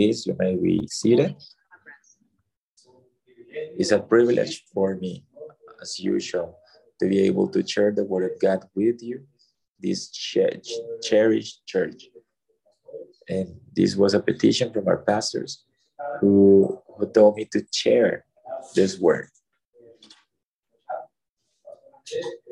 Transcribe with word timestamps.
Please, 0.00 0.24
you 0.26 0.34
may 0.38 0.56
be 0.56 0.80
seated. 0.88 1.36
It's 3.76 3.92
a 3.92 3.98
privilege 4.00 4.64
for 4.72 4.96
me, 4.96 5.26
as 5.82 6.00
usual, 6.00 6.56
to 6.98 7.06
be 7.06 7.20
able 7.28 7.48
to 7.48 7.60
share 7.66 7.92
the 7.92 8.04
word 8.04 8.32
of 8.32 8.40
God 8.40 8.64
with 8.74 9.02
you, 9.02 9.26
this 9.78 10.08
cherished 10.08 11.66
church. 11.66 12.04
And 13.28 13.60
this 13.76 13.94
was 13.94 14.14
a 14.14 14.20
petition 14.20 14.72
from 14.72 14.88
our 14.88 15.04
pastors 15.04 15.66
who, 16.22 16.80
who 16.96 17.04
told 17.12 17.36
me 17.36 17.44
to 17.52 17.62
share 17.70 18.24
this 18.74 18.98
word. 18.98 19.28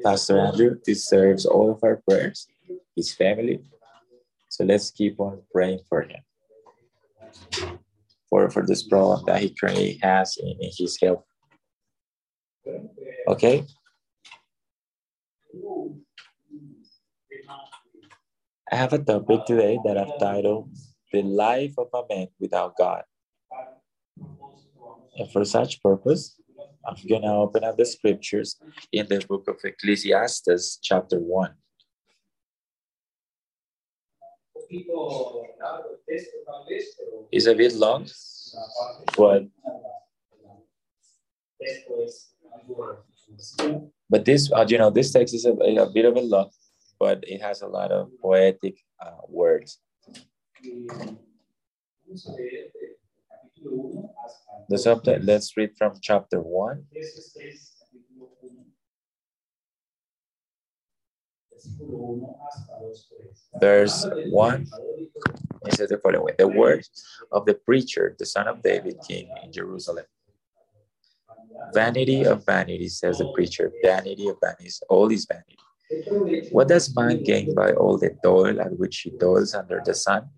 Pastor 0.04 0.38
Andrew 0.38 0.76
deserves 0.84 1.46
all 1.46 1.70
of 1.70 1.80
our 1.82 2.02
prayers, 2.06 2.46
his 2.94 3.14
family. 3.14 3.60
So 4.50 4.64
let's 4.64 4.90
keep 4.90 5.18
on 5.18 5.40
praying 5.50 5.80
for 5.88 6.02
him, 6.02 6.20
for, 8.28 8.50
for 8.50 8.66
this 8.66 8.82
problem 8.82 9.24
that 9.26 9.40
he 9.40 9.54
currently 9.54 9.98
has 10.02 10.36
in, 10.36 10.56
in 10.60 10.70
his 10.76 10.98
health. 11.00 11.24
Okay? 13.28 13.64
I 18.70 18.76
have 18.76 18.92
a 18.92 18.98
topic 18.98 19.46
today 19.46 19.78
that 19.84 19.96
I've 19.96 20.18
titled 20.18 20.70
The 21.12 21.22
Life 21.22 21.74
of 21.78 21.88
a 21.94 22.02
Man 22.08 22.28
Without 22.38 22.76
God. 22.76 23.02
And 25.16 25.30
for 25.32 25.44
such 25.44 25.82
purpose, 25.82 26.38
I'm 26.86 26.96
going 27.08 27.22
to 27.22 27.28
open 27.28 27.64
up 27.64 27.76
the 27.76 27.86
scriptures 27.86 28.56
in 28.92 29.06
the 29.08 29.24
book 29.26 29.48
of 29.48 29.56
Ecclesiastes, 29.64 30.78
chapter 30.82 31.18
1. 31.18 31.50
It's 37.32 37.46
a 37.46 37.54
bit 37.54 37.74
long, 37.74 38.06
but 39.16 39.44
but 44.10 44.24
this, 44.24 44.50
uh, 44.52 44.66
you 44.68 44.78
know, 44.78 44.90
this 44.90 45.12
text 45.12 45.34
is 45.34 45.44
a, 45.44 45.52
a, 45.52 45.90
bit 45.90 46.04
of 46.04 46.16
a 46.16 46.20
long, 46.20 46.50
but 46.98 47.24
it 47.26 47.40
has 47.40 47.62
a 47.62 47.66
lot 47.66 47.92
of 47.92 48.10
poetic 48.20 48.78
uh, 49.00 49.20
words. 49.28 49.78
The 54.68 54.78
subtitle, 54.78 55.24
let's 55.24 55.56
read 55.56 55.70
from 55.76 55.94
chapter 56.00 56.40
1. 56.40 56.84
Verse 63.60 64.06
1 64.30 64.66
it 65.68 65.74
says 65.74 65.88
the 65.90 65.98
following 65.98 66.24
way 66.24 66.34
The 66.38 66.48
words 66.48 66.90
of 67.32 67.44
the 67.44 67.54
preacher, 67.54 68.16
the 68.18 68.26
son 68.26 68.48
of 68.48 68.62
David, 68.62 68.96
king 69.06 69.28
in 69.42 69.52
Jerusalem. 69.52 70.04
Vanity 71.74 72.24
of 72.24 72.46
vanity, 72.46 72.88
says 72.88 73.18
the 73.18 73.30
preacher. 73.34 73.70
Vanity 73.84 74.28
of 74.28 74.36
vanities, 74.42 74.82
all 74.88 75.10
is 75.10 75.26
vanity. 75.26 75.58
What 76.50 76.68
does 76.68 76.94
man 76.94 77.22
gain 77.22 77.54
by 77.54 77.72
all 77.72 77.98
the 77.98 78.16
toil 78.22 78.60
at 78.60 78.78
which 78.78 79.00
he 79.00 79.10
toils 79.10 79.54
under 79.54 79.82
the 79.84 79.94
sun? 79.94 80.28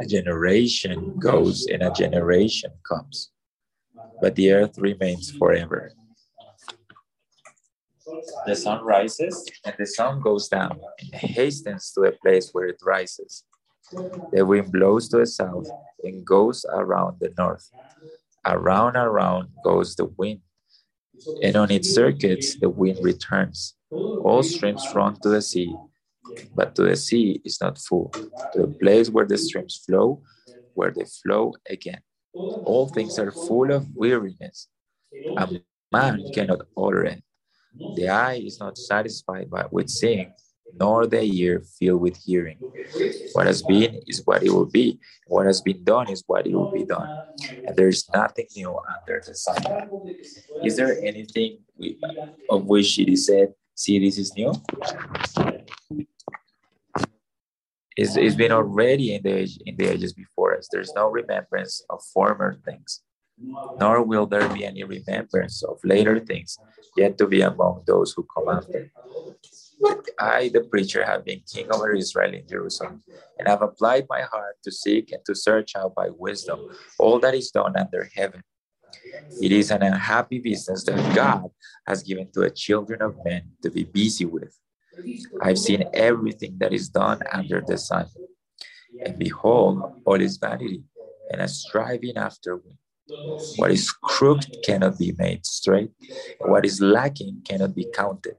A 0.00 0.06
generation 0.06 1.18
goes 1.18 1.66
and 1.66 1.82
a 1.82 1.90
generation 1.90 2.72
comes, 2.86 3.30
but 4.20 4.34
the 4.34 4.52
earth 4.52 4.76
remains 4.78 5.30
forever. 5.30 5.92
The 8.46 8.54
sun 8.56 8.84
rises 8.84 9.44
and 9.64 9.74
the 9.78 9.86
sun 9.86 10.20
goes 10.20 10.48
down 10.48 10.80
and 11.00 11.14
hastens 11.14 11.92
to 11.92 12.00
the 12.02 12.12
place 12.22 12.50
where 12.52 12.66
it 12.66 12.80
rises. 12.84 13.44
The 14.32 14.44
wind 14.44 14.72
blows 14.72 15.08
to 15.10 15.18
the 15.18 15.26
south 15.26 15.68
and 16.02 16.24
goes 16.24 16.64
around 16.70 17.18
the 17.20 17.32
north. 17.38 17.70
Around, 18.46 18.96
around 18.96 19.48
goes 19.64 19.96
the 19.96 20.04
wind, 20.04 20.40
and 21.42 21.56
on 21.56 21.70
its 21.70 21.88
circuits 21.92 22.56
the 22.60 22.68
wind 22.70 22.98
returns. 23.02 23.74
All 23.90 24.42
streams 24.42 24.84
run 24.94 25.18
to 25.20 25.28
the 25.28 25.42
sea, 25.42 25.74
but 26.54 26.74
to 26.76 26.82
the 26.82 26.96
sea 26.96 27.40
is 27.44 27.60
not 27.60 27.78
full, 27.78 28.10
to 28.10 28.60
the 28.62 28.66
place 28.68 29.10
where 29.10 29.26
the 29.26 29.38
streams 29.38 29.82
flow, 29.86 30.22
where 30.74 30.90
they 30.90 31.04
flow 31.04 31.54
again. 31.68 32.00
All 32.34 32.88
things 32.88 33.18
are 33.18 33.30
full 33.32 33.70
of 33.72 33.86
weariness. 33.94 34.68
A 35.36 35.48
man 35.92 36.24
cannot 36.32 36.62
order 36.76 37.04
it. 37.04 37.22
The 37.96 38.08
eye 38.08 38.42
is 38.44 38.58
not 38.60 38.78
satisfied 38.78 39.50
by, 39.50 39.66
with 39.70 39.88
seeing, 39.88 40.32
nor 40.78 41.06
the 41.06 41.22
ear 41.22 41.62
filled 41.78 42.00
with 42.00 42.16
hearing. 42.16 42.58
What 43.32 43.46
has 43.46 43.62
been 43.62 44.00
is 44.06 44.22
what 44.24 44.42
it 44.42 44.50
will 44.50 44.66
be. 44.66 44.98
What 45.26 45.46
has 45.46 45.60
been 45.60 45.84
done 45.84 46.10
is 46.10 46.22
what 46.26 46.46
it 46.46 46.54
will 46.54 46.70
be 46.70 46.84
done. 46.84 47.08
And 47.66 47.76
there 47.76 47.88
is 47.88 48.08
nothing 48.12 48.46
new 48.56 48.78
under 48.96 49.22
the 49.24 49.34
sun. 49.34 49.62
Is 50.64 50.76
there 50.76 51.02
anything 51.02 51.58
we, 51.78 51.98
of 52.50 52.64
which 52.66 52.98
it 52.98 53.10
is 53.10 53.26
said, 53.26 53.54
see, 53.74 53.98
this 53.98 54.18
is 54.18 54.34
new? 54.36 54.52
It's, 57.96 58.14
it's 58.16 58.34
been 58.34 58.52
already 58.52 59.14
in 59.14 59.22
the, 59.22 59.48
in 59.64 59.76
the 59.76 59.86
ages 59.86 60.12
before 60.12 60.56
us. 60.56 60.68
There's 60.70 60.92
no 60.94 61.08
remembrance 61.08 61.82
of 61.88 62.02
former 62.12 62.60
things, 62.64 63.02
nor 63.38 64.02
will 64.02 64.26
there 64.26 64.48
be 64.48 64.64
any 64.64 64.84
remembrance 64.84 65.62
of 65.62 65.78
later 65.84 66.18
things 66.18 66.58
yet 66.96 67.18
to 67.18 67.26
be 67.26 67.42
among 67.42 67.82
those 67.86 68.12
who 68.12 68.26
come 68.34 68.48
after. 68.48 68.90
I, 70.18 70.48
the 70.48 70.62
preacher, 70.62 71.04
have 71.04 71.24
been 71.24 71.42
king 71.52 71.66
over 71.70 71.92
Israel 71.92 72.32
in 72.32 72.48
Jerusalem, 72.48 73.02
and 73.38 73.46
have 73.46 73.60
applied 73.60 74.06
my 74.08 74.22
heart 74.22 74.56
to 74.64 74.72
seek 74.72 75.12
and 75.12 75.22
to 75.26 75.34
search 75.34 75.76
out 75.76 75.94
by 75.94 76.08
wisdom 76.10 76.60
all 76.98 77.18
that 77.20 77.34
is 77.34 77.50
done 77.50 77.76
under 77.76 78.08
heaven. 78.14 78.42
It 79.42 79.52
is 79.52 79.70
an 79.70 79.82
unhappy 79.82 80.38
business 80.38 80.84
that 80.84 81.14
God 81.14 81.50
has 81.86 82.02
given 82.02 82.30
to 82.32 82.40
the 82.40 82.50
children 82.50 83.02
of 83.02 83.16
men 83.24 83.50
to 83.62 83.70
be 83.70 83.84
busy 83.84 84.24
with. 84.24 84.58
I've 85.42 85.58
seen 85.58 85.84
everything 85.92 86.56
that 86.58 86.72
is 86.72 86.88
done 86.88 87.20
under 87.32 87.60
the 87.60 87.76
sun, 87.76 88.06
and 89.04 89.18
behold, 89.18 90.02
all 90.06 90.20
is 90.20 90.38
vanity 90.38 90.82
and 91.30 91.42
a 91.42 91.48
striving 91.48 92.16
after 92.16 92.56
wind. 92.56 92.78
What 93.56 93.70
is 93.70 93.90
crooked 93.92 94.62
cannot 94.64 94.98
be 94.98 95.14
made 95.18 95.46
straight, 95.46 95.90
what 96.40 96.64
is 96.66 96.80
lacking 96.80 97.42
cannot 97.48 97.74
be 97.74 97.86
counted. 97.94 98.36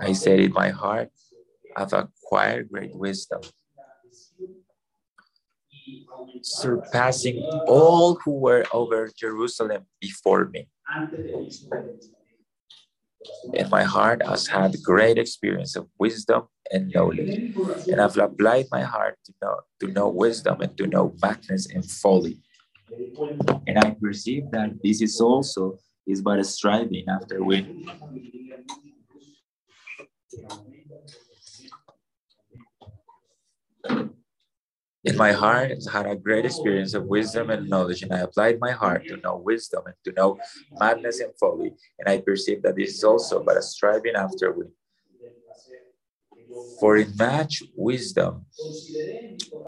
I 0.00 0.12
said 0.12 0.40
in 0.40 0.52
my 0.52 0.70
heart, 0.70 1.10
I've 1.76 1.92
acquired 1.92 2.70
great 2.70 2.94
wisdom, 2.94 3.40
surpassing 6.42 7.42
all 7.66 8.16
who 8.24 8.32
were 8.38 8.64
over 8.72 9.10
Jerusalem 9.16 9.86
before 10.00 10.46
me. 10.46 10.68
In 13.54 13.68
my 13.70 13.82
heart 13.84 14.22
has 14.26 14.46
had 14.48 14.82
great 14.82 15.18
experience 15.18 15.76
of 15.76 15.86
wisdom 15.98 16.48
and 16.72 16.90
knowledge, 16.94 17.54
and 17.88 18.00
I've 18.00 18.16
applied 18.16 18.66
my 18.70 18.82
heart 18.82 19.16
to 19.26 19.32
know 19.42 19.56
to 19.80 19.86
know 19.88 20.08
wisdom 20.08 20.60
and 20.60 20.76
to 20.78 20.86
know 20.86 21.14
madness 21.22 21.66
and 21.70 21.84
folly. 21.88 22.38
And 23.66 23.78
I 23.78 23.90
perceive 24.00 24.50
that 24.52 24.70
this 24.82 25.00
is 25.02 25.20
also 25.20 25.78
is 26.06 26.20
but 26.20 26.38
a 26.38 26.44
striving 26.44 27.04
after 27.08 27.42
wind. 27.42 27.88
In 35.04 35.16
my 35.16 35.30
heart, 35.32 35.72
had 35.92 36.06
a 36.06 36.16
great 36.16 36.44
experience 36.44 36.92
of 36.94 37.06
wisdom 37.06 37.50
and 37.50 37.68
knowledge, 37.68 38.02
and 38.02 38.12
I 38.12 38.18
applied 38.18 38.58
my 38.60 38.72
heart 38.72 39.06
to 39.08 39.16
know 39.18 39.36
wisdom 39.36 39.82
and 39.86 39.94
to 40.04 40.12
know 40.12 40.38
madness 40.80 41.20
and 41.20 41.32
folly. 41.38 41.74
And 42.00 42.08
I 42.08 42.18
perceived 42.20 42.62
that 42.64 42.74
this 42.76 42.94
is 42.94 43.04
also 43.04 43.42
but 43.44 43.56
a 43.56 43.62
striving 43.62 44.14
after 44.16 44.52
wind. 44.52 44.72
For 46.80 46.96
in 46.96 47.16
much 47.16 47.62
wisdom 47.76 48.46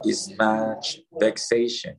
is 0.05 0.33
much 0.39 1.01
vexation, 1.19 1.97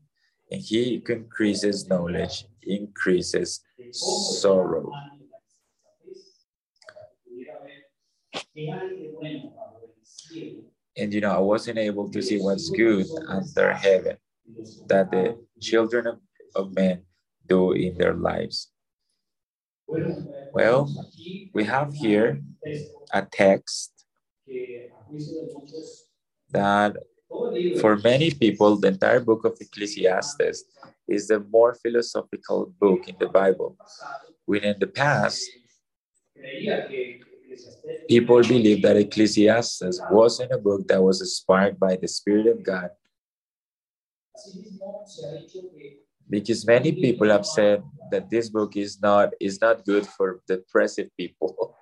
and 0.51 0.61
he 0.61 1.01
increases 1.07 1.87
knowledge 1.87 2.45
increases 2.63 3.61
sorrow. 3.91 4.91
And 10.97 11.13
you 11.13 11.21
know, 11.21 11.31
I 11.31 11.39
wasn't 11.39 11.77
able 11.77 12.09
to 12.09 12.21
see 12.21 12.37
what's 12.37 12.69
good 12.69 13.07
under 13.27 13.73
heaven 13.73 14.17
that 14.87 15.11
the 15.11 15.37
children 15.61 16.07
of, 16.07 16.19
of 16.55 16.73
men 16.73 17.03
do 17.47 17.73
in 17.73 17.97
their 17.97 18.13
lives. 18.13 18.71
Well, 20.53 20.91
we 21.53 21.65
have 21.65 21.93
here 21.93 22.41
a 23.13 23.23
text 23.23 24.05
that 26.51 26.95
for 27.81 27.97
many 27.97 28.31
people, 28.31 28.77
the 28.77 28.89
entire 28.89 29.19
book 29.19 29.45
of 29.45 29.57
Ecclesiastes 29.59 30.63
is 31.07 31.27
the 31.27 31.39
more 31.39 31.73
philosophical 31.75 32.73
book 32.79 33.07
in 33.07 33.15
the 33.19 33.27
Bible. 33.27 33.77
When 34.45 34.63
in 34.63 34.77
the 34.79 34.87
past, 34.87 35.49
People 38.07 38.41
believed 38.41 38.83
that 38.83 38.97
Ecclesiastes 38.97 40.01
wasn't 40.11 40.51
a 40.51 40.57
book 40.57 40.87
that 40.87 41.01
was 41.01 41.21
inspired 41.21 41.79
by 41.79 41.95
the 41.95 42.07
Spirit 42.07 42.47
of 42.47 42.63
God, 42.63 42.89
Because 46.29 46.65
many 46.65 46.91
people 46.91 47.29
have 47.29 47.45
said 47.45 47.83
that 48.11 48.29
this 48.29 48.49
book 48.49 48.75
is 48.75 48.99
not 49.01 49.29
is 49.39 49.61
not 49.61 49.85
good 49.85 50.05
for 50.07 50.41
depressive 50.47 51.09
people. 51.17 51.77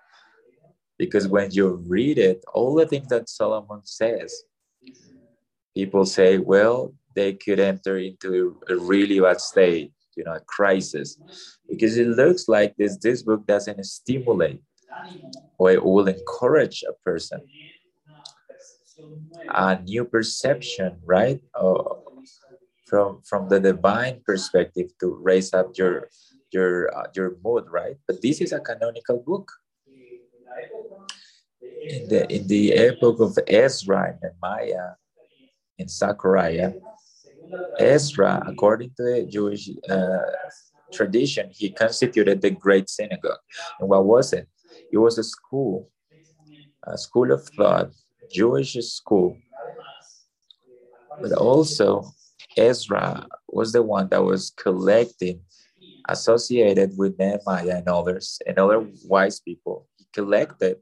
because 1.00 1.28
when 1.28 1.50
you 1.52 1.82
read 1.88 2.18
it, 2.18 2.44
all 2.54 2.76
the 2.76 2.86
things 2.86 3.08
that 3.08 3.30
Solomon 3.30 3.82
says, 3.84 4.32
people 5.76 6.06
say, 6.06 6.38
well, 6.38 6.94
they 7.16 7.34
could 7.34 7.60
enter 7.60 7.98
into 7.98 8.60
a 8.70 8.76
really 8.76 9.20
bad 9.20 9.40
state, 9.42 9.92
you 10.16 10.24
know, 10.24 10.34
a 10.34 10.40
crisis, 10.42 11.18
because 11.70 11.98
it 11.98 12.08
looks 12.08 12.48
like 12.48 12.76
this 12.78 12.98
this 12.98 13.24
book 13.24 13.46
doesn't 13.46 13.84
stimulate 13.86 14.62
or 15.58 15.72
it 15.72 15.84
will 15.84 16.08
encourage 16.08 16.84
a 16.88 16.94
person 17.04 17.42
a 19.50 19.80
new 19.82 20.06
perception, 20.06 20.98
right? 21.06 21.42
From 22.86 23.22
from 23.24 23.50
the 23.50 23.60
divine 23.60 24.22
perspective 24.26 24.92
to 25.00 25.08
raise 25.16 25.54
up 25.54 25.78
your 25.78 26.10
your 26.52 26.94
uh, 26.96 27.08
your 27.16 27.38
mood, 27.44 27.66
right? 27.72 27.98
But 28.08 28.22
this 28.22 28.42
is 28.42 28.52
a 28.52 28.60
canonical 28.60 29.24
book. 29.26 29.52
In 31.62 32.10
the 32.10 32.22
in 32.32 32.48
the 32.48 32.74
epoch 32.74 33.20
of 33.20 33.38
Ezra 33.48 34.12
and 34.12 34.20
Nehemiah 34.22 34.96
in 35.78 35.88
Zechariah, 35.88 36.74
Ezra, 37.80 38.44
according 38.48 38.92
to 38.98 39.04
the 39.04 39.28
Jewish 39.30 39.70
uh, 39.90 40.18
tradition, 40.92 41.50
he 41.52 41.72
constituted 41.72 42.42
the 42.42 42.52
great 42.52 42.90
synagogue. 42.90 43.40
And 43.80 43.90
what 43.90 44.06
was 44.06 44.34
it? 44.34 44.48
It 44.92 44.98
was 44.98 45.18
a 45.18 45.24
school, 45.24 45.90
a 46.86 46.98
school 46.98 47.32
of 47.32 47.48
thought, 47.58 47.92
Jewish 48.32 48.74
school. 48.74 49.38
But 51.22 51.34
also, 51.34 52.12
Ezra 52.58 53.28
was 53.48 53.72
the 53.72 53.84
one 53.84 54.10
that 54.10 54.24
was 54.24 54.52
collecting, 54.52 55.42
associated 56.10 56.92
with 56.98 57.18
Nehemiah 57.18 57.78
and 57.78 57.88
others, 57.88 58.40
and 58.46 58.58
other 58.60 58.86
wise 59.06 59.40
people. 59.40 59.88
He 59.98 60.06
collected 60.14 60.78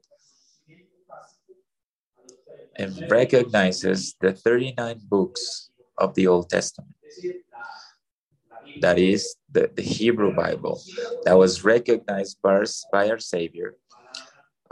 and 2.76 3.10
recognizes 3.10 4.14
the 4.20 4.32
39 4.32 5.00
books 5.08 5.70
of 5.98 6.14
the 6.14 6.26
Old 6.26 6.50
Testament. 6.50 6.94
That 8.80 8.98
is 8.98 9.36
the, 9.50 9.70
the 9.74 9.82
Hebrew 9.82 10.34
Bible 10.34 10.80
that 11.24 11.36
was 11.36 11.64
recognized 11.64 12.38
by, 12.42 12.64
by 12.90 13.10
our 13.10 13.18
Savior 13.18 13.76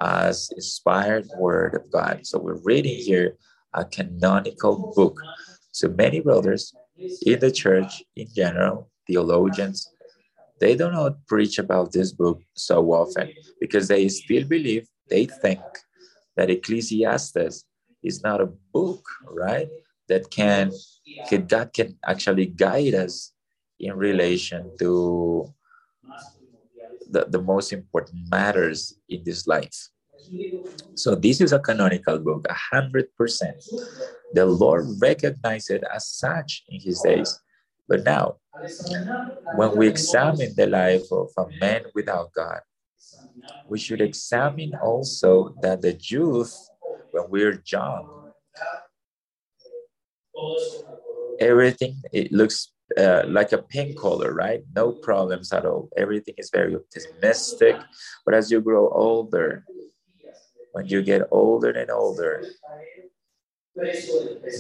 as 0.01 0.51
inspired 0.57 1.29
word 1.39 1.75
of 1.75 1.91
God. 1.93 2.27
So 2.27 2.39
we're 2.39 2.63
reading 2.63 2.97
here 2.97 3.37
a 3.75 3.85
canonical 3.85 4.93
book. 4.97 5.21
So 5.73 5.89
many 5.89 6.21
brothers 6.21 6.75
in 6.97 7.39
the 7.39 7.53
church 7.53 8.03
in 8.17 8.27
general, 8.35 8.91
theologians, 9.07 9.93
they 10.61 10.77
do 10.77 10.91
not 10.91 11.27
preach 11.27 11.59
about 11.59 11.93
this 11.93 12.13
book 12.13 12.43
so 12.55 12.93
often 12.93 13.33
because 13.61 13.89
they 13.89 14.09
still 14.09 14.45
believe, 14.45 14.87
they 15.09 15.25
think 15.27 15.61
that 16.37 16.51
Ecclesiastes 16.51 17.65
is 18.03 18.23
not 18.23 18.41
a 18.41 18.47
book, 18.73 19.05
right? 19.29 19.69
That 20.09 20.31
can, 20.31 20.73
that 21.31 21.73
can 21.73 21.97
actually 22.05 22.47
guide 22.47 22.95
us 22.95 23.33
in 23.79 23.97
relation 23.97 24.71
to 24.79 25.53
the, 27.11 27.27
the 27.29 27.43
most 27.43 27.73
important 27.73 28.29
matters 28.31 28.95
in 29.09 29.23
this 29.25 29.47
life. 29.47 29.89
So 30.95 31.15
this 31.15 31.41
is 31.41 31.53
a 31.53 31.59
canonical 31.59 32.19
book, 32.19 32.47
a 32.49 32.55
hundred 32.55 33.15
percent. 33.17 33.57
The 34.35 34.47
Lord 34.47 34.87
recognized 35.01 35.71
it 35.71 35.83
as 35.93 36.07
such 36.07 36.65
in 36.69 36.81
his 36.81 37.01
days. 37.01 37.41
But 37.89 38.05
now, 38.05 38.37
when 39.57 39.77
we 39.77 39.89
examine 39.89 40.55
the 40.55 40.67
life 40.67 41.11
of 41.11 41.31
a 41.37 41.47
man 41.61 41.83
without 41.95 42.33
God, 42.33 42.61
we 43.69 43.79
should 43.79 44.01
examine 44.01 44.75
also 44.81 45.57
that 45.63 45.83
the 45.83 45.99
youth, 46.01 46.70
when 47.21 47.31
we're 47.31 47.63
young, 47.67 48.33
everything 51.41 52.01
it 52.13 52.33
looks 52.33 52.73
uh, 52.97 53.23
like 53.27 53.53
a 53.53 53.59
pink 53.59 53.99
color, 53.99 54.33
right? 54.33 54.63
No 54.75 54.93
problems 54.93 55.53
at 55.53 55.65
all. 55.65 55.89
Everything 55.97 56.35
is 56.39 56.51
very 56.51 56.75
optimistic. 56.75 57.77
But 58.25 58.35
as 58.35 58.51
you 58.51 58.61
grow 58.61 58.89
older, 58.89 59.65
when 60.73 60.87
you 60.87 61.03
get 61.03 61.23
older 61.31 61.71
and 61.71 61.91
older, 61.91 62.45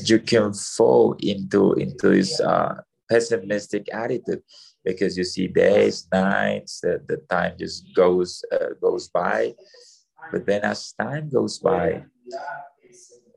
you 0.04 0.18
can 0.20 0.52
fall 0.52 1.16
into 1.18 1.72
into 1.74 2.08
this 2.10 2.40
uh, 2.40 2.80
pessimistic 3.10 3.92
attitude 3.92 4.42
because 4.84 5.18
you 5.18 5.24
see 5.24 5.46
days, 5.46 6.06
nights, 6.12 6.80
the, 6.80 7.02
the 7.06 7.18
time 7.28 7.56
just 7.58 7.84
goes 7.94 8.44
uh, 8.52 8.74
goes 8.80 9.08
by. 9.08 9.54
But 10.30 10.46
then 10.46 10.62
as 10.62 10.92
time 10.92 11.28
goes 11.28 11.58
by, 11.58 12.04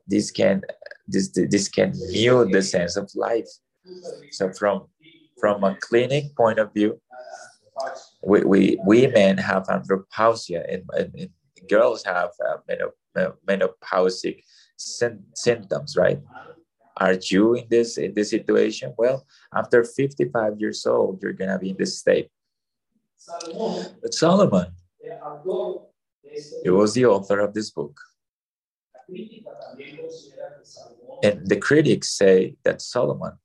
this 0.06 0.30
can 0.30 0.62
this 1.06 1.30
this 1.30 1.68
can 1.68 1.92
mute 2.10 2.52
the 2.52 2.62
sense 2.62 2.96
of 2.96 3.10
life. 3.14 3.48
So 4.30 4.52
from 4.52 4.86
from 5.38 5.64
a 5.64 5.76
clinic 5.80 6.34
point 6.36 6.58
of 6.58 6.72
view, 6.72 7.00
we, 8.22 8.44
we 8.44 8.78
women 8.84 9.38
have 9.38 9.64
andropausia 9.64 10.64
and, 10.72 10.82
and, 10.96 11.30
girls 11.68 12.04
have 12.04 12.30
uh, 13.16 13.30
menopausic 13.48 14.42
symptoms, 14.76 15.96
right? 15.96 16.20
Are 16.98 17.14
you 17.30 17.54
in 17.54 17.66
this 17.70 17.96
in 17.96 18.12
this 18.14 18.30
situation? 18.30 18.94
Well, 18.98 19.26
after 19.52 19.82
55 19.82 20.60
years 20.60 20.86
old, 20.86 21.22
you're 21.22 21.32
gonna 21.32 21.58
be 21.58 21.70
in 21.70 21.76
this 21.78 21.98
state. 21.98 22.28
But 24.02 24.12
Solomon, 24.12 24.72
it 26.64 26.70
was 26.70 26.94
the 26.94 27.06
author 27.06 27.40
of 27.40 27.54
this 27.54 27.70
book. 27.70 27.98
And 31.22 31.48
the 31.48 31.56
critics 31.56 32.10
say 32.16 32.56
that 32.64 32.80
Solomon 32.82 33.38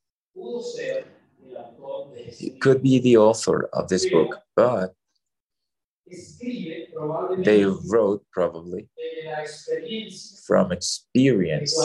could 2.60 2.82
be 2.82 3.00
the 3.00 3.18
author 3.18 3.70
of 3.74 3.90
this 3.90 4.06
book, 4.06 4.40
but 4.56 4.94
they 7.38 7.66
wrote 7.66 8.24
probably 8.32 8.88
from 10.46 10.72
experience 10.72 11.76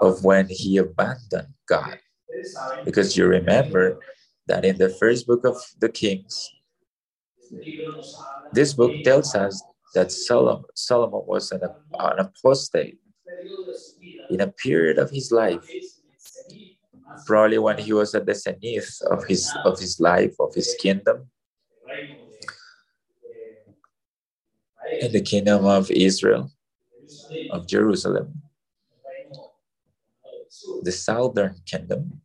of 0.00 0.24
when 0.24 0.46
he 0.48 0.76
abandoned 0.78 1.54
God. 1.68 1.98
Because 2.84 3.16
you 3.16 3.26
remember 3.26 3.98
that 4.46 4.64
in 4.64 4.78
the 4.78 4.88
first 4.88 5.26
book 5.26 5.44
of 5.44 5.56
the 5.80 5.88
Kings, 5.88 6.50
this 8.52 8.72
book 8.74 9.02
tells 9.02 9.34
us 9.34 9.62
that 9.94 10.12
Solomon, 10.12 10.64
was 11.26 11.52
an, 11.52 11.60
an 11.98 12.18
apostate 12.18 12.98
in 14.30 14.40
a 14.40 14.48
period 14.48 14.98
of 14.98 15.10
his 15.10 15.30
life. 15.32 15.66
Probably 17.26 17.58
when 17.58 17.78
he 17.78 17.92
was 17.92 18.14
at 18.14 18.26
the 18.26 18.34
zenith 18.34 19.02
of 19.10 19.24
his 19.26 19.52
of 19.64 19.78
his 19.80 19.98
life 20.00 20.34
of 20.38 20.54
his 20.54 20.74
kingdom. 20.80 21.28
In 25.00 25.12
the 25.12 25.20
kingdom 25.20 25.64
of 25.64 25.90
Israel, 25.90 26.50
of 27.50 27.66
Jerusalem, 27.66 28.42
the 30.82 30.92
southern 30.92 31.56
kingdom, 31.66 32.20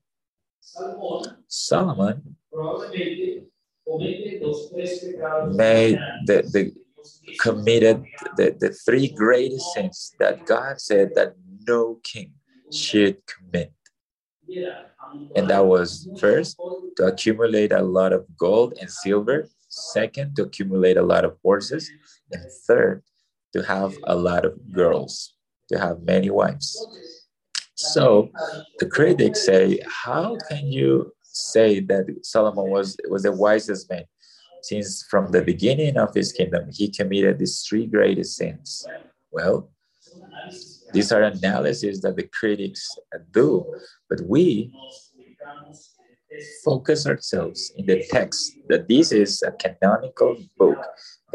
Solomon 1.48 2.36
made 5.56 5.98
the, 6.26 6.44
the 6.54 6.74
committed 7.40 8.06
the, 8.38 8.56
the 8.60 8.70
three 8.70 9.10
greatest 9.10 9.74
sins 9.74 10.16
that 10.20 10.46
God 10.46 10.80
said 10.80 11.12
that 11.16 11.36
no 11.68 12.00
king 12.04 12.34
should 12.72 13.18
commit. 13.26 13.74
And 15.36 15.50
that 15.50 15.66
was 15.66 16.08
first 16.20 16.58
to 16.98 17.06
accumulate 17.06 17.72
a 17.72 17.82
lot 17.82 18.14
of 18.14 18.26
gold 18.38 18.74
and 18.80 18.90
silver, 18.90 19.50
second 19.70 20.36
to 20.36 20.44
accumulate 20.44 20.98
a 20.98 21.04
lot 21.04 21.26
of 21.26 21.38
horses, 21.44 21.90
and 22.32 22.44
third, 22.68 23.04
to 23.54 23.64
have 23.64 23.96
a 24.04 24.16
lot 24.16 24.46
of 24.46 24.54
girls, 24.72 25.34
to 25.70 25.80
have 25.80 26.02
many 26.02 26.30
wives. 26.30 26.76
So 27.76 28.30
the 28.80 28.86
critics 28.86 29.46
say, 29.46 29.80
how 30.04 30.38
can 30.50 30.68
you 30.68 31.14
say 31.24 31.80
that 31.80 32.06
Solomon 32.24 32.70
was, 32.70 32.98
was 33.10 33.24
the 33.24 33.32
wisest 33.32 33.90
man? 33.90 34.04
Since 34.62 35.04
from 35.10 35.32
the 35.32 35.42
beginning 35.42 35.98
of 35.98 36.14
his 36.14 36.32
kingdom, 36.32 36.70
he 36.72 36.90
committed 36.90 37.40
these 37.40 37.66
three 37.68 37.88
greatest 37.88 38.36
sins. 38.38 38.88
Well, 39.32 39.70
these 40.94 41.12
are 41.12 41.24
analyses 41.24 42.02
that 42.02 42.16
the 42.16 42.28
critics 42.28 42.96
do, 43.32 43.66
but 44.10 44.20
we 44.28 44.74
focus 46.64 47.06
ourselves 47.08 47.72
in 47.76 47.86
the 47.86 48.06
text 48.10 48.54
that 48.70 48.88
this 48.88 49.12
is 49.12 49.42
a 49.44 49.52
canonical 49.52 50.38
book 50.58 50.80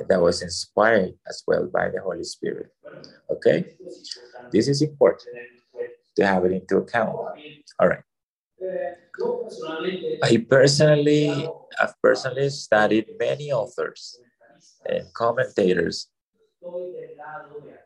that 0.08 0.20
was 0.20 0.42
inspired 0.42 1.14
as 1.28 1.42
well 1.46 1.66
by 1.72 1.88
the 1.88 2.00
Holy 2.00 2.24
Spirit. 2.24 2.68
Okay? 3.30 3.64
This 4.52 4.68
is 4.68 4.82
important 4.82 5.36
to 6.16 6.26
have 6.26 6.44
it 6.44 6.52
into 6.52 6.78
account. 6.78 7.16
All 7.80 7.88
right. 7.88 8.02
I 10.22 10.44
personally, 10.48 11.54
I've 11.80 11.94
personally 12.02 12.48
studied 12.50 13.06
many 13.18 13.52
authors 13.52 14.20
and 14.86 15.12
commentators, 15.14 16.08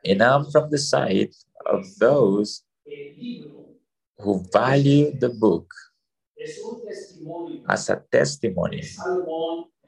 and 0.04 0.22
I'm 0.22 0.50
from 0.50 0.70
the 0.70 0.78
side 0.78 1.30
of 1.66 1.86
those 1.98 2.62
who 4.18 4.44
value 4.52 5.10
the 5.18 5.28
book 5.28 5.72
as 7.68 7.88
a 7.88 8.02
testimony 8.12 8.90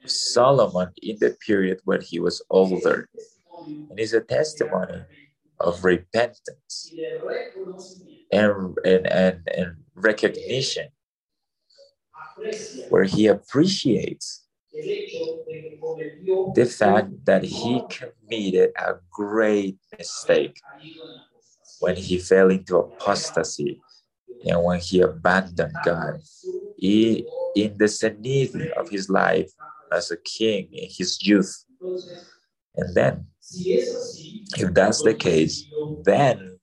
of 0.04 0.10
Solomon 0.10 0.90
in 1.02 1.18
the 1.20 1.36
period 1.46 1.80
when 1.84 2.00
he 2.02 2.18
was 2.18 2.42
older. 2.50 3.08
And 3.90 3.98
it's 4.00 4.12
a 4.12 4.20
testimony 4.20 5.04
of 5.60 5.84
repentance 5.84 6.94
and, 8.30 8.76
and, 8.84 9.06
and, 9.06 9.48
and 9.54 9.76
recognition, 9.94 10.88
where 12.88 13.04
he 13.04 13.26
appreciates 13.26 14.44
the 16.54 16.66
fact 16.66 17.10
that 17.24 17.42
he 17.44 17.82
committed 17.88 18.72
a 18.76 18.94
great 19.10 19.78
mistake 19.98 20.60
when 21.80 21.96
he 21.96 22.18
fell 22.18 22.50
into 22.50 22.76
apostasy 22.76 23.80
and 24.46 24.62
when 24.62 24.80
he 24.80 25.00
abandoned 25.00 25.74
God. 25.84 26.20
He, 26.76 27.26
in 27.54 27.76
the 27.78 27.88
zenith 27.88 28.54
of 28.76 28.88
his 28.88 29.08
life 29.08 29.50
as 29.92 30.10
a 30.10 30.16
king 30.16 30.68
in 30.72 30.88
his 30.90 31.18
youth. 31.22 31.64
And 32.76 32.94
then, 32.94 33.26
if 34.56 34.74
that's 34.74 35.02
the 35.02 35.14
case, 35.14 35.64
then 36.04 36.58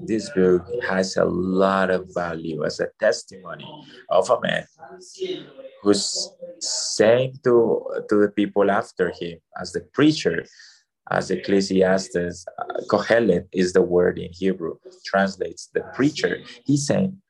this 0.00 0.30
book 0.30 0.66
has 0.88 1.16
a 1.16 1.24
lot 1.24 1.90
of 1.90 2.08
value 2.14 2.64
as 2.64 2.80
a 2.80 2.88
testimony 2.98 3.70
of 4.10 4.30
a 4.30 4.40
man 4.40 4.66
who's 5.82 6.30
saying 6.60 7.38
to, 7.44 7.84
to 8.08 8.16
the 8.16 8.28
people 8.28 8.70
after 8.70 9.12
him, 9.18 9.38
as 9.60 9.72
the 9.72 9.80
preacher, 9.92 10.44
as 11.10 11.30
Ecclesiastes, 11.30 12.46
uh, 12.58 12.80
Kohelet 12.88 13.46
is 13.52 13.72
the 13.72 13.82
word 13.82 14.18
in 14.18 14.30
Hebrew, 14.32 14.76
translates 15.04 15.68
the 15.74 15.82
preacher. 15.94 16.38
He's 16.64 16.86
saying, 16.86 17.20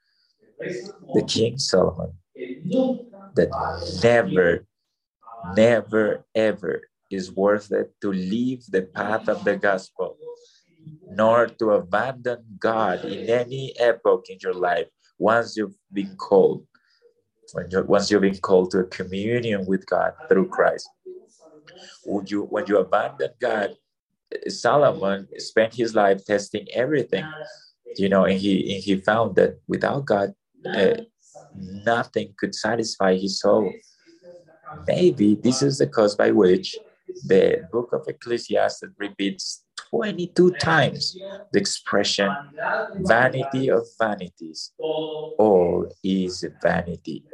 the 1.14 1.24
King 1.26 1.58
Solomon, 1.58 2.12
that 3.34 3.50
never, 4.02 4.66
never, 5.56 6.24
ever 6.34 6.82
is 7.10 7.32
worth 7.32 7.72
it 7.72 7.92
to 8.00 8.12
leave 8.12 8.64
the 8.68 8.82
path 8.82 9.28
of 9.28 9.44
the 9.44 9.56
gospel, 9.56 10.16
nor 11.10 11.46
to 11.46 11.70
abandon 11.72 12.44
God 12.58 13.04
in 13.04 13.28
any 13.28 13.74
epoch 13.78 14.24
in 14.28 14.38
your 14.40 14.54
life 14.54 14.86
once 15.18 15.56
you've 15.56 15.76
been 15.92 16.16
called, 16.16 16.66
when 17.52 17.70
you 17.70 17.82
once 17.84 18.10
you've 18.10 18.22
been 18.22 18.38
called 18.38 18.70
to 18.72 18.78
a 18.80 18.84
communion 18.84 19.66
with 19.66 19.86
God 19.86 20.12
through 20.28 20.48
Christ. 20.48 20.88
Would 22.06 22.30
you, 22.30 22.42
when 22.44 22.66
you 22.66 22.78
abandon 22.78 23.30
God, 23.40 23.76
Solomon 24.48 25.28
spent 25.38 25.74
his 25.74 25.94
life 25.94 26.24
testing 26.24 26.66
everything, 26.72 27.26
you 27.96 28.08
know, 28.08 28.24
and 28.24 28.38
he 28.38 28.74
and 28.74 28.82
he 28.82 28.96
found 28.96 29.36
that 29.36 29.60
without 29.68 30.04
God, 30.04 30.32
uh, 30.66 30.96
nothing 31.54 32.34
could 32.38 32.54
satisfy 32.54 33.16
his 33.16 33.40
soul. 33.40 33.72
Maybe 34.86 35.34
this 35.34 35.62
is 35.62 35.78
the 35.78 35.86
cause 35.86 36.16
by 36.16 36.30
which 36.30 36.76
the 37.26 37.68
book 37.70 37.90
of 37.92 38.08
Ecclesiastes 38.08 38.84
repeats 38.98 39.64
22 39.94 40.52
times 40.52 41.16
the 41.52 41.58
expression 41.60 42.30
vanity 43.00 43.68
of 43.68 43.86
vanities. 44.00 44.72
All 44.78 45.92
is 46.02 46.44
vanity. 46.62 47.24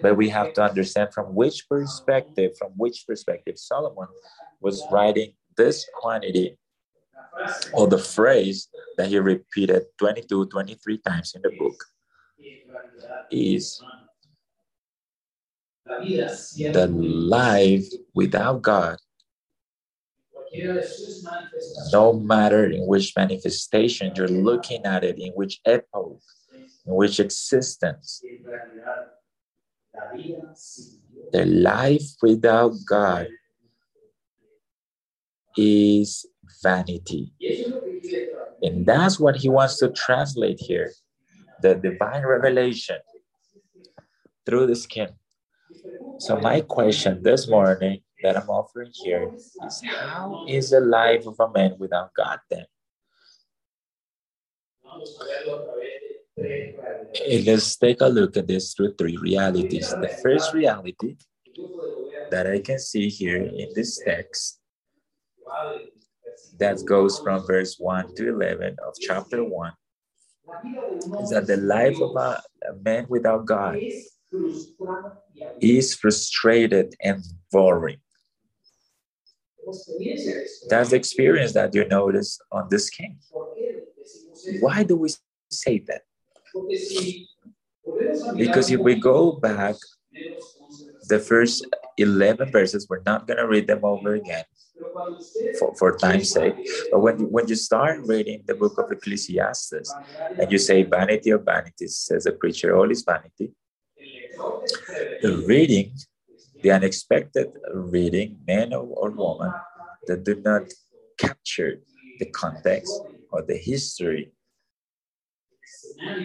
But 0.00 0.16
we 0.16 0.28
have 0.28 0.52
to 0.54 0.62
understand 0.62 1.12
from 1.12 1.34
which 1.34 1.68
perspective, 1.68 2.52
from 2.56 2.72
which 2.76 3.04
perspective 3.06 3.58
Solomon 3.58 4.06
was 4.60 4.82
writing 4.92 5.32
this 5.56 5.84
quantity 5.98 6.56
or 7.72 7.88
the 7.88 7.98
phrase 7.98 8.68
that 8.96 9.08
he 9.08 9.18
repeated 9.18 9.82
22, 9.98 10.46
23 10.46 10.98
times 10.98 11.34
in 11.34 11.42
the 11.42 11.50
book 11.58 11.84
is 13.30 13.82
the 15.84 16.86
life 16.88 17.86
without 18.14 18.62
God, 18.62 18.98
no 21.92 22.12
matter 22.12 22.70
in 22.70 22.86
which 22.86 23.14
manifestation 23.16 24.12
you're 24.14 24.28
looking 24.28 24.84
at 24.84 25.04
it, 25.04 25.18
in 25.18 25.32
which 25.32 25.60
epoch, 25.64 26.20
in 26.86 26.94
which 26.94 27.20
existence, 27.20 28.22
the 31.32 31.44
life 31.46 32.02
without 32.22 32.72
God 32.86 33.28
is 35.56 36.26
vanity. 36.62 37.32
And 38.62 38.86
that's 38.86 39.18
what 39.18 39.36
he 39.36 39.48
wants 39.48 39.78
to 39.78 39.90
translate 39.90 40.60
here 40.60 40.92
the 41.62 41.74
divine 41.74 42.26
revelation 42.26 42.98
through 44.44 44.66
the 44.66 44.76
skin. 44.76 45.10
So, 46.18 46.36
my 46.36 46.60
question 46.60 47.22
this 47.22 47.48
morning 47.48 48.02
that 48.22 48.36
I'm 48.36 48.48
offering 48.48 48.90
here 48.92 49.30
is 49.34 49.82
how 49.86 50.44
is 50.48 50.70
the 50.70 50.80
life 50.80 51.26
of 51.26 51.38
a 51.40 51.50
man 51.50 51.76
without 51.78 52.14
God 52.14 52.38
then? 52.50 52.66
And 57.28 57.46
let's 57.46 57.76
take 57.76 58.00
a 58.00 58.06
look 58.06 58.36
at 58.36 58.46
this 58.46 58.74
through 58.74 58.94
three 58.94 59.16
realities. 59.16 59.88
The 59.88 60.08
first 60.22 60.52
reality 60.52 61.16
that 62.30 62.46
I 62.46 62.60
can 62.60 62.78
see 62.78 63.08
here 63.08 63.42
in 63.42 63.68
this 63.74 64.00
text 64.04 64.58
that 66.58 66.84
goes 66.84 67.18
from 67.18 67.46
verse 67.46 67.76
1 67.78 68.14
to 68.16 68.28
11 68.28 68.76
of 68.86 68.94
chapter 69.00 69.44
1 69.44 69.72
is 71.20 71.30
that 71.30 71.46
the 71.46 71.56
life 71.56 72.00
of 72.00 72.14
a, 72.16 72.42
a 72.70 72.74
man 72.82 73.06
without 73.08 73.46
God 73.46 73.78
is 75.60 75.94
frustrated 75.94 76.94
and 77.02 77.22
boring. 77.50 78.01
That's 80.68 80.90
the 80.90 80.96
experience 80.96 81.52
that 81.54 81.74
you 81.74 81.86
notice 81.86 82.40
on 82.50 82.68
this 82.70 82.90
king. 82.90 83.18
Why 84.60 84.82
do 84.82 84.96
we 84.96 85.10
say 85.50 85.78
that? 85.88 86.02
Because 88.36 88.70
if 88.70 88.80
we 88.80 88.94
go 88.94 89.32
back, 89.32 89.76
the 91.08 91.18
first 91.18 91.66
11 91.98 92.50
verses, 92.50 92.86
we're 92.88 93.02
not 93.04 93.26
going 93.26 93.38
to 93.38 93.46
read 93.46 93.66
them 93.66 93.84
over 93.84 94.14
again 94.14 94.44
for, 95.58 95.74
for 95.76 95.96
time's 95.96 96.30
sake. 96.30 96.54
But 96.90 97.00
when 97.00 97.18
you, 97.20 97.26
when 97.26 97.48
you 97.48 97.56
start 97.56 98.00
reading 98.04 98.42
the 98.46 98.54
book 98.54 98.78
of 98.78 98.90
Ecclesiastes 98.90 99.92
and 100.38 100.50
you 100.50 100.58
say 100.58 100.82
vanity 100.82 101.30
of 101.30 101.44
vanities, 101.44 101.96
says 101.96 102.24
the 102.24 102.32
preacher, 102.32 102.76
all 102.76 102.90
is 102.90 103.02
vanity. 103.02 103.52
The 105.22 105.44
reading, 105.46 105.92
the 106.62 106.70
unexpected 106.70 107.48
reading, 107.74 108.38
man 108.46 108.72
or, 108.72 109.10
woman, 109.10 109.52
that 110.06 110.24
do 110.24 110.40
not 110.44 110.62
capture 111.18 111.80
the 112.18 112.26
context 112.26 112.92
or 113.30 113.42
the 113.42 113.56
history 113.56 114.32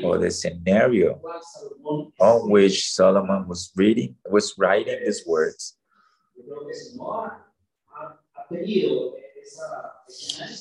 or 0.04 0.18
the 0.18 0.32
scenario 0.32 1.20
on 2.20 2.50
which 2.50 2.92
Solomon 2.92 3.48
was 3.48 3.72
reading, 3.76 4.16
was 4.30 4.54
writing 4.58 5.00
these 5.04 5.24
words. 5.26 5.78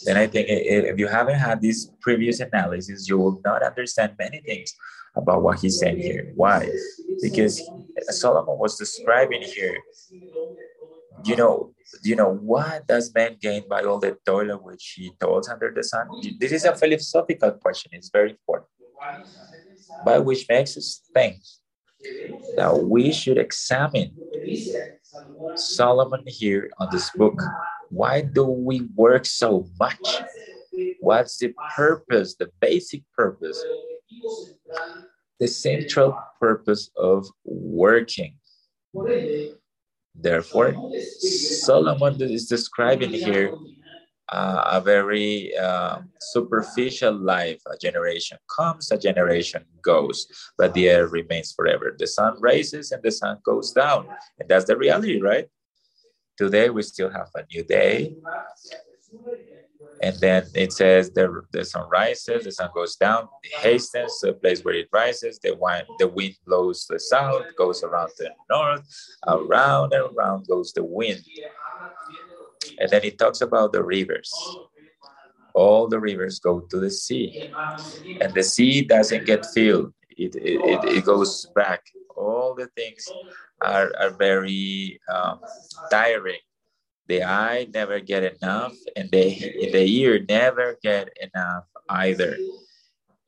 Then 0.05 0.17
I 0.17 0.27
think 0.27 0.47
if 0.49 0.99
you 0.99 1.07
haven't 1.09 1.39
had 1.39 1.61
these 1.61 1.91
previous 2.01 2.41
analysis, 2.41 3.09
you 3.09 3.19
will 3.19 3.41
not 3.45 3.63
understand 3.63 4.15
many 4.19 4.41
things 4.41 4.73
about 5.17 5.43
what 5.43 5.61
he's 5.61 5.79
saying 5.79 5.99
here. 5.99 6.33
Why? 6.35 6.69
Because 7.23 7.63
Solomon 8.11 8.59
was 8.59 8.77
describing 8.77 9.43
here, 9.43 9.79
you 11.25 11.37
know, 11.37 11.73
you 12.03 12.17
know, 12.17 12.35
what 12.35 12.87
does 12.87 13.13
man 13.15 13.37
gain 13.41 13.65
by 13.69 13.83
all 13.83 13.99
the 13.99 14.19
toil 14.27 14.59
which 14.63 14.95
he 14.97 15.13
toils 15.21 15.49
under 15.49 15.73
the 15.75 15.83
sun? 15.83 16.09
This 16.39 16.53
is 16.53 16.65
a 16.65 16.75
philosophical 16.75 17.53
question. 17.53 17.93
It's 17.95 18.11
very 18.11 18.31
important. 18.31 18.69
By 20.05 20.19
which 20.19 20.47
makes 20.49 20.77
us 20.77 21.01
think 21.15 21.37
that 22.57 22.85
we 22.85 23.13
should 23.13 23.39
examine 23.39 24.13
Solomon 25.55 26.23
here 26.27 26.71
on 26.79 26.89
this 26.93 27.11
book 27.11 27.41
why 27.91 28.21
do 28.21 28.45
we 28.45 28.89
work 28.95 29.27
so 29.27 29.69
much? 29.79 30.23
What's 31.01 31.39
the 31.39 31.55
purpose, 31.75 32.35
the 32.35 32.51
basic 32.61 33.03
purpose, 33.13 33.63
the 35.39 35.49
central 35.49 36.19
purpose 36.41 36.91
of 36.97 37.27
working? 37.45 38.37
Therefore, 40.15 40.75
Solomon 41.21 42.21
is 42.23 42.47
describing 42.47 43.11
here 43.11 43.55
uh, 44.29 44.63
a 44.73 44.81
very 44.81 45.57
uh, 45.57 45.99
superficial 46.21 47.13
life. 47.13 47.61
A 47.71 47.77
generation 47.77 48.39
comes, 48.55 48.91
a 48.91 48.99
generation 48.99 49.65
goes, 49.83 50.27
but 50.59 50.75
the 50.75 50.91
earth 50.91 51.13
remains 51.13 51.53
forever. 51.53 51.95
The 51.97 52.07
sun 52.07 52.37
rises 52.41 52.93
and 52.93 53.03
the 53.03 53.13
sun 53.13 53.39
goes 53.45 53.73
down. 53.73 54.09
And 54.39 54.49
that's 54.49 54.65
the 54.65 54.77
reality, 54.77 55.21
right? 55.21 55.47
Today 56.37 56.71
we 56.71 56.83
still 56.83 57.11
have 57.11 57.29
a 57.35 57.45
new 57.53 57.63
day. 57.65 58.17
And 60.03 60.15
then 60.21 60.45
it 60.55 60.73
says 60.73 61.11
the, 61.11 61.43
the 61.53 61.65
sun 61.65 61.89
rises, 61.91 62.45
the 62.45 62.53
sun 62.53 62.71
goes 62.75 62.97
down, 62.97 63.29
hastens 63.61 64.21
to 64.21 64.27
the 64.29 64.33
place 64.35 64.65
where 64.65 64.75
it 64.75 64.89
rises, 64.93 65.39
the 65.39 65.57
wind, 65.57 65.87
the 65.99 66.09
wind 66.09 66.35
blows 66.47 66.87
the 66.89 67.01
south, 67.01 67.45
goes 67.57 67.83
around 67.83 68.11
the 68.19 68.31
north, 68.51 68.87
around 69.27 69.93
and 69.93 70.05
around 70.15 70.47
goes 70.47 70.73
the 70.73 70.85
wind. 70.85 71.23
And 72.79 72.91
then 72.91 73.03
it 73.05 73.19
talks 73.19 73.41
about 73.41 73.73
the 73.73 73.83
rivers. 73.83 74.33
All 75.55 75.89
the 75.89 75.99
rivers 75.99 76.39
go 76.39 76.61
to 76.61 76.79
the 76.79 76.91
sea, 76.91 77.51
and 78.21 78.35
the 78.35 78.43
sea 78.43 78.83
doesn't 78.83 79.25
get 79.25 79.47
filled, 79.55 79.95
it, 80.11 80.35
it, 80.37 80.61
it, 80.61 80.85
it 80.99 81.05
goes 81.05 81.47
back. 81.55 81.83
All 82.15 82.55
the 82.55 82.67
things 82.77 83.07
are, 83.63 83.93
are 83.99 84.11
very 84.11 85.01
um, 85.13 85.41
tiring. 85.91 86.41
The 87.09 87.23
eye 87.23 87.69
never 87.73 88.01
get 88.01 88.25
enough, 88.25 88.75
and 88.97 89.09
the, 89.11 89.39
the 89.73 89.85
ear 89.87 90.25
never 90.29 90.77
get 90.83 91.09
enough 91.21 91.65
either. 91.89 92.37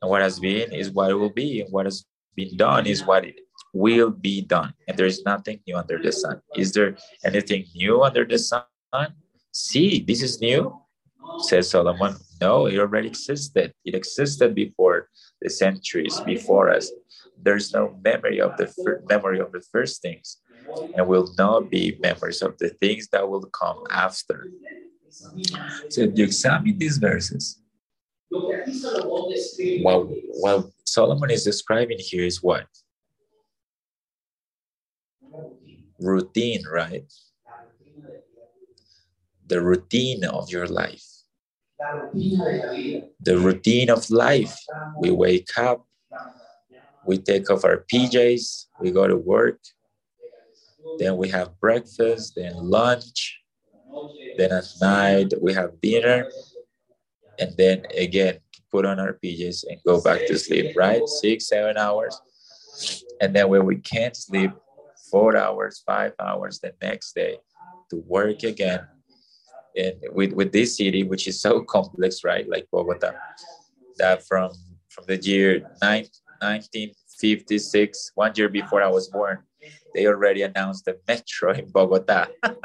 And 0.02 0.10
what 0.10 0.22
has 0.22 0.40
been 0.40 0.72
is 0.72 0.90
what 0.90 1.16
will 1.18 1.30
be, 1.30 1.60
and 1.60 1.72
what 1.72 1.86
has 1.86 2.04
been 2.34 2.56
done 2.56 2.86
is 2.86 3.04
what 3.04 3.24
it 3.24 3.40
will 3.72 4.10
be 4.10 4.42
done. 4.42 4.74
And 4.86 4.96
there 4.96 5.06
is 5.06 5.22
nothing 5.24 5.60
new 5.66 5.76
under 5.76 5.98
the 6.02 6.12
sun. 6.12 6.40
Is 6.56 6.72
there 6.72 6.96
anything 7.24 7.66
new 7.74 8.02
under 8.02 8.24
the 8.24 8.38
sun? 8.38 8.64
See, 9.52 10.04
this 10.06 10.22
is 10.22 10.40
new, 10.40 10.80
says 11.40 11.70
Solomon. 11.70 12.16
No, 12.40 12.66
it 12.66 12.78
already 12.78 13.08
existed. 13.08 13.74
It 13.84 13.94
existed 13.94 14.54
before 14.54 15.08
the 15.42 15.50
centuries 15.50 16.20
before 16.20 16.70
us. 16.70 16.90
There's 17.40 17.72
no 17.72 17.98
memory 18.02 18.40
of 18.40 18.56
the 18.56 18.66
memory 19.08 19.38
of 19.40 19.52
the 19.52 19.62
first 19.72 20.02
things, 20.02 20.38
and 20.94 21.06
will 21.06 21.32
not 21.38 21.70
be 21.70 21.96
members 22.00 22.42
of 22.42 22.56
the 22.58 22.70
things 22.70 23.08
that 23.12 23.28
will 23.28 23.46
come 23.46 23.84
after. 23.90 24.48
So 25.88 26.02
if 26.02 26.18
you 26.18 26.24
examine 26.24 26.78
these 26.78 26.98
verses, 26.98 27.60
what, 28.30 30.06
what 30.40 30.66
Solomon 30.84 31.30
is 31.30 31.44
describing 31.44 31.98
here 31.98 32.24
is 32.24 32.42
what? 32.42 32.66
Routine, 35.98 36.62
right? 36.70 37.04
the 39.48 39.60
routine 39.60 40.24
of 40.24 40.50
your 40.50 40.66
life. 40.66 41.04
The 42.14 43.38
routine 43.38 43.90
of 43.90 44.10
life. 44.10 44.56
We 45.00 45.10
wake 45.10 45.56
up, 45.56 45.86
we 47.06 47.18
take 47.18 47.50
off 47.50 47.64
our 47.64 47.84
PJs, 47.92 48.66
we 48.80 48.90
go 48.90 49.06
to 49.06 49.16
work, 49.16 49.58
then 50.98 51.16
we 51.16 51.28
have 51.28 51.58
breakfast, 51.60 52.34
then 52.36 52.54
lunch, 52.56 53.40
then 54.36 54.52
at 54.52 54.64
night 54.80 55.32
we 55.40 55.52
have 55.54 55.80
dinner, 55.80 56.30
and 57.38 57.56
then 57.56 57.84
again 57.96 58.38
put 58.70 58.84
on 58.84 59.00
our 59.00 59.18
PJs 59.24 59.64
and 59.68 59.80
go 59.86 60.02
back 60.02 60.26
to 60.26 60.38
sleep, 60.38 60.76
right? 60.76 61.06
Six, 61.08 61.48
seven 61.48 61.76
hours. 61.78 62.20
And 63.20 63.34
then 63.34 63.48
when 63.48 63.64
we 63.64 63.76
can't 63.76 64.16
sleep, 64.16 64.52
four 65.10 65.36
hours, 65.36 65.82
five 65.86 66.12
hours 66.20 66.60
the 66.60 66.74
next 66.82 67.14
day 67.14 67.38
to 67.90 67.96
work 68.06 68.42
again 68.42 68.86
and 69.76 69.94
with, 70.12 70.32
with 70.32 70.52
this 70.52 70.76
city, 70.76 71.02
which 71.02 71.26
is 71.28 71.40
so 71.40 71.62
complex, 71.62 72.24
right? 72.24 72.48
Like 72.48 72.66
Bogota, 72.70 73.12
that 73.98 74.26
from 74.26 74.50
from 74.88 75.04
the 75.06 75.16
year 75.16 75.60
nine, 75.80 76.06
1956, 76.40 78.12
one 78.14 78.32
year 78.34 78.48
before 78.48 78.82
I 78.82 78.88
was 78.88 79.08
born, 79.08 79.38
they 79.94 80.06
already 80.06 80.42
announced 80.42 80.84
the 80.84 80.98
metro 81.06 81.52
in 81.52 81.70
Bogota. 81.70 82.26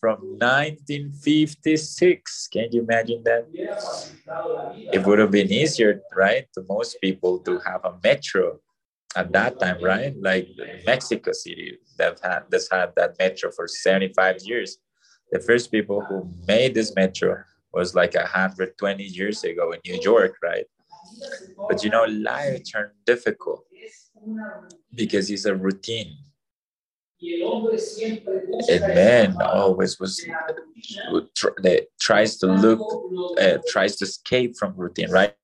from 0.00 0.18
1956. 0.40 2.48
Can 2.52 2.68
you 2.72 2.82
imagine 2.82 3.22
that? 3.24 3.46
It 4.92 5.06
would 5.06 5.18
have 5.20 5.30
been 5.30 5.52
easier, 5.52 6.02
right, 6.14 6.46
to 6.54 6.64
most 6.68 7.00
people 7.00 7.38
to 7.40 7.58
have 7.60 7.84
a 7.84 7.94
metro 8.02 8.58
at 9.14 9.32
that 9.32 9.60
time, 9.60 9.82
right? 9.82 10.14
Like 10.20 10.48
Mexico 10.84 11.32
City 11.32 11.78
that 11.98 12.18
had 12.22 12.44
that's 12.50 12.68
had 12.70 12.92
that 12.96 13.16
metro 13.18 13.50
for 13.52 13.68
75 13.68 14.38
years 14.42 14.78
the 15.32 15.40
first 15.40 15.72
people 15.72 16.02
who 16.02 16.30
made 16.46 16.74
this 16.74 16.94
metro 16.94 17.42
was 17.72 17.94
like 17.94 18.14
120 18.14 19.02
years 19.02 19.42
ago 19.44 19.72
in 19.72 19.80
New 19.84 19.98
York, 20.02 20.36
right? 20.42 20.66
But 21.68 21.82
you 21.82 21.90
know, 21.90 22.04
life 22.04 22.60
turned 22.70 22.92
difficult 23.06 23.64
because 24.94 25.30
it's 25.30 25.44
a 25.44 25.54
routine. 25.54 26.16
And 28.70 28.80
man 28.94 29.36
always 29.40 29.98
was 30.00 30.16
that 31.62 31.86
tries 32.00 32.36
to 32.38 32.46
look, 32.46 32.80
uh, 33.40 33.58
tries 33.68 33.96
to 33.96 34.04
escape 34.04 34.56
from 34.58 34.74
routine, 34.76 35.10
right? 35.10 35.34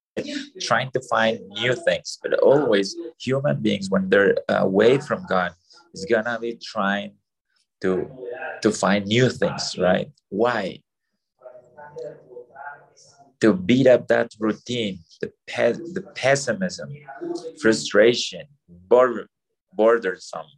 Trying 0.61 0.91
to 0.93 1.01
find 1.09 1.39
new 1.51 1.75
things, 1.75 2.19
but 2.23 2.35
always 2.41 2.97
human 3.21 3.63
beings, 3.63 3.89
when 3.89 4.09
they're 4.09 4.37
away 4.49 4.99
from 4.99 5.25
God, 5.29 5.53
is 5.95 6.05
gonna 6.05 6.39
be 6.41 6.59
trying 6.63 7.13
to 7.83 8.11
to 8.63 8.73
find 8.73 9.07
new 9.07 9.31
things, 9.31 9.77
right? 9.79 10.11
Why? 10.31 10.83
To 13.41 13.55
beat 13.55 13.87
up 13.87 14.09
that 14.09 14.33
routine, 14.41 14.99
the 15.21 15.33
pe- 15.47 15.73
the 15.95 16.03
pessimism, 16.17 16.89
frustration, 17.61 18.47
bor- 18.69 19.29
bothersome, 19.79 20.51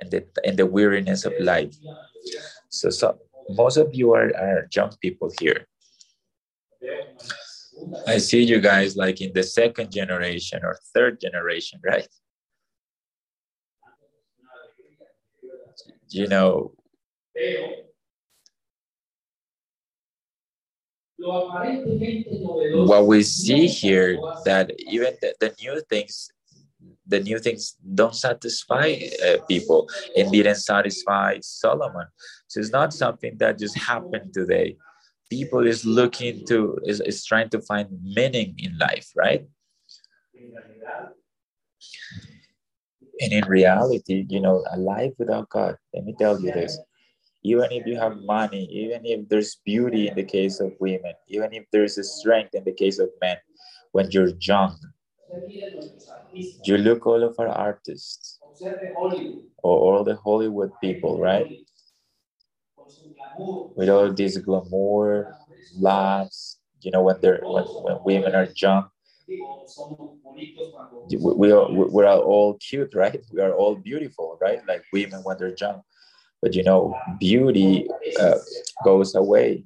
and 0.00 0.10
the 0.10 0.20
and 0.46 0.56
the 0.56 0.66
weariness 0.66 1.26
of 1.26 1.34
life. 1.40 1.74
So, 2.70 2.88
so 2.90 3.18
most 3.50 3.76
of 3.76 3.90
you 3.92 4.14
are, 4.14 4.30
are 4.36 4.68
young 4.72 4.92
people 5.02 5.30
here. 5.40 5.66
I 8.06 8.18
see 8.18 8.42
you 8.42 8.60
guys 8.60 8.96
like 8.96 9.20
in 9.20 9.32
the 9.34 9.42
second 9.42 9.90
generation 9.92 10.60
or 10.62 10.78
third 10.94 11.20
generation, 11.20 11.80
right? 11.84 12.08
you 16.12 16.26
know, 16.26 16.72
what 22.86 23.06
we 23.06 23.22
see 23.22 23.66
here 23.66 24.18
that 24.44 24.72
even 24.78 25.14
the, 25.20 25.34
the 25.40 25.54
new 25.60 25.80
things 25.88 26.30
the 27.10 27.20
new 27.20 27.38
things 27.38 27.76
don't 27.94 28.14
satisfy 28.14 28.96
uh, 29.26 29.38
people. 29.48 29.88
And 30.16 30.30
didn't 30.32 30.56
satisfy 30.56 31.38
solomon. 31.42 32.06
So 32.48 32.60
it's 32.60 32.70
not 32.70 32.92
something 32.92 33.36
that 33.38 33.58
just 33.58 33.76
happened 33.78 34.32
today. 34.32 34.76
People 35.30 35.66
is 35.66 35.84
looking 35.84 36.44
to 36.46 36.78
is, 36.84 37.00
is 37.00 37.24
trying 37.24 37.50
to 37.50 37.60
find 37.60 37.88
meaning 38.02 38.54
in 38.58 38.76
life 38.78 39.08
right? 39.16 39.44
And 43.20 43.32
in 43.32 43.44
reality, 43.46 44.26
you 44.28 44.40
know, 44.40 44.64
a 44.72 44.78
life 44.78 45.12
without 45.18 45.48
God, 45.50 45.76
let 45.94 46.04
me 46.04 46.14
tell 46.18 46.40
you 46.40 46.52
this. 46.52 46.78
Even 47.42 47.68
if 47.70 47.86
you 47.86 47.96
have 47.96 48.16
money, 48.22 48.64
even 48.70 49.04
if 49.04 49.28
there's 49.28 49.56
beauty 49.64 50.08
in 50.08 50.14
the 50.14 50.24
case 50.24 50.60
of 50.60 50.72
women, 50.80 51.12
even 51.28 51.52
if 51.52 51.64
there's 51.72 51.98
a 51.98 52.04
strength 52.04 52.54
in 52.54 52.64
the 52.64 52.72
case 52.72 52.98
of 52.98 53.10
men, 53.20 53.36
when 53.92 54.10
you're 54.10 54.32
young, 54.40 54.76
you 56.64 56.78
look 56.78 57.06
all 57.06 57.22
of 57.22 57.36
our 57.38 57.48
artists 57.48 58.40
or 59.62 59.78
all 59.78 60.04
the 60.04 60.16
Hollywood 60.16 60.72
people, 60.80 61.18
right? 61.18 61.48
With 63.74 63.88
all 63.88 64.12
this 64.12 64.36
glamour, 64.38 65.36
laughs, 65.74 66.60
you 66.82 66.90
know, 66.92 67.02
when 67.02 67.16
they're 67.20 67.44
when, 67.48 67.64
when 67.82 67.98
women 68.04 68.34
are 68.34 68.48
young, 68.56 68.90
we 71.10 71.50
are 71.52 71.68
we 71.70 72.04
are 72.04 72.18
all 72.18 72.54
cute, 72.58 72.94
right? 72.94 73.20
We 73.32 73.40
are 73.40 73.52
all 73.52 73.74
beautiful, 73.76 74.38
right? 74.40 74.60
Like 74.66 74.84
women 74.92 75.20
when 75.22 75.38
they're 75.38 75.54
young, 75.58 75.82
but 76.42 76.54
you 76.54 76.62
know, 76.64 76.96
beauty 77.18 77.88
uh, 78.18 78.38
goes 78.84 79.14
away, 79.14 79.64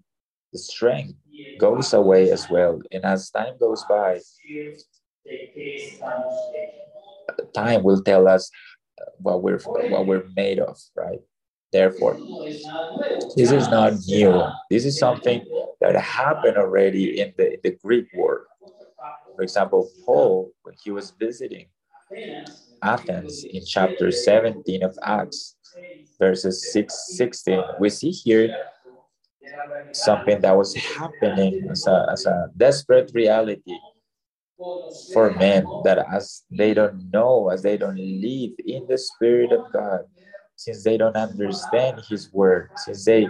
the 0.53 0.59
strength 0.59 1.15
goes 1.59 1.93
away 1.93 2.31
as 2.31 2.49
well, 2.51 2.81
and 2.93 3.05
as 3.05 3.31
time 3.31 3.55
goes 3.61 3.85
by, 3.89 4.21
time 7.55 7.83
will 7.83 8.03
tell 8.03 8.29
us 8.29 8.51
uh, 9.01 9.05
what 9.19 9.43
we're 9.43 9.59
what 9.61 10.07
we're 10.07 10.25
made 10.37 10.59
of, 10.59 10.79
right? 10.97 11.21
Therefore, 11.73 12.19
this 13.37 13.51
is 13.53 13.69
not 13.69 13.95
new. 14.07 14.43
This 14.71 14.85
is 14.85 14.99
something 14.99 15.45
that 15.81 15.97
happened 16.01 16.57
already 16.57 17.21
in 17.21 17.35
the, 17.37 17.55
in 17.55 17.61
the 17.63 17.71
Greek 17.83 18.07
world 18.15 18.47
for 19.37 19.43
example, 19.43 19.91
Paul, 20.07 20.53
when 20.63 20.75
he 20.83 20.91
was 20.91 21.13
visiting 21.19 21.67
Athens 22.83 23.45
in 23.45 23.65
chapter 23.67 24.11
17 24.11 24.83
of 24.85 24.97
Acts, 25.03 25.57
verses 26.21 26.71
6 26.73 26.95
16, 27.17 27.63
we 27.79 27.89
see 27.91 28.11
here 28.11 28.55
something 29.93 30.41
that 30.41 30.57
was 30.57 30.75
happening 30.75 31.61
as 31.71 31.87
a, 31.87 32.07
as 32.11 32.27
a 32.27 32.49
desperate 32.57 33.11
reality 33.15 33.77
for 35.13 35.31
men 35.33 35.67
that 35.83 35.99
as 36.13 36.43
they 36.51 36.75
don't 36.75 37.11
know, 37.13 37.49
as 37.51 37.63
they 37.63 37.77
don't 37.77 37.99
live 37.99 38.53
in 38.67 38.87
the 38.89 38.99
Spirit 38.99 39.53
of 39.53 39.73
God, 39.73 40.01
since 40.57 40.85
they 40.85 40.97
don't 40.97 41.17
understand 41.17 42.01
His 42.09 42.33
word, 42.33 42.71
since 42.77 43.05
they 43.05 43.29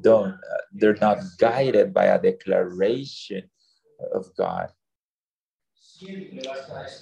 don't, 0.00 0.32
uh, 0.34 0.62
they're 0.72 0.98
not 1.00 1.18
guided 1.38 1.92
by 1.94 2.04
a 2.06 2.20
declaration 2.20 3.48
of 4.14 4.26
God, 4.36 4.68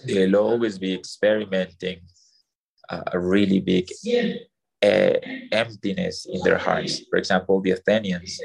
they'll 0.07 0.37
always 0.37 0.79
be 0.79 0.95
experimenting 0.95 2.01
a 2.89 3.19
really 3.19 3.61
big 3.61 3.91
uh, 4.83 5.15
emptiness 5.53 6.27
in 6.31 6.41
their 6.43 6.59
hearts. 6.59 7.03
For 7.11 7.19
example, 7.19 7.61
the 7.61 7.73
Athenians 7.73 8.41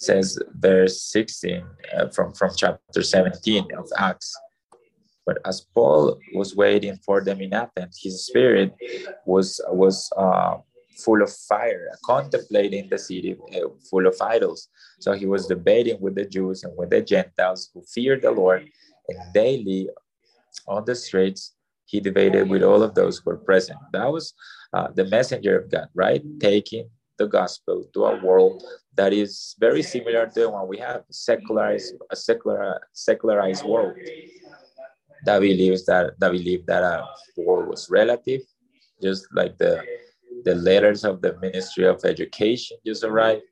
says 0.00 0.38
verse 0.54 1.02
16 1.02 1.62
uh, 1.96 2.08
from, 2.08 2.32
from 2.32 2.50
chapter 2.56 3.02
17 3.02 3.68
of 3.76 3.86
Acts. 3.98 4.34
But 5.26 5.38
as 5.44 5.66
Paul 5.74 6.18
was 6.34 6.56
waiting 6.56 6.96
for 7.04 7.22
them 7.22 7.40
in 7.40 7.52
Athens, 7.52 8.00
his 8.02 8.26
spirit 8.26 8.74
was, 9.26 9.60
was 9.68 10.10
uh, 10.16 10.56
full 11.04 11.22
of 11.22 11.32
fire, 11.32 11.88
contemplating 12.04 12.88
the 12.88 12.98
city 12.98 13.36
uh, 13.54 13.68
full 13.88 14.06
of 14.06 14.16
idols. 14.20 14.68
So 14.98 15.12
he 15.12 15.26
was 15.26 15.46
debating 15.46 16.00
with 16.00 16.14
the 16.14 16.24
Jews 16.24 16.64
and 16.64 16.76
with 16.76 16.90
the 16.90 17.02
Gentiles 17.02 17.70
who 17.72 17.82
feared 17.82 18.22
the 18.22 18.30
Lord, 18.30 18.68
and 19.08 19.18
daily 19.34 19.88
on 20.66 20.84
the 20.84 20.94
streets 20.94 21.54
he 21.84 22.00
debated 22.00 22.48
with 22.48 22.62
all 22.62 22.82
of 22.82 22.94
those 22.94 23.18
who 23.18 23.30
were 23.30 23.36
present. 23.36 23.78
That 23.92 24.10
was 24.10 24.32
uh, 24.72 24.88
the 24.94 25.04
messenger 25.06 25.58
of 25.58 25.70
God, 25.70 25.88
right? 25.94 26.22
Taking 26.38 26.88
the 27.18 27.26
gospel 27.26 27.84
to 27.92 28.04
a 28.04 28.24
world 28.24 28.62
that 29.00 29.14
is 29.14 29.56
very 29.58 29.82
similar 29.82 30.26
to 30.26 30.40
the 30.40 30.50
one 30.50 30.68
we 30.68 30.76
have, 30.76 31.04
secularized, 31.10 31.94
a 32.10 32.16
secular, 32.16 32.78
secularized 32.92 33.64
world 33.64 33.96
that 35.24 35.38
believes 35.40 35.86
that 35.86 36.04
that 36.20 36.32
believe 36.32 36.66
that 36.66 36.82
a 36.82 36.96
world 37.38 37.66
was 37.68 37.88
relative, 37.88 38.42
just 39.02 39.22
like 39.32 39.56
the 39.56 39.74
the 40.44 40.54
letters 40.54 41.02
of 41.10 41.22
the 41.24 41.32
Ministry 41.40 41.86
of 41.86 42.04
Education 42.04 42.76
just 42.86 43.02
arrived. 43.02 43.46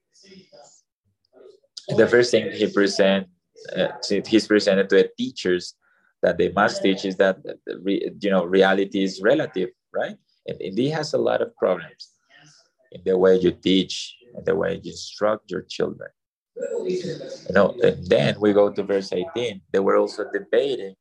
The 2.01 2.07
first 2.07 2.31
thing 2.31 2.53
he 2.53 2.67
present, 2.71 3.27
uh, 3.75 3.89
he's 4.31 4.47
presented 4.47 4.91
to 4.91 4.97
the 4.97 5.11
teachers 5.17 5.75
that 6.23 6.37
they 6.37 6.51
must 6.61 6.83
teach 6.83 7.07
is 7.07 7.17
that 7.17 7.37
you 8.25 8.31
know 8.33 8.45
reality 8.45 9.03
is 9.03 9.23
relative, 9.23 9.71
right? 9.95 10.17
And, 10.47 10.61
and 10.61 10.77
he 10.77 10.91
has 10.91 11.15
a 11.15 11.23
lot 11.29 11.41
of 11.41 11.57
problems 11.57 12.03
in 12.93 13.01
the 13.07 13.17
way 13.17 13.37
you 13.39 13.53
teach 13.53 14.18
and 14.39 14.47
the 14.47 14.55
way 14.55 14.81
you 14.83 14.93
instruct 14.93 15.51
your 15.51 15.63
children. 15.63 16.11
You 16.85 17.53
know, 17.53 17.77
and 17.83 18.07
then 18.07 18.41
we 18.41 18.53
go 18.53 18.71
to 18.71 18.83
verse 18.83 19.13
18. 19.13 19.61
They 19.73 19.79
were 19.79 19.97
also 19.97 20.25
debating 20.33 20.95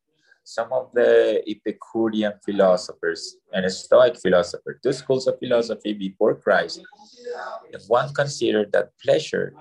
some 0.44 0.72
of 0.72 0.90
the 0.94 1.44
Epicurean 1.48 2.34
philosophers 2.46 3.38
and 3.54 3.70
Stoic 3.72 4.18
philosophers, 4.18 4.80
two 4.82 4.94
schools 4.94 5.28
of 5.28 5.38
philosophy 5.40 5.94
before 5.94 6.36
Christ. 6.36 6.82
One 7.88 8.14
considered 8.14 8.72
that 8.72 8.92
pleasure 9.04 9.54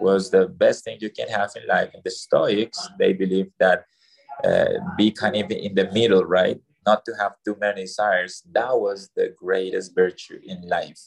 was 0.00 0.30
the 0.30 0.48
best 0.48 0.84
thing 0.84 0.98
you 1.00 1.10
can 1.10 1.28
have 1.28 1.50
in 1.56 1.66
life. 1.68 1.90
And 1.94 2.02
the 2.02 2.10
Stoics, 2.10 2.88
they 2.98 3.12
believed 3.12 3.52
that 3.60 3.84
uh, 4.42 4.74
be 4.96 5.12
kind 5.12 5.36
of 5.36 5.50
in 5.50 5.74
the 5.74 5.90
middle, 5.92 6.24
right? 6.24 6.60
Not 6.84 7.04
to 7.04 7.12
have 7.20 7.32
too 7.44 7.56
many 7.60 7.82
desires. 7.82 8.42
That 8.52 8.76
was 8.76 9.10
the 9.14 9.34
greatest 9.36 9.94
virtue 9.94 10.40
in 10.44 10.68
life. 10.68 10.98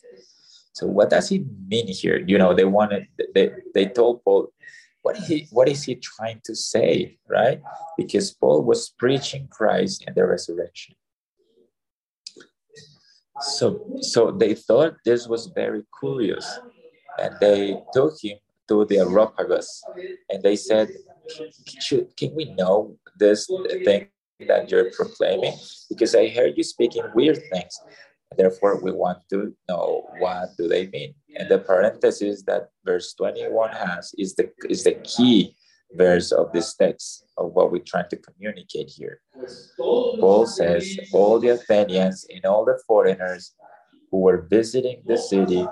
So 0.78 0.86
what 0.86 1.10
does 1.10 1.32
it 1.32 1.42
mean 1.68 1.88
here? 1.88 2.24
You 2.28 2.38
know, 2.38 2.54
they 2.54 2.66
wanted 2.66 3.08
they, 3.34 3.50
they 3.74 3.88
told 3.88 4.24
Paul, 4.24 4.54
what 5.02 5.18
is 5.18 5.26
he 5.26 5.48
what 5.50 5.68
is 5.68 5.82
he 5.82 5.96
trying 5.96 6.40
to 6.46 6.54
say, 6.56 7.18
right? 7.28 7.60
Because 7.98 8.30
Paul 8.30 8.62
was 8.62 8.90
preaching 8.90 9.48
Christ 9.50 10.04
and 10.06 10.16
the 10.16 10.28
resurrection. 10.28 10.94
So 13.42 13.66
so 14.02 14.30
they 14.30 14.54
thought 14.54 14.98
this 15.04 15.28
was 15.28 15.48
very 15.48 15.82
curious. 16.00 16.46
And 17.18 17.34
they 17.42 17.82
took 17.92 18.14
him 18.22 18.38
to 18.68 18.86
the 18.86 19.00
Areopagus 19.00 19.84
and 20.30 20.44
they 20.44 20.56
said, 20.56 20.90
should, 21.82 22.16
can 22.16 22.36
we 22.36 22.54
know 22.54 23.00
this 23.18 23.50
thing 23.84 24.10
that 24.48 24.70
you're 24.70 24.92
proclaiming? 24.92 25.56
Because 25.90 26.14
I 26.14 26.28
heard 26.28 26.54
you 26.56 26.64
speaking 26.64 27.02
weird 27.16 27.42
things. 27.52 27.82
Therefore, 28.36 28.82
we 28.82 28.92
want 28.92 29.20
to 29.30 29.56
know 29.70 30.10
what 30.20 30.50
do 30.58 30.68
they 30.68 30.88
mean. 30.88 31.16
And 31.36 31.50
the 31.50 31.60
parenthesis 31.60 32.44
that 32.44 32.70
verse 32.86 33.14
21 33.14 33.72
has 33.72 34.14
is 34.18 34.36
the 34.36 34.52
is 34.70 34.84
the 34.84 34.96
key 35.04 35.56
verse 35.94 36.32
of 36.32 36.52
this 36.52 36.76
text 36.76 37.26
of 37.38 37.54
what 37.54 37.72
we're 37.72 37.84
trying 37.86 38.10
to 38.10 38.18
communicate 38.18 38.90
here. 38.90 39.22
Paul 39.78 40.46
says, 40.46 41.00
all 41.14 41.40
the 41.40 41.50
Athenians 41.50 42.26
and 42.34 42.46
all 42.46 42.66
the 42.66 42.80
foreigners 42.86 43.54
who 44.12 44.20
were 44.20 44.48
visiting 44.50 45.02
the 45.06 45.18
city 45.18 45.66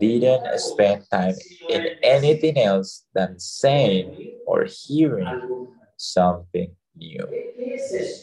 didn't 0.00 0.58
spend 0.58 1.04
time 1.10 1.34
in 1.68 1.86
anything 2.02 2.58
else 2.58 3.06
than 3.14 3.38
saying 3.38 4.38
or 4.46 4.66
hearing 4.68 5.68
something 5.96 6.74
new. 6.96 7.26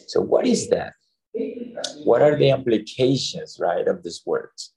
So, 0.06 0.20
what 0.20 0.46
is 0.46 0.68
that? 0.70 0.92
What 2.04 2.22
are 2.22 2.36
the 2.36 2.50
implications, 2.50 3.58
right, 3.60 3.86
of 3.86 4.02
these 4.02 4.22
words? 4.26 4.74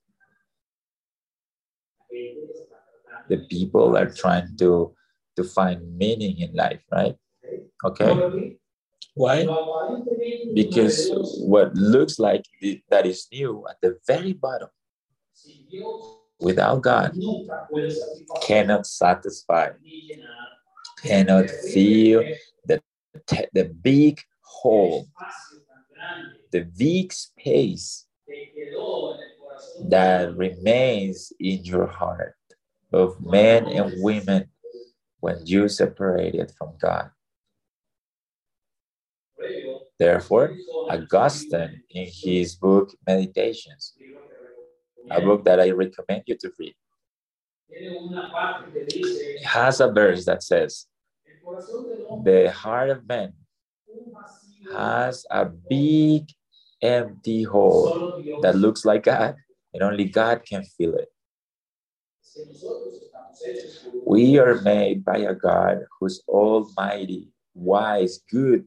The 3.30 3.38
people 3.50 3.98
are 3.98 4.10
trying 4.10 4.56
to, 4.60 4.94
to 5.36 5.44
find 5.44 5.98
meaning 5.98 6.40
in 6.40 6.54
life, 6.54 6.82
right? 6.92 7.16
Okay. 7.84 8.58
Why? 9.16 9.48
Because 10.54 11.10
what 11.40 11.74
looks 11.76 12.20
like 12.20 12.44
that 12.90 13.06
is 13.06 13.28
new 13.32 13.66
at 13.70 13.78
the 13.82 13.98
very 14.06 14.34
bottom 14.34 14.70
without 16.40 16.82
God 16.82 17.14
cannot 18.42 18.86
satisfy, 18.86 19.70
cannot 21.02 21.50
fill 21.50 22.24
the, 22.66 22.82
the 23.54 23.66
big 23.82 24.22
hole, 24.44 25.08
the 26.56 26.64
big 26.64 27.12
space 27.12 28.06
that 29.90 30.34
remains 30.38 31.34
in 31.38 31.66
your 31.66 31.86
heart 31.86 32.38
of 32.94 33.20
men 33.20 33.68
and 33.68 33.92
women 34.02 34.48
when 35.20 35.38
you 35.46 35.68
separated 35.68 36.50
from 36.58 36.72
God. 36.80 37.10
Therefore, 40.00 40.56
Augustine, 40.90 41.84
in 41.90 42.08
his 42.10 42.56
book 42.56 42.96
Meditations, 43.06 43.94
a 45.12 45.20
book 45.20 45.44
that 45.44 45.60
I 45.60 45.72
recommend 45.72 46.24
you 46.26 46.38
to 46.38 46.52
read. 46.58 46.76
Has 49.44 49.82
a 49.82 49.92
verse 49.92 50.24
that 50.24 50.42
says, 50.42 50.86
The 52.24 52.50
heart 52.56 52.92
of 52.92 53.06
man 53.06 53.34
has 54.72 55.26
a 55.30 55.46
big 55.46 56.30
empty 56.86 57.44
hole 57.44 58.22
that 58.42 58.56
looks 58.56 58.86
like 58.86 59.04
God, 59.04 59.36
and 59.74 59.84
only 59.84 60.06
God 60.06 60.44
can 60.46 60.64
fill 60.64 60.96
it. 60.96 61.10
We 64.06 64.38
are 64.40 64.62
made 64.62 65.04
by 65.04 65.18
a 65.18 65.34
God 65.34 65.86
who's 66.00 66.22
almighty, 66.28 67.30
wise, 67.54 68.20
good 68.30 68.66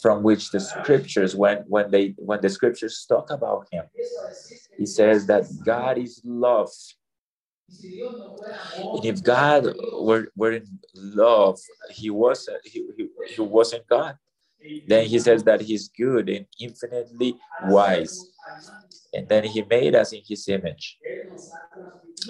from 0.00 0.22
which 0.22 0.50
the 0.50 0.60
scriptures 0.60 1.36
when 1.36 1.58
when 1.68 1.90
they 1.90 2.14
when 2.16 2.40
the 2.40 2.48
scriptures 2.48 3.04
talk 3.08 3.30
about 3.30 3.66
him 3.70 3.84
he 4.78 4.86
says 4.86 5.26
that 5.26 5.44
god 5.64 5.98
is 5.98 6.20
love 6.24 6.70
and 7.68 9.04
if 9.04 9.22
god 9.22 9.66
were, 10.00 10.28
were 10.34 10.52
in 10.52 10.66
love 10.94 11.58
he 11.90 12.10
was 12.10 12.48
he, 12.64 12.84
he, 12.96 13.08
he 13.28 13.40
wasn't 13.40 13.86
god 13.86 14.16
then 14.86 15.06
he 15.06 15.18
says 15.18 15.44
that 15.44 15.60
he's 15.60 15.88
good 15.88 16.28
and 16.28 16.46
infinitely 16.60 17.36
wise 17.66 18.30
and 19.14 19.28
then 19.28 19.44
he 19.44 19.62
made 19.62 19.94
us 19.94 20.12
in 20.12 20.22
his 20.26 20.48
image 20.48 20.98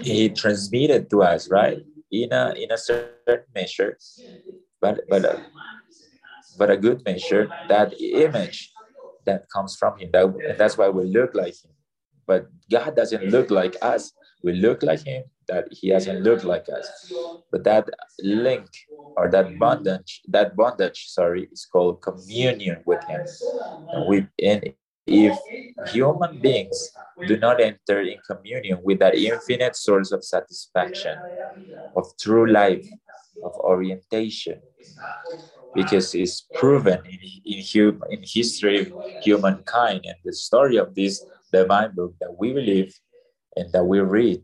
he 0.03 0.29
transmitted 0.29 1.11
to 1.11 1.23
us 1.23 1.51
right 1.51 1.79
in 2.11 2.33
a 2.33 2.53
in 2.57 2.71
a 2.71 2.79
certain 2.79 3.45
measure 3.55 3.97
but 4.81 5.01
but 5.09 5.25
uh, 5.25 5.39
but 6.59 6.71
a 6.71 6.77
good 6.77 7.05
measure, 7.05 7.49
that 7.69 7.95
image 8.01 8.73
that 9.25 9.47
comes 9.55 9.77
from 9.77 9.99
him. 9.99 10.11
That, 10.13 10.27
and 10.27 10.59
that's 10.59 10.77
why 10.77 10.89
we 10.89 11.05
look 11.05 11.35
like 11.35 11.55
him. 11.63 11.73
But 12.27 12.47
God 12.71 12.97
doesn't 12.97 13.25
look 13.25 13.51
like 13.51 13.77
us. 13.83 14.13
We 14.43 14.53
look 14.53 14.83
like 14.83 15.05
him, 15.05 15.25
that 15.49 15.69
he 15.71 15.91
doesn't 15.91 16.23
look 16.23 16.45
like 16.45 16.67
us. 16.69 17.13
But 17.51 17.65
that 17.65 17.89
link 18.21 18.67
or 19.17 19.31
that 19.31 19.47
mm-hmm. 19.47 19.59
bondage, 19.59 20.23
that 20.29 20.57
bondage, 20.57 21.07
sorry, 21.09 21.49
is 21.53 21.67
called 21.67 22.03
communion 22.03 22.83
with 22.87 23.03
him. 23.05 23.21
And 23.91 24.09
we 24.09 24.27
in 24.39 24.75
if 25.07 25.37
human 25.89 26.39
beings 26.41 26.93
do 27.27 27.37
not 27.37 27.61
enter 27.61 28.01
in 28.01 28.19
communion 28.27 28.79
with 28.83 29.01
that 29.01 29.15
infinite 29.15 29.75
source 29.75 30.13
of 30.13 30.25
satisfaction, 30.25 31.19
of 31.97 32.07
true 32.21 32.47
life, 32.47 32.87
of 33.45 33.53
orientation, 33.57 34.61
because 35.75 36.15
it's 36.15 36.47
proven 36.55 37.01
in, 37.05 37.19
in, 37.45 37.65
hum, 37.65 38.03
in 38.11 38.23
history 38.23 38.81
of 38.81 38.93
humankind 39.23 40.03
and 40.05 40.17
the 40.25 40.33
story 40.33 40.77
of 40.77 40.95
this 40.95 41.25
divine 41.53 41.93
book 41.95 42.15
that 42.21 42.35
we 42.39 42.53
believe 42.53 42.95
and 43.57 43.73
that 43.73 43.85
we 43.85 43.99
read 44.01 44.41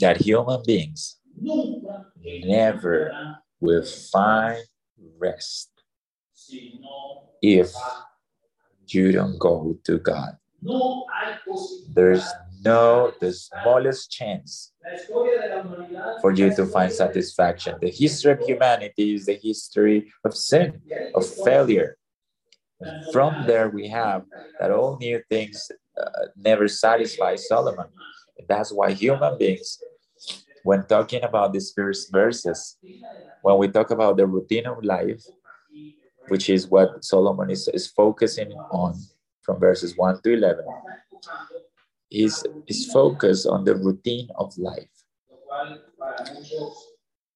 that 0.00 0.16
human 0.20 0.62
beings 0.66 1.16
never 2.24 3.12
will 3.60 3.84
find 3.84 4.62
rest 5.18 5.70
if 7.42 7.72
you 8.88 9.12
don't 9.12 9.38
go 9.38 9.76
to 9.84 9.98
God. 9.98 10.36
There's 11.94 12.24
no 12.64 13.12
the 13.20 13.32
smallest 13.32 14.10
chance 14.10 14.72
for 16.20 16.32
you 16.32 16.54
to 16.54 16.66
find 16.66 16.92
satisfaction. 16.92 17.76
The 17.80 17.90
history 17.90 18.32
of 18.32 18.40
humanity 18.40 19.14
is 19.14 19.26
the 19.26 19.38
history 19.42 20.12
of 20.24 20.36
sin, 20.36 20.80
of 21.14 21.26
failure. 21.44 21.96
From 23.12 23.46
there, 23.46 23.70
we 23.70 23.88
have 23.88 24.24
that 24.60 24.70
all 24.70 24.98
new 25.00 25.20
things 25.30 25.70
uh, 26.00 26.26
never 26.36 26.68
satisfy 26.68 27.36
Solomon. 27.36 27.86
And 28.38 28.48
that's 28.48 28.72
why 28.72 28.92
human 28.92 29.38
beings, 29.38 29.78
when 30.64 30.84
talking 30.86 31.22
about 31.22 31.52
these 31.52 31.72
first 31.76 32.10
verses, 32.10 32.76
when 33.42 33.58
we 33.58 33.68
talk 33.68 33.90
about 33.90 34.16
the 34.16 34.26
routine 34.26 34.66
of 34.66 34.82
life, 34.82 35.22
which 36.28 36.48
is 36.48 36.66
what 36.68 37.04
Solomon 37.04 37.50
is, 37.50 37.68
is 37.68 37.86
focusing 37.86 38.50
on 38.72 38.94
from 39.42 39.60
verses 39.60 39.96
1 39.96 40.22
to 40.22 40.32
11, 40.32 40.64
is, 42.10 42.44
is 42.66 42.90
focused 42.90 43.46
on 43.46 43.64
the 43.64 43.76
routine 43.76 44.28
of 44.36 44.56
life. 44.56 44.88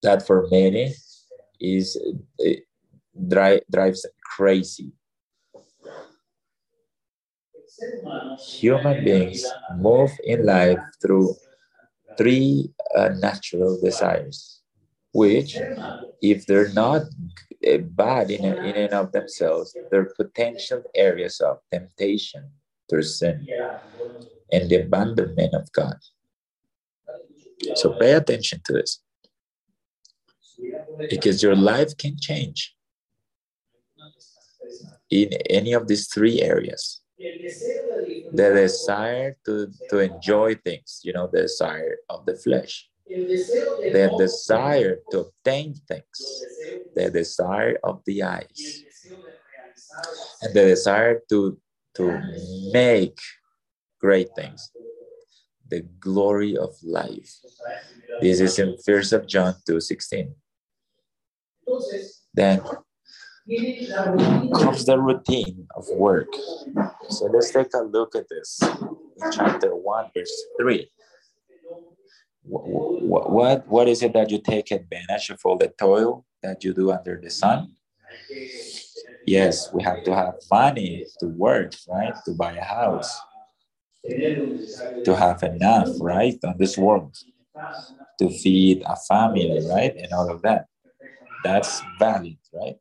That 0.03 0.27
for 0.27 0.47
many 0.51 0.95
is 1.61 2.01
eh, 2.45 2.57
drive, 3.29 3.61
drives 3.71 4.07
crazy. 4.37 4.93
Human 8.61 9.05
beings 9.05 9.45
move 9.77 10.11
in 10.25 10.47
life 10.47 10.79
through 11.03 11.35
three 12.19 12.71
uh, 12.97 13.11
natural 13.21 13.81
desires, 13.81 14.61
which, 15.13 15.57
if 16.21 16.45
they're 16.47 16.73
not 16.73 17.03
uh, 17.67 17.79
bad 17.79 18.31
in, 18.31 18.45
in 18.45 18.75
and 18.85 18.93
of 18.93 19.13
themselves, 19.13 19.75
they're 19.91 20.13
potential 20.17 20.83
areas 20.95 21.41
of 21.41 21.59
temptation 21.73 22.51
through 22.91 23.05
sin 23.05 23.47
and 24.53 24.69
the 24.69 24.83
abandonment 24.83 25.55
of 25.55 25.71
God. 25.73 25.97
So 27.75 27.97
pay 27.99 28.13
attention 28.13 28.61
to 28.65 28.73
this. 28.73 29.01
Because 31.11 31.43
your 31.43 31.55
life 31.55 31.97
can 31.97 32.17
change 32.19 32.75
in 35.11 35.31
any 35.49 35.73
of 35.73 35.87
these 35.87 36.09
three 36.09 36.43
areas. 36.43 37.01
The 37.19 38.53
desire 38.55 39.37
to, 39.47 39.73
to 39.91 39.99
enjoy 39.99 40.55
things, 40.55 41.01
you 41.03 41.13
know, 41.13 41.29
the 41.33 41.43
desire 41.43 41.97
of 42.09 42.25
the 42.27 42.37
flesh. 42.37 42.89
The 43.09 44.15
desire 44.19 44.99
to 45.11 45.19
obtain 45.21 45.75
things, 45.89 46.45
the 46.95 47.11
desire 47.11 47.79
of 47.83 48.03
the 48.07 48.23
eyes, 48.23 48.85
and 50.43 50.55
the 50.55 50.65
desire 50.67 51.21
to, 51.31 51.59
to 51.97 52.21
make 52.73 53.19
great 54.01 54.29
things. 54.37 54.71
The 55.69 55.83
glory 56.01 56.57
of 56.57 56.75
life. 56.83 57.31
This 58.21 58.41
is 58.41 58.59
in 58.59 58.77
First 58.85 59.13
of 59.13 59.27
John 59.27 59.55
2:16. 59.69 60.35
Then 62.35 62.63
comes 63.49 64.85
the 64.85 64.99
routine 64.99 65.67
of 65.77 65.87
work. 65.91 66.29
So 67.09 67.27
let's 67.27 67.51
take 67.51 67.73
a 67.75 67.83
look 67.83 68.15
at 68.15 68.29
this 68.29 68.61
in 68.63 69.33
chapter 69.33 69.75
1, 69.75 70.11
verse 70.15 70.45
3. 70.61 70.91
What, 72.43 73.31
what, 73.31 73.69
what 73.69 73.89
is 73.89 74.03
it 74.03 74.13
that 74.15 74.31
you 74.31 74.41
take 74.41 74.71
advantage 74.71 75.31
of 75.31 75.41
all 75.45 75.57
the 75.57 75.73
toil 75.79 76.25
that 76.43 76.65
you 76.65 76.73
do 76.73 76.91
under 76.93 77.21
the 77.21 77.31
sun? 77.31 77.73
Yes, 79.27 79.73
we 79.73 79.83
have 79.83 80.03
to 80.05 80.15
have 80.15 80.35
money 80.51 81.07
to 81.21 81.27
work, 81.27 81.75
right? 81.89 82.15
To 82.25 82.33
buy 82.33 82.53
a 82.53 82.65
house 82.65 83.21
to 85.05 85.15
have 85.17 85.43
enough, 85.43 85.89
right, 86.01 86.39
on 86.45 86.57
this 86.59 86.77
world, 86.79 87.17
to 88.19 88.31
feed 88.31 88.83
a 88.87 88.97
family, 88.97 89.61
right, 89.71 89.95
and 89.97 90.13
all 90.13 90.31
of 90.31 90.43
that. 90.43 90.67
That's 91.45 91.83
valid, 91.99 92.39
right? 92.53 92.77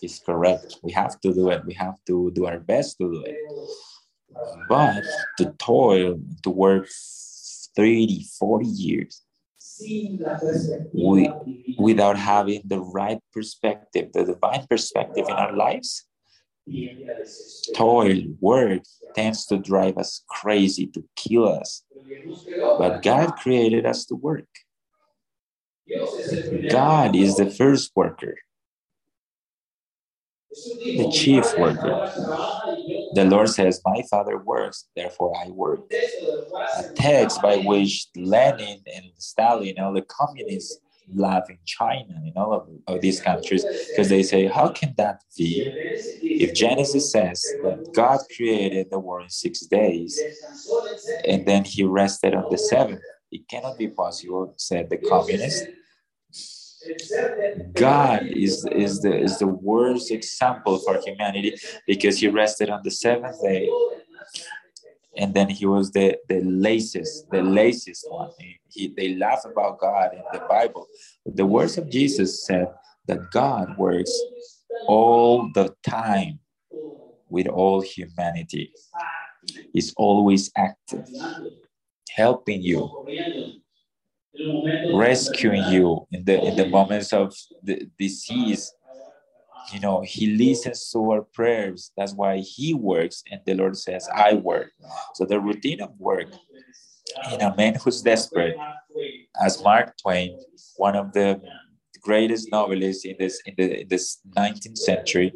It's 0.00 0.18
correct. 0.18 0.76
We 0.82 0.92
have 0.92 1.20
to 1.20 1.32
do 1.32 1.50
it. 1.50 1.64
We 1.64 1.74
have 1.74 1.96
to 2.06 2.30
do 2.34 2.46
our 2.46 2.58
best 2.58 2.98
to 2.98 3.12
do 3.12 3.24
it. 3.24 3.36
But 4.68 5.04
to 5.38 5.54
toil, 5.58 6.20
to 6.42 6.50
work 6.50 6.88
30, 7.76 8.24
40 8.38 8.66
years 8.66 9.22
we, 10.92 11.30
without 11.78 12.16
having 12.16 12.62
the 12.64 12.80
right 12.80 13.18
perspective, 13.32 14.12
the 14.12 14.24
divine 14.24 14.66
perspective 14.68 15.26
in 15.28 15.34
our 15.34 15.54
lives, 15.54 16.04
Toil, 17.74 18.22
work 18.40 18.82
tends 19.16 19.46
to 19.46 19.58
drive 19.58 19.98
us 19.98 20.22
crazy, 20.28 20.86
to 20.88 21.02
kill 21.16 21.48
us. 21.48 21.82
But 22.78 23.02
God 23.02 23.32
created 23.36 23.84
us 23.84 24.06
to 24.06 24.14
work. 24.14 24.46
God 26.70 27.16
is 27.16 27.36
the 27.36 27.50
first 27.50 27.90
worker, 27.96 28.36
the 30.54 31.10
chief 31.10 31.56
worker. 31.58 32.12
The 33.14 33.24
Lord 33.24 33.48
says, 33.48 33.80
My 33.84 34.02
Father 34.10 34.38
works, 34.38 34.88
therefore 34.96 35.34
I 35.44 35.48
work. 35.48 35.80
A 35.90 36.84
text 36.94 37.42
by 37.42 37.56
which 37.56 38.08
Lenin 38.16 38.80
and 38.94 39.06
Stalin, 39.18 39.78
all 39.78 39.92
the 39.92 40.02
communists, 40.02 40.78
laugh 41.14 41.50
in 41.50 41.58
China, 41.66 42.22
in 42.24 42.32
all 42.36 42.52
of, 42.52 42.68
of 42.86 43.00
these 43.00 43.20
countries, 43.20 43.64
because 43.90 44.08
they 44.08 44.22
say, 44.22 44.46
How 44.46 44.68
can 44.68 44.94
that 44.96 45.22
be? 45.36 45.62
If 46.22 46.54
Genesis 46.54 47.10
says 47.10 47.42
that 47.62 47.92
God 47.92 48.20
created 48.34 48.88
the 48.90 48.98
world 48.98 49.24
in 49.24 49.30
six 49.30 49.60
days 49.60 50.20
and 51.26 51.46
then 51.46 51.64
he 51.64 51.84
rested 51.84 52.34
on 52.34 52.46
the 52.50 52.58
seventh, 52.58 53.00
it 53.30 53.48
cannot 53.48 53.78
be 53.78 53.88
possible, 53.88 54.54
said 54.56 54.90
the 54.90 54.98
communist. 54.98 55.66
God 57.74 58.26
is, 58.26 58.66
is, 58.72 59.00
the, 59.00 59.16
is 59.16 59.38
the 59.38 59.46
worst 59.46 60.10
example 60.10 60.78
for 60.78 61.00
humanity 61.00 61.56
because 61.86 62.18
he 62.18 62.28
rested 62.28 62.70
on 62.70 62.80
the 62.84 62.90
seventh 62.90 63.40
day 63.42 63.68
and 65.16 65.34
then 65.34 65.48
he 65.48 65.66
was 65.66 65.90
the, 65.92 66.16
the 66.28 66.40
laziest, 66.40 67.30
the 67.30 67.42
laziest 67.42 68.06
one. 68.10 68.30
He, 68.68 68.92
they 68.96 69.14
laugh 69.14 69.44
about 69.44 69.78
God 69.78 70.12
in 70.14 70.22
the 70.32 70.44
Bible. 70.48 70.86
The 71.26 71.44
words 71.44 71.76
of 71.76 71.90
Jesus 71.90 72.46
said 72.46 72.68
that 73.06 73.30
God 73.30 73.76
works 73.76 74.12
all 74.86 75.50
the 75.54 75.74
time 75.86 76.40
with 77.28 77.46
all 77.46 77.80
humanity. 77.82 78.72
He's 79.72 79.92
always 79.96 80.50
active, 80.56 81.08
helping 82.10 82.62
you, 82.62 83.61
rescuing 84.92 85.64
you 85.68 86.06
in 86.10 86.24
the 86.24 86.40
in 86.42 86.56
the 86.56 86.66
moments 86.66 87.12
of 87.12 87.34
the 87.62 87.88
disease. 87.98 88.72
You 89.72 89.80
know, 89.80 90.02
he 90.02 90.26
listens 90.26 90.90
to 90.90 90.98
our 91.12 91.22
prayers. 91.22 91.92
That's 91.96 92.12
why 92.12 92.38
he 92.38 92.74
works, 92.74 93.22
and 93.30 93.40
the 93.46 93.54
Lord 93.54 93.76
says, 93.76 94.08
I 94.12 94.34
work. 94.34 94.72
So 95.14 95.24
the 95.24 95.40
routine 95.40 95.80
of 95.80 95.90
work 95.98 96.28
in 97.32 97.40
a 97.40 97.54
man 97.54 97.76
who's 97.76 98.02
desperate, 98.02 98.56
as 99.40 99.62
Mark 99.62 99.96
Twain, 99.98 100.38
one 100.76 100.96
of 100.96 101.12
the 101.12 101.40
greatest 102.00 102.50
novelists 102.50 103.04
in 103.04 103.16
this 103.18 103.40
in 103.46 103.54
the 103.56 103.80
in 103.82 103.88
this 103.88 104.18
19th 104.36 104.78
century. 104.78 105.32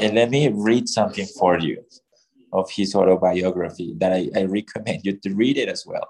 And 0.00 0.14
let 0.14 0.30
me 0.30 0.48
read 0.48 0.88
something 0.88 1.26
for 1.38 1.58
you 1.58 1.84
of 2.52 2.70
his 2.70 2.94
autobiography 2.94 3.94
that 3.98 4.12
I, 4.12 4.28
I 4.36 4.42
recommend 4.44 5.04
you 5.04 5.18
to 5.18 5.34
read 5.34 5.56
it 5.56 5.68
as 5.68 5.86
well. 5.86 6.08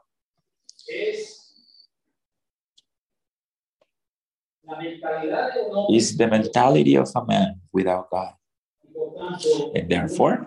Is 5.93 6.17
the 6.17 6.27
mentality 6.27 6.97
of 6.97 7.11
a 7.15 7.25
man 7.25 7.61
without 7.73 8.11
God. 8.11 8.35
And 9.75 9.91
therefore, 9.91 10.47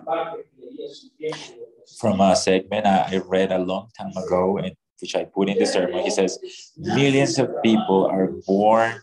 from 1.98 2.20
a 2.20 2.36
segment 2.36 2.86
I 2.86 3.18
read 3.26 3.52
a 3.52 3.58
long 3.58 3.88
time 3.98 4.12
ago, 4.16 4.58
and 4.58 4.72
which 5.00 5.14
I 5.14 5.24
put 5.24 5.48
in 5.48 5.58
the 5.58 5.66
sermon, 5.66 6.02
he 6.02 6.10
says, 6.10 6.38
Millions 6.76 7.38
of 7.38 7.50
people 7.62 8.06
are 8.06 8.28
born, 8.46 8.94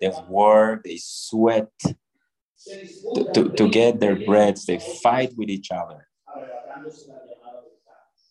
they 0.00 0.10
work, 0.28 0.84
they 0.84 0.98
sweat, 0.98 1.68
to, 3.14 3.32
to, 3.32 3.50
to 3.50 3.68
get 3.68 4.00
their 4.00 4.16
breads, 4.16 4.66
they 4.66 4.78
fight 4.78 5.32
with 5.36 5.48
each 5.48 5.70
other. 5.70 6.08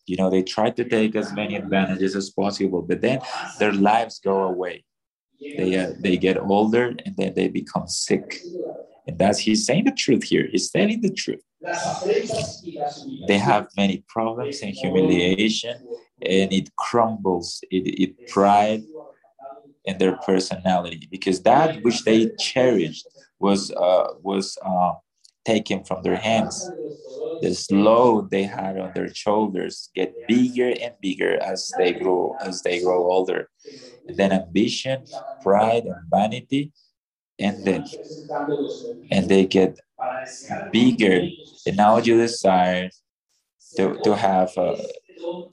You 0.05 0.17
know, 0.17 0.29
they 0.29 0.43
try 0.43 0.69
to 0.69 0.83
take 0.83 1.15
as 1.15 1.33
many 1.33 1.55
advantages 1.55 2.15
as 2.15 2.29
possible, 2.29 2.81
but 2.81 3.01
then 3.01 3.19
their 3.59 3.73
lives 3.73 4.19
go 4.19 4.43
away. 4.43 4.83
They, 5.41 5.75
uh, 5.77 5.93
they 5.99 6.17
get 6.17 6.37
older 6.37 6.95
and 7.05 7.15
then 7.15 7.33
they 7.35 7.47
become 7.47 7.87
sick. 7.87 8.39
And 9.07 9.17
that's 9.19 9.39
he's 9.39 9.65
saying 9.65 9.85
the 9.85 9.91
truth 9.91 10.23
here. 10.23 10.47
He's 10.51 10.69
telling 10.71 11.01
the 11.01 11.11
truth. 11.11 11.41
They 13.27 13.37
have 13.37 13.67
many 13.77 14.03
problems 14.07 14.61
and 14.61 14.71
humiliation, 14.71 15.77
and 16.21 16.53
it 16.53 16.75
crumbles. 16.75 17.61
It, 17.71 18.01
it 18.01 18.27
pride 18.27 18.83
in 19.85 19.97
their 19.97 20.17
personality 20.17 21.07
because 21.09 21.41
that 21.43 21.83
which 21.83 22.03
they 22.03 22.29
cherished 22.39 23.07
was 23.39 23.71
uh, 23.71 24.07
was 24.21 24.57
uh, 24.65 24.93
taken 25.45 25.83
from 25.83 26.03
their 26.03 26.17
hands. 26.17 26.73
The 27.41 27.55
load 27.71 28.31
they 28.31 28.43
had 28.43 28.77
on 28.79 28.93
their 28.93 29.13
shoulders 29.13 29.89
get 29.95 30.17
bigger 30.27 30.69
and 30.81 30.93
bigger 31.01 31.41
as 31.41 31.73
they 31.77 31.93
grow 31.93 32.37
as 32.41 32.61
they 32.63 32.81
grow 32.81 33.11
older. 33.11 33.49
And 34.07 34.17
then 34.17 34.31
ambition, 34.31 35.05
pride, 35.41 35.85
and 35.85 36.09
vanity, 36.11 36.73
and 37.39 37.65
then 37.65 37.85
and 39.11 39.29
they 39.29 39.45
get 39.45 39.79
bigger. 40.71 41.31
And 41.65 41.77
now 41.77 41.97
you 41.97 42.17
desire 42.17 42.89
to, 43.77 43.99
to 44.03 44.15
have 44.15 44.57
uh, 44.57 44.77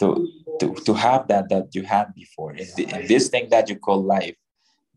to, 0.00 0.30
to 0.60 0.74
to 0.86 0.94
have 0.94 1.28
that 1.28 1.48
that 1.50 1.74
you 1.74 1.82
had 1.84 2.14
before. 2.14 2.52
And, 2.52 2.74
the, 2.76 2.88
and 2.92 3.08
this 3.08 3.28
thing 3.28 3.48
that 3.50 3.68
you 3.68 3.76
call 3.76 4.02
life 4.02 4.36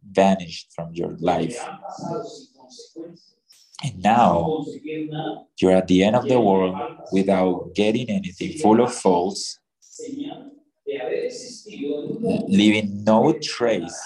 vanished 0.03 0.69
from 0.75 0.93
your 0.93 1.15
life. 1.19 1.69
And 3.83 4.01
now 4.01 4.65
you're 5.59 5.71
at 5.71 5.87
the 5.87 6.03
end 6.03 6.15
of 6.15 6.27
the 6.27 6.39
world 6.39 6.75
without 7.11 7.75
getting 7.75 8.09
anything, 8.09 8.57
full 8.59 8.81
of 8.81 8.93
faults, 8.93 9.59
leaving 12.47 13.03
no 13.03 13.33
trace 13.41 13.99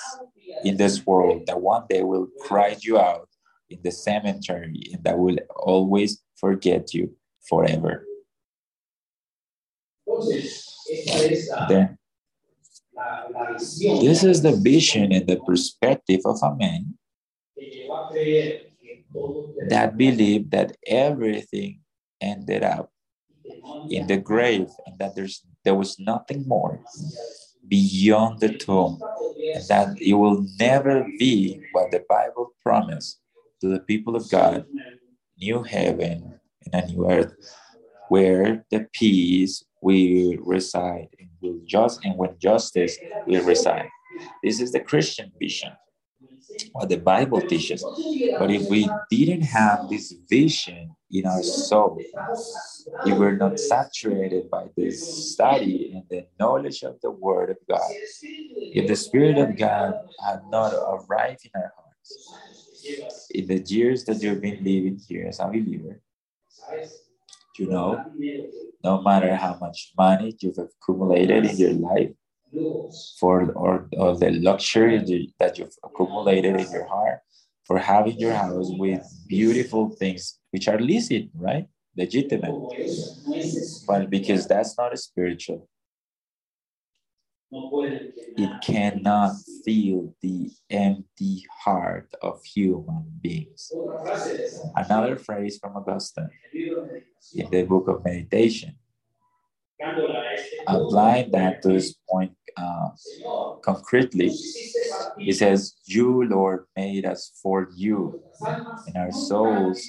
in 0.63 0.77
this 0.77 1.05
world 1.05 1.45
that 1.47 1.61
one 1.61 1.83
day 1.89 2.03
will 2.03 2.27
cry 2.41 2.75
you 2.81 2.97
out 2.97 3.29
in 3.69 3.79
the 3.83 3.91
cemetery 3.91 4.81
and 4.91 5.03
that 5.03 5.17
will 5.17 5.37
always 5.55 6.21
forget 6.35 6.93
you 6.93 7.15
forever. 7.47 8.05
Then, 11.69 11.97
this 14.01 14.23
is 14.23 14.41
the 14.41 14.59
vision 14.61 15.11
and 15.11 15.27
the 15.27 15.37
perspective 15.37 16.21
of 16.25 16.39
a 16.41 16.55
man 16.55 16.97
that 19.67 19.97
believed 19.97 20.51
that 20.51 20.75
everything 20.87 21.81
ended 22.21 22.63
up 22.63 22.91
in 23.89 24.07
the 24.07 24.17
grave 24.17 24.69
and 24.85 24.97
that 24.99 25.15
there's 25.15 25.43
there 25.63 25.75
was 25.75 25.99
nothing 25.99 26.47
more 26.47 26.79
beyond 27.67 28.39
the 28.39 28.53
tomb 28.57 28.99
and 29.53 29.63
that 29.67 29.89
it 29.99 30.13
will 30.13 30.45
never 30.59 31.05
be 31.17 31.61
what 31.71 31.91
the 31.91 32.03
bible 32.09 32.53
promised 32.61 33.19
to 33.61 33.67
the 33.67 33.79
people 33.79 34.15
of 34.15 34.29
god 34.29 34.65
new 35.39 35.63
heaven 35.63 36.39
and 36.71 36.83
a 36.83 36.87
new 36.87 37.09
earth 37.09 37.33
where 38.09 38.65
the 38.71 38.87
peace 38.93 39.63
will 39.81 40.35
reside 40.39 41.09
and 41.19 41.29
will 41.41 41.59
just 41.65 42.03
and 42.03 42.17
when 42.17 42.35
justice 42.39 42.97
will 43.27 43.43
reside. 43.45 43.87
This 44.43 44.59
is 44.59 44.71
the 44.71 44.81
christian 44.81 45.31
vision 45.39 45.71
what 46.71 46.89
the 46.89 46.97
Bible 46.97 47.41
teaches. 47.41 47.83
But 48.37 48.51
if 48.51 48.69
we 48.69 48.89
didn't 49.09 49.43
have 49.43 49.89
this 49.89 50.13
vision 50.29 50.95
in 51.11 51.25
our 51.25 51.43
soul, 51.43 52.01
if 53.05 53.17
we're 53.17 53.37
not 53.37 53.59
saturated 53.59 54.49
by 54.49 54.67
this 54.75 55.33
study 55.33 55.91
and 55.93 56.03
the 56.09 56.27
knowledge 56.39 56.83
of 56.83 56.99
the 57.01 57.11
Word 57.11 57.49
of 57.51 57.57
God, 57.67 57.91
if 58.21 58.87
the 58.87 58.95
Spirit 58.95 59.37
of 59.37 59.57
God 59.57 59.95
had 60.23 60.41
not 60.49 60.73
arrived 60.73 61.45
in 61.45 61.51
our 61.55 61.73
hearts, 61.75 63.29
in 63.31 63.47
the 63.47 63.59
years 63.59 64.05
that 64.05 64.21
you've 64.21 64.41
been 64.41 64.63
living 64.63 64.99
here 65.07 65.27
as 65.27 65.39
a 65.39 65.45
believer, 65.45 66.01
you 67.57 67.67
know, 67.67 68.03
no 68.83 69.01
matter 69.01 69.35
how 69.35 69.57
much 69.59 69.91
money 69.97 70.35
you've 70.39 70.57
accumulated 70.57 71.45
in 71.45 71.57
your 71.57 71.73
life, 71.73 72.11
for 73.19 73.51
or, 73.53 73.87
or 73.97 74.17
the 74.17 74.31
luxury 74.31 75.31
that 75.39 75.57
you've 75.57 75.75
accumulated 75.83 76.55
in 76.59 76.71
your 76.71 76.85
heart 76.85 77.19
for 77.65 77.77
having 77.77 78.19
your 78.19 78.33
house 78.33 78.69
with 78.71 79.01
beautiful 79.27 79.89
things 79.89 80.39
which 80.51 80.67
are 80.67 80.79
licit 80.79 81.29
right? 81.35 81.67
Legitimate. 81.95 82.55
But 83.87 84.09
because 84.09 84.47
that's 84.47 84.77
not 84.77 84.97
spiritual 84.97 85.67
it 87.51 88.61
cannot 88.61 89.35
fill 89.65 90.13
the 90.21 90.51
empty 90.69 91.45
heart 91.63 92.13
of 92.21 92.43
human 92.43 93.05
beings. 93.21 93.71
Another 94.75 95.15
phrase 95.15 95.57
from 95.57 95.75
augustine 95.75 96.29
in 96.53 97.49
the 97.49 97.63
book 97.63 97.87
of 97.87 98.03
meditation. 98.05 98.75
Applying 100.67 101.31
that 101.31 101.61
to 101.63 101.69
this 101.69 101.95
point 102.09 102.33
uh, 102.57 102.89
concretely, 103.61 104.29
he 105.17 105.31
says, 105.31 105.75
You, 105.85 106.23
Lord, 106.25 106.65
made 106.75 107.05
us 107.05 107.31
for 107.41 107.69
you, 107.75 108.21
and 108.87 108.97
our 108.97 109.11
souls 109.11 109.81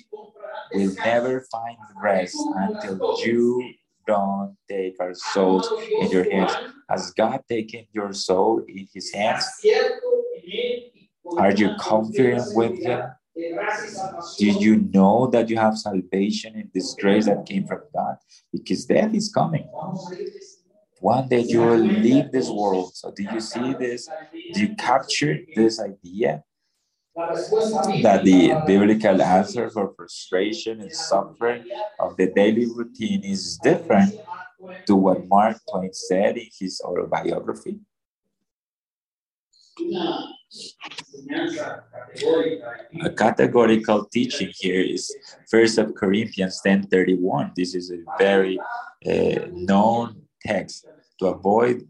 will 0.72 0.94
never 1.04 1.46
find 1.50 1.76
rest 2.02 2.36
until 2.56 3.18
you 3.24 3.72
don't 4.06 4.56
take 4.68 4.96
our 5.00 5.14
souls 5.14 5.68
in 6.00 6.10
your 6.10 6.30
hands. 6.30 6.52
Has 6.88 7.12
God 7.12 7.42
taken 7.48 7.86
your 7.92 8.12
soul 8.12 8.64
in 8.66 8.88
his 8.92 9.12
hands? 9.12 9.44
Are 11.38 11.52
you 11.52 11.74
confident 11.78 12.54
with 12.54 12.82
him? 12.82 13.02
Do 14.38 14.46
you 14.46 14.76
know 14.92 15.28
that 15.28 15.48
you 15.48 15.56
have 15.56 15.78
salvation 15.78 16.54
in 16.56 16.70
this 16.74 16.94
grace 17.00 17.26
that 17.26 17.46
came 17.46 17.66
from 17.66 17.82
God? 17.94 18.16
Because 18.52 18.84
death 18.86 19.14
is 19.14 19.32
coming. 19.32 19.68
One 21.00 21.28
day 21.28 21.40
you 21.40 21.60
will 21.60 21.78
leave 21.78 22.30
this 22.30 22.48
world. 22.50 22.94
So, 22.94 23.10
do 23.10 23.22
you 23.22 23.40
see 23.40 23.72
this? 23.72 24.08
Do 24.52 24.60
you 24.60 24.74
capture 24.76 25.38
this 25.56 25.80
idea? 25.80 26.44
That 27.16 28.22
the 28.24 28.62
biblical 28.66 29.20
answer 29.20 29.68
for 29.70 29.92
frustration 29.96 30.80
and 30.80 30.92
suffering 30.92 31.64
of 31.98 32.16
the 32.16 32.30
daily 32.30 32.66
routine 32.66 33.24
is 33.24 33.58
different 33.58 34.14
to 34.86 34.94
what 34.94 35.26
Mark 35.26 35.56
Twain 35.68 35.92
said 35.92 36.36
in 36.36 36.46
his 36.58 36.80
autobiography. 36.84 37.80
A 43.02 43.10
categorical 43.16 44.04
teaching 44.06 44.52
here 44.58 44.80
is 44.80 45.14
First 45.50 45.78
of 45.78 45.94
Corinthians 45.94 46.60
10:31. 46.64 47.52
This 47.56 47.74
is 47.74 47.90
a 47.90 47.98
very 48.18 48.58
uh, 49.06 49.48
known 49.52 50.28
text 50.44 50.86
to 51.18 51.26
avoid 51.26 51.86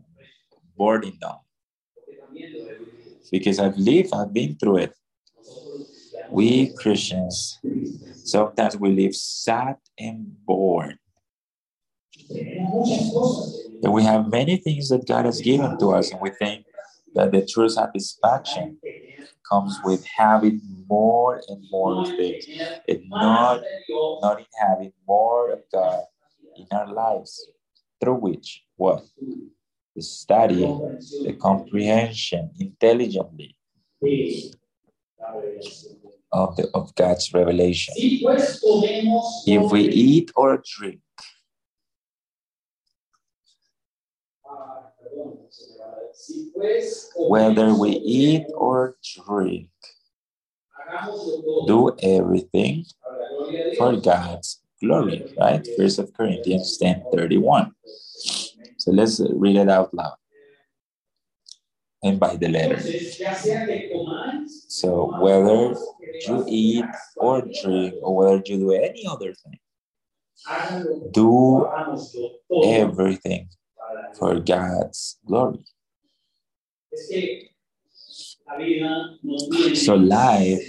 boredom. 0.76 1.16
Because 3.30 3.58
I 3.58 3.68
believe 3.68 4.12
I've 4.12 4.32
been 4.32 4.56
through 4.56 4.78
it. 4.78 4.94
We 6.30 6.72
Christians, 6.74 7.58
sometimes 8.24 8.76
we 8.76 8.90
live 8.92 9.14
sad 9.14 9.76
and 9.98 10.26
bored. 10.46 10.98
And 13.82 13.92
we 13.92 14.02
have 14.04 14.30
many 14.30 14.56
things 14.56 14.88
that 14.90 15.06
God 15.06 15.24
has 15.24 15.40
given 15.40 15.78
to 15.78 15.92
us, 15.92 16.12
and 16.12 16.20
we 16.20 16.30
think 16.30 16.66
that 17.14 17.32
the 17.32 17.44
true 17.44 17.68
satisfaction 17.68 18.78
comes 19.50 19.78
with 19.84 20.04
having 20.16 20.60
more 20.88 21.40
and 21.48 21.64
more 21.70 22.06
things 22.06 22.44
and 22.88 23.02
not, 23.08 23.62
not 24.22 24.38
in 24.38 24.46
having 24.60 24.92
more 25.06 25.50
of 25.50 25.60
God 25.72 26.04
in 26.56 26.66
our 26.72 26.92
lives, 26.92 27.48
through 28.00 28.14
which 28.14 28.62
what? 28.76 29.04
The 29.94 30.02
study, 30.02 30.64
the 31.24 31.36
comprehension 31.40 32.51
intelligently 32.59 33.57
of, 36.32 36.57
the, 36.57 36.70
of 36.74 36.94
God's 36.94 37.32
revelation. 37.34 37.94
If 37.96 39.72
we 39.72 39.82
eat 39.82 40.30
or 40.36 40.62
drink, 40.78 41.01
whether 47.16 47.74
we 47.74 47.90
eat 47.90 48.46
or 48.55 48.96
drink, 49.26 49.68
do 51.66 51.94
everything 52.03 52.84
for 53.76 53.96
God's 53.96 54.61
glory, 54.83 55.26
right? 55.39 55.66
First 55.76 55.99
of 55.99 56.12
Corinthians 56.14 56.76
10 56.78 57.05
31. 57.12 57.72
So 58.78 58.91
let's 58.93 59.20
read 59.20 59.57
it 59.57 59.68
out 59.68 59.93
loud. 59.95 60.16
and 62.03 62.18
by 62.18 62.37
the 62.37 62.49
letter. 62.49 62.81
So 64.68 65.12
whether 65.18 65.74
you 66.26 66.45
eat 66.49 66.85
or 67.16 67.43
drink 67.62 67.97
or 68.03 68.16
whether 68.16 68.43
you 68.47 68.59
do 68.59 68.72
any 68.72 69.07
other 69.07 69.35
thing, 69.35 69.59
do 71.12 71.66
everything 72.62 73.49
for 74.18 74.41
God's 74.41 75.18
glory. 75.26 75.64
So 79.74 79.95
life 79.95 80.64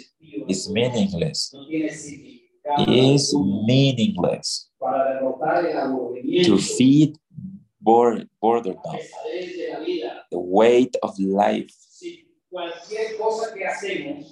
is 0.47 0.69
meaningless. 0.69 1.55
Is 2.87 3.33
meaningless 3.35 4.69
to 4.79 6.57
feed 6.57 7.17
boredom, 7.81 8.29
the 8.41 10.39
weight 10.39 10.95
of 11.01 11.19
life. 11.19 11.73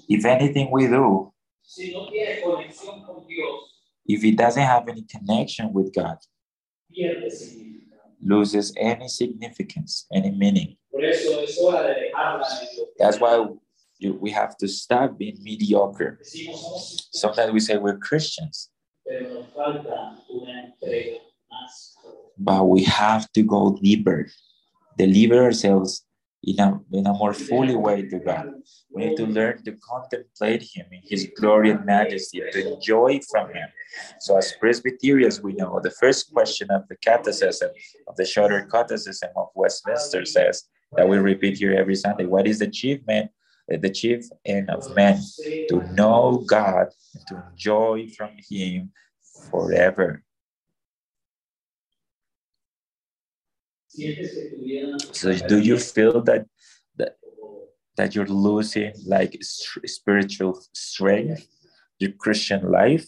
If 0.08 0.26
anything 0.26 0.70
we 0.72 0.88
do, 0.88 1.34
if 4.06 4.24
it 4.24 4.38
doesn't 4.38 4.64
have 4.64 4.88
any 4.88 5.04
connection 5.04 5.74
with 5.74 5.94
God, 5.94 6.18
loses 8.22 8.74
any 8.78 9.08
significance, 9.08 10.06
any 10.14 10.32
meaning. 10.32 10.78
That's 13.00 13.20
why 13.20 13.48
you, 14.00 14.14
we 14.14 14.32
have 14.32 14.58
to 14.58 14.68
stop 14.68 15.18
being 15.18 15.38
mediocre. 15.42 16.20
Sometimes 17.12 17.52
we 17.52 17.60
say 17.60 17.78
we're 17.78 17.98
Christians, 17.98 18.70
but 22.38 22.64
we 22.64 22.84
have 22.84 23.32
to 23.34 23.44
go 23.44 23.78
deeper, 23.82 24.28
deliver 24.98 25.44
ourselves 25.44 26.06
in 26.44 26.60
a, 26.60 26.80
in 26.94 27.06
a 27.06 27.14
more 27.14 27.34
fully 27.34 27.76
way 27.76 28.04
to 28.04 28.20
God. 28.20 28.48
We 28.94 29.06
need 29.06 29.18
to 29.18 29.26
learn 29.26 29.64
to 29.64 29.74
contemplate 29.84 30.64
Him 30.64 30.86
in 30.92 31.02
His 31.04 31.30
glory 31.38 31.72
and 31.72 31.86
majesty, 31.86 32.42
to 32.52 32.76
enjoy 32.76 33.20
from 33.30 33.54
Him. 33.54 33.68
So, 34.20 34.38
as 34.38 34.54
Presbyterians, 34.54 35.42
we 35.42 35.54
know 35.54 35.80
the 35.82 35.92
first 35.92 36.32
question 36.34 36.72
of 36.72 36.88
the 36.88 36.96
Catechism, 36.98 37.72
of 38.08 38.16
the 38.16 38.26
Shorter 38.26 38.68
Catechism 38.72 39.30
of 39.36 39.48
Westminster 39.56 40.26
says 40.26 40.64
that 40.96 41.08
we 41.08 41.18
repeat 41.18 41.58
here 41.58 41.74
every 41.74 41.96
Sunday 41.96 42.26
what 42.26 42.48
is 42.48 42.60
the 42.60 42.68
chief 42.68 43.06
man, 43.06 43.30
the 43.78 43.90
chief 43.90 44.26
end 44.46 44.70
of 44.70 44.90
man? 44.96 45.34
To 45.70 45.82
know 45.92 46.44
God 46.48 46.88
and 47.14 47.26
to 47.28 47.44
enjoy 47.52 48.08
from 48.18 48.32
Him 48.50 48.92
forever. 49.52 50.24
So 55.14 55.34
do 55.34 55.58
you 55.60 55.78
feel 55.78 56.22
that 56.24 56.46
that, 56.98 57.18
that 57.98 58.16
you're 58.16 58.26
losing 58.28 58.94
like 59.06 59.38
spiritual 59.42 60.62
strength, 60.74 61.48
your 62.00 62.12
Christian 62.14 62.72
life? 62.72 63.08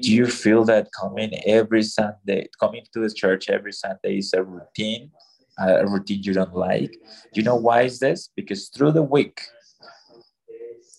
Do 0.00 0.12
you 0.12 0.26
feel 0.26 0.64
that 0.64 0.88
coming 0.98 1.32
every 1.46 1.82
Sunday, 1.82 2.48
coming 2.60 2.84
to 2.92 3.00
the 3.00 3.12
church 3.12 3.48
every 3.50 3.72
Sunday 3.72 4.18
is 4.18 4.32
a 4.32 4.42
routine, 4.42 5.12
a 5.58 5.86
routine 5.86 6.22
you 6.22 6.32
don't 6.32 6.54
like? 6.54 6.96
You 7.34 7.42
know 7.42 7.56
why 7.56 7.82
is 7.82 7.98
this? 7.98 8.30
Because 8.34 8.68
through 8.68 8.92
the 8.92 9.02
week, 9.02 9.40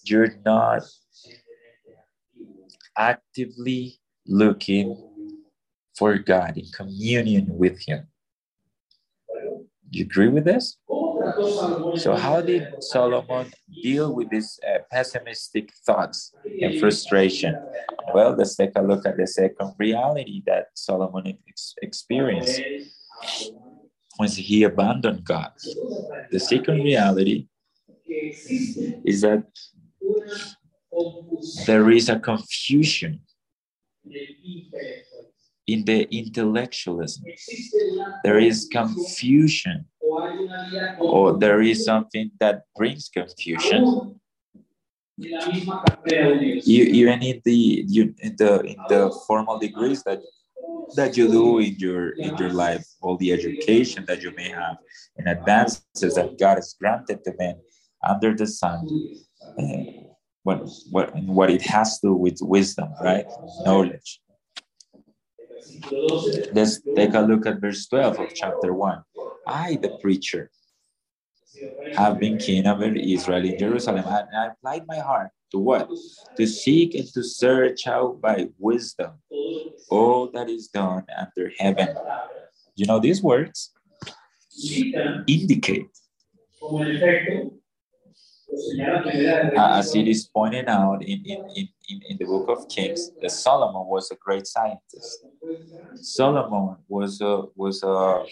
you're 0.03 0.36
not 0.45 0.84
actively 2.97 3.99
looking 4.28 4.97
for 5.97 6.18
God, 6.18 6.57
in 6.57 6.66
communion 6.74 7.47
with 7.49 7.80
Him. 7.86 8.07
You 9.91 10.05
agree 10.05 10.30
with 10.30 10.45
this? 10.45 10.78
So, 11.97 12.16
how 12.16 12.41
did 12.41 12.82
Solomon 12.84 13.51
deal 13.84 14.14
with 14.16 14.30
these 14.30 14.60
uh, 14.68 14.80
pessimistic 14.91 15.72
thoughts 15.86 16.34
and 16.62 16.80
frustration? 16.80 17.55
Well, 18.14 18.36
let's 18.38 18.55
take 18.55 18.72
a 18.76 18.82
look 18.82 19.05
at 19.05 19.18
the 19.18 19.28
second 19.28 19.74
reality 19.78 20.41
that 20.45 20.68
Solomon 20.76 21.38
ex- 21.47 21.76
experienced 21.82 22.62
once 24.20 24.36
he 24.36 24.63
abandoned 24.63 25.24
God. 25.24 25.51
The 26.32 26.39
second 26.39 26.84
reality 26.84 27.47
is 29.05 29.22
that 29.22 29.45
there 31.65 31.89
is 31.89 32.09
a 32.09 32.20
confusion 32.20 33.22
in 35.67 35.86
the 35.86 36.07
intellectualism. 36.11 37.24
There 38.24 38.39
is 38.39 38.67
confusion, 38.72 39.86
or 40.99 41.38
there 41.38 41.61
is 41.61 41.86
something 41.86 42.32
that 42.39 42.63
brings 42.76 43.09
confusion. 43.09 44.20
You, 45.17 46.84
even 46.99 47.22
in 47.24 47.41
the 47.43 47.86
you, 47.88 48.15
in 48.20 48.36
the 48.38 48.61
in 48.61 48.78
the 48.88 49.11
formal 49.28 49.59
degrees 49.59 50.03
that 50.03 50.22
that 50.95 51.17
you 51.17 51.27
do 51.27 51.59
in 51.59 51.75
your 51.77 52.09
in 52.11 52.37
your 52.37 52.49
life, 52.49 52.85
all 53.01 53.17
the 53.17 53.31
education 53.31 54.05
that 54.07 54.21
you 54.21 54.31
may 54.35 54.49
have, 54.49 54.77
and 55.17 55.27
advances 55.27 56.15
that 56.15 56.37
God 56.39 56.55
has 56.55 56.75
granted 56.79 57.23
to 57.23 57.33
men 57.37 57.55
under 58.07 58.35
the 58.35 58.47
sun. 58.47 58.87
Uh, 59.57 60.05
what 60.43 60.67
what 60.91 61.15
what 61.23 61.49
it 61.49 61.61
has 61.61 61.99
to 61.99 62.07
do 62.07 62.13
with 62.13 62.37
wisdom, 62.41 62.89
right? 63.01 63.25
Knowledge. 63.65 64.21
Let's 66.53 66.81
take 66.95 67.13
a 67.13 67.21
look 67.21 67.45
at 67.45 67.61
verse 67.61 67.87
12 67.87 68.19
of 68.19 68.33
chapter 68.33 68.73
1. 68.73 69.03
I, 69.47 69.77
the 69.81 69.97
preacher, 70.01 70.49
have 71.95 72.19
been 72.19 72.37
king 72.37 72.67
over 72.67 72.85
Israel 72.85 73.45
in 73.45 73.57
Jerusalem, 73.57 74.05
and 74.05 74.35
I 74.35 74.47
applied 74.47 74.87
my 74.87 74.99
heart 74.99 75.31
to 75.51 75.59
what? 75.59 75.89
To 76.37 76.47
seek 76.47 76.95
and 76.95 77.07
to 77.13 77.23
search 77.23 77.87
out 77.87 78.21
by 78.21 78.49
wisdom 78.57 79.13
all 79.89 80.29
that 80.31 80.49
is 80.49 80.67
done 80.67 81.05
under 81.17 81.51
heaven. 81.57 81.95
You 82.75 82.85
know, 82.85 82.99
these 82.99 83.21
words 83.21 83.71
indicate 85.27 85.87
as 89.57 89.95
it 89.95 90.07
is 90.07 90.27
pointed 90.27 90.67
out 90.67 91.03
in, 91.03 91.23
in, 91.25 91.49
in, 91.55 91.67
in 92.09 92.17
the 92.17 92.25
book 92.25 92.49
of 92.49 92.67
Kings, 92.69 93.11
that 93.21 93.31
Solomon 93.31 93.85
was 93.87 94.11
a 94.11 94.15
great 94.15 94.47
scientist. 94.47 95.25
Solomon 95.95 96.77
was 96.87 97.21
a 97.21 97.43
was 97.55 97.83
a 97.83 98.23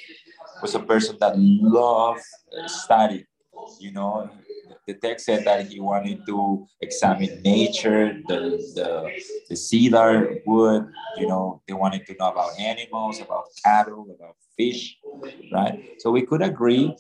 was 0.62 0.76
a 0.76 0.80
person 0.80 1.18
that 1.20 1.34
loved 1.38 2.22
study. 2.68 3.26
You 3.80 3.92
know, 3.92 4.30
the 4.88 4.94
text 4.96 5.26
said 5.26 5.46
that 5.46 5.68
he 5.68 5.80
wanted 5.80 6.26
to 6.28 6.68
examine 6.82 7.42
nature, 7.44 8.22
the 8.28 8.40
the, 8.76 9.12
the 9.50 9.56
cedar 9.56 10.38
wood. 10.46 10.88
You 11.18 11.28
know, 11.28 11.62
they 11.68 11.74
wanted 11.74 12.06
to 12.08 12.16
know 12.20 12.30
about 12.32 12.52
animals, 12.60 13.20
about 13.22 13.46
cattle, 13.64 14.08
about 14.18 14.36
fish, 14.58 14.98
right? 15.52 15.80
So 16.00 16.12
we 16.12 16.24
could 16.24 16.42
agree 16.42 16.96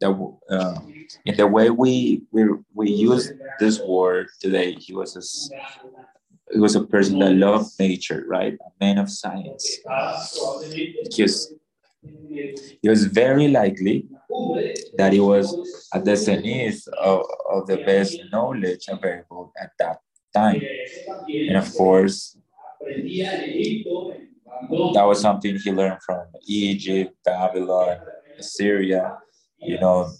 that 0.00 0.10
uh, 0.50 0.80
in 1.24 1.36
the 1.36 1.46
way 1.46 1.70
we 1.70 2.22
we 2.30 2.44
we 2.74 2.90
use 2.90 3.32
this 3.58 3.80
word 3.80 4.28
today, 4.40 4.72
he 4.74 4.94
was 4.94 5.16
a 5.16 5.22
he 6.52 6.60
was 6.60 6.76
a 6.76 6.84
person 6.84 7.18
that 7.18 7.32
loved 7.34 7.78
nature, 7.78 8.24
right? 8.26 8.54
A 8.54 8.84
man 8.84 8.98
of 8.98 9.10
science. 9.10 9.78
Because 11.02 11.52
it 12.02 12.88
was 12.88 13.04
very 13.04 13.48
likely 13.48 14.06
that 14.96 15.12
he 15.12 15.20
was 15.20 15.88
at 15.92 16.04
the 16.04 16.16
zenith 16.16 16.86
of, 16.98 17.22
of 17.50 17.66
the 17.66 17.78
best 17.78 18.18
knowledge 18.32 18.86
available 18.88 19.52
at 19.60 19.70
that 19.78 19.98
time. 20.34 20.62
And 21.28 21.56
of 21.56 21.74
course, 21.74 22.36
that 24.94 25.04
was 25.06 25.20
something 25.20 25.56
he 25.56 25.72
learned 25.72 26.02
from 26.04 26.26
Egypt, 26.46 27.14
Babylon, 27.24 27.98
Assyria, 28.38 29.18
you 29.60 29.78
know, 29.78 30.10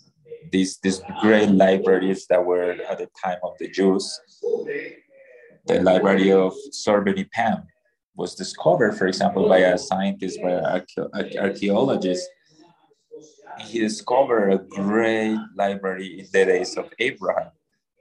these 0.50 0.78
these 0.78 1.00
great 1.20 1.50
libraries 1.50 2.26
that 2.28 2.44
were 2.44 2.72
at 2.72 2.98
the 2.98 3.08
time 3.22 3.38
of 3.42 3.52
the 3.58 3.68
Jews. 3.68 4.20
The 5.66 5.82
library 5.82 6.32
of 6.32 6.54
Ashurbanipal 6.72 7.64
was 8.16 8.34
discovered, 8.34 8.96
for 8.96 9.06
example, 9.06 9.48
by 9.48 9.58
a 9.58 9.76
scientist, 9.78 10.40
by 10.42 10.52
an 10.52 10.82
archaeologist. 11.38 12.26
He 13.60 13.80
discovered 13.80 14.50
a 14.50 14.58
great 14.58 15.36
library 15.56 16.20
in 16.20 16.26
the 16.32 16.44
days 16.44 16.76
of 16.76 16.90
Abraham, 16.98 17.50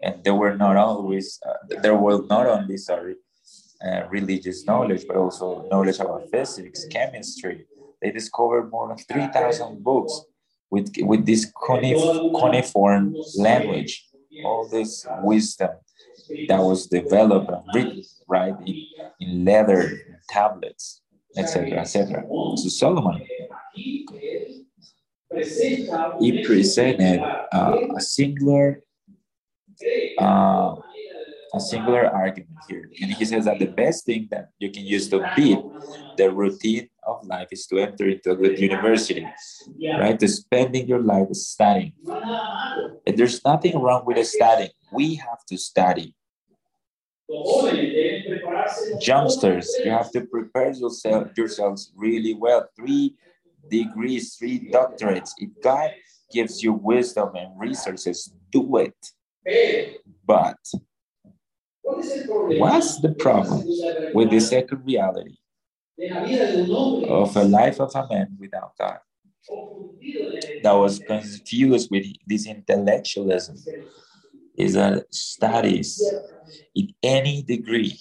and 0.01 0.23
there 0.23 0.35
were 0.35 0.55
not 0.55 0.77
always 0.77 1.39
uh, 1.45 1.81
there 1.81 1.95
was 1.97 2.25
not 2.29 2.45
only 2.45 2.77
sorry 2.77 3.15
uh, 3.85 4.07
religious 4.09 4.65
knowledge, 4.65 5.03
but 5.07 5.17
also 5.17 5.67
knowledge 5.69 5.99
about 5.99 6.29
physics, 6.31 6.85
chemistry. 6.89 7.65
They 8.01 8.11
discovered 8.11 8.69
more 8.71 8.87
than 8.87 8.97
three 8.97 9.27
thousand 9.27 9.83
books 9.83 10.21
with, 10.69 10.93
with 10.99 11.25
this 11.25 11.51
cuneiform 11.65 13.15
language, 13.37 14.07
all 14.45 14.67
this 14.67 15.05
wisdom 15.23 15.71
that 16.47 16.59
was 16.59 16.87
developed 16.87 17.49
and 17.49 17.63
written, 17.73 18.03
right, 18.27 18.53
in, 18.65 18.85
in 19.19 19.45
leather, 19.45 19.99
tablets, 20.29 21.01
etc., 21.37 21.79
etc. 21.79 22.23
So 22.55 22.69
Solomon 22.69 23.21
he 26.19 26.43
presented 26.45 27.21
uh, 27.53 27.77
a 27.95 28.01
singular 28.01 28.83
uh, 30.19 30.75
a 31.53 31.59
singular 31.59 32.07
argument 32.07 32.57
here. 32.67 32.89
And 33.01 33.11
he 33.11 33.25
says 33.25 33.45
that 33.45 33.59
the 33.59 33.67
best 33.67 34.05
thing 34.05 34.27
that 34.31 34.49
you 34.59 34.71
can 34.71 34.85
use 34.85 35.07
to 35.09 35.31
beat 35.35 35.59
the 36.17 36.31
routine 36.31 36.89
of 37.07 37.25
life 37.25 37.47
is 37.51 37.65
to 37.67 37.79
enter 37.79 38.07
into 38.09 38.31
a 38.31 38.35
good 38.35 38.59
university, 38.59 39.25
right? 39.97 40.19
To 40.19 40.27
spending 40.27 40.87
your 40.87 41.01
life 41.01 41.31
studying. 41.31 41.93
And 42.05 43.17
there's 43.17 43.43
nothing 43.43 43.79
wrong 43.79 44.03
with 44.05 44.25
studying. 44.27 44.71
We 44.91 45.15
have 45.15 45.45
to 45.49 45.57
study. 45.57 46.13
Youngsters, 49.01 49.73
you 49.83 49.91
have 49.91 50.11
to 50.11 50.21
prepare 50.21 50.71
yourself, 50.73 51.29
yourselves 51.35 51.91
really 51.95 52.33
well. 52.33 52.67
Three 52.75 53.15
degrees, 53.69 54.35
three 54.35 54.69
doctorates. 54.71 55.31
If 55.37 55.49
God 55.61 55.91
gives 56.31 56.63
you 56.63 56.73
wisdom 56.73 57.35
and 57.35 57.59
resources, 57.59 58.31
do 58.51 58.77
it. 58.77 58.95
But 60.25 60.57
what's 61.83 62.99
the 63.01 63.13
problem 63.17 63.65
with 64.13 64.29
the 64.29 64.39
second 64.39 64.83
reality 64.85 65.37
of 65.99 67.35
a 67.35 67.43
life 67.43 67.79
of 67.79 67.95
a 67.95 68.07
man 68.09 68.35
without 68.39 68.73
God? 68.77 68.99
That 70.63 70.73
was 70.73 70.99
confused 70.99 71.89
with 71.91 72.05
this 72.25 72.45
intellectualism 72.47 73.57
is 74.57 74.75
a 74.75 75.03
studies 75.11 76.01
in 76.75 76.89
any 77.03 77.41
degree 77.43 77.97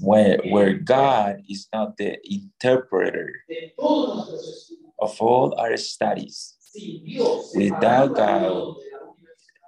where, 0.00 0.38
where 0.48 0.74
God 0.74 1.42
is 1.48 1.68
not 1.72 1.96
the 1.96 2.16
interpreter 2.24 3.32
of 5.00 5.20
all 5.20 5.54
our 5.58 5.76
studies. 5.76 6.54
Without 7.54 8.14
God, 8.14 8.76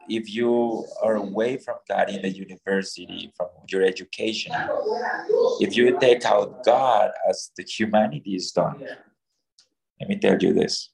if 0.09 0.32
you 0.32 0.84
are 1.02 1.16
away 1.16 1.57
from 1.59 1.76
God 1.88 2.11
in 2.11 2.22
the 2.22 2.30
university, 2.30 3.32
from 3.36 3.48
your 3.68 3.82
education, 3.82 4.52
if 5.61 5.76
you 5.76 5.98
take 5.98 6.24
out 6.24 6.64
God 6.64 7.11
as 7.28 7.50
the 7.57 7.64
humanity 7.64 8.34
is 8.34 8.52
done, 8.52 8.84
let 10.00 10.09
me 10.09 10.16
tell 10.18 10.38
you 10.38 10.52
this. 10.52 10.90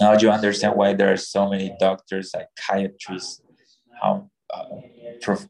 Now 0.00 0.16
you 0.18 0.30
understand 0.30 0.76
why 0.76 0.94
there 0.94 1.12
are 1.12 1.16
so 1.16 1.50
many 1.50 1.74
doctors, 1.78 2.32
psychiatrists, 2.32 3.42
how 4.00 4.30
uh, 4.52 4.64
prof, 5.20 5.46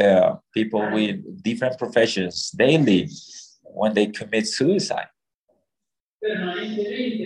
uh, 0.00 0.36
people 0.54 0.88
with 0.92 1.42
different 1.42 1.78
professions 1.78 2.50
daily 2.50 3.08
when 3.62 3.94
they 3.94 4.06
commit 4.06 4.46
suicide. 4.46 5.08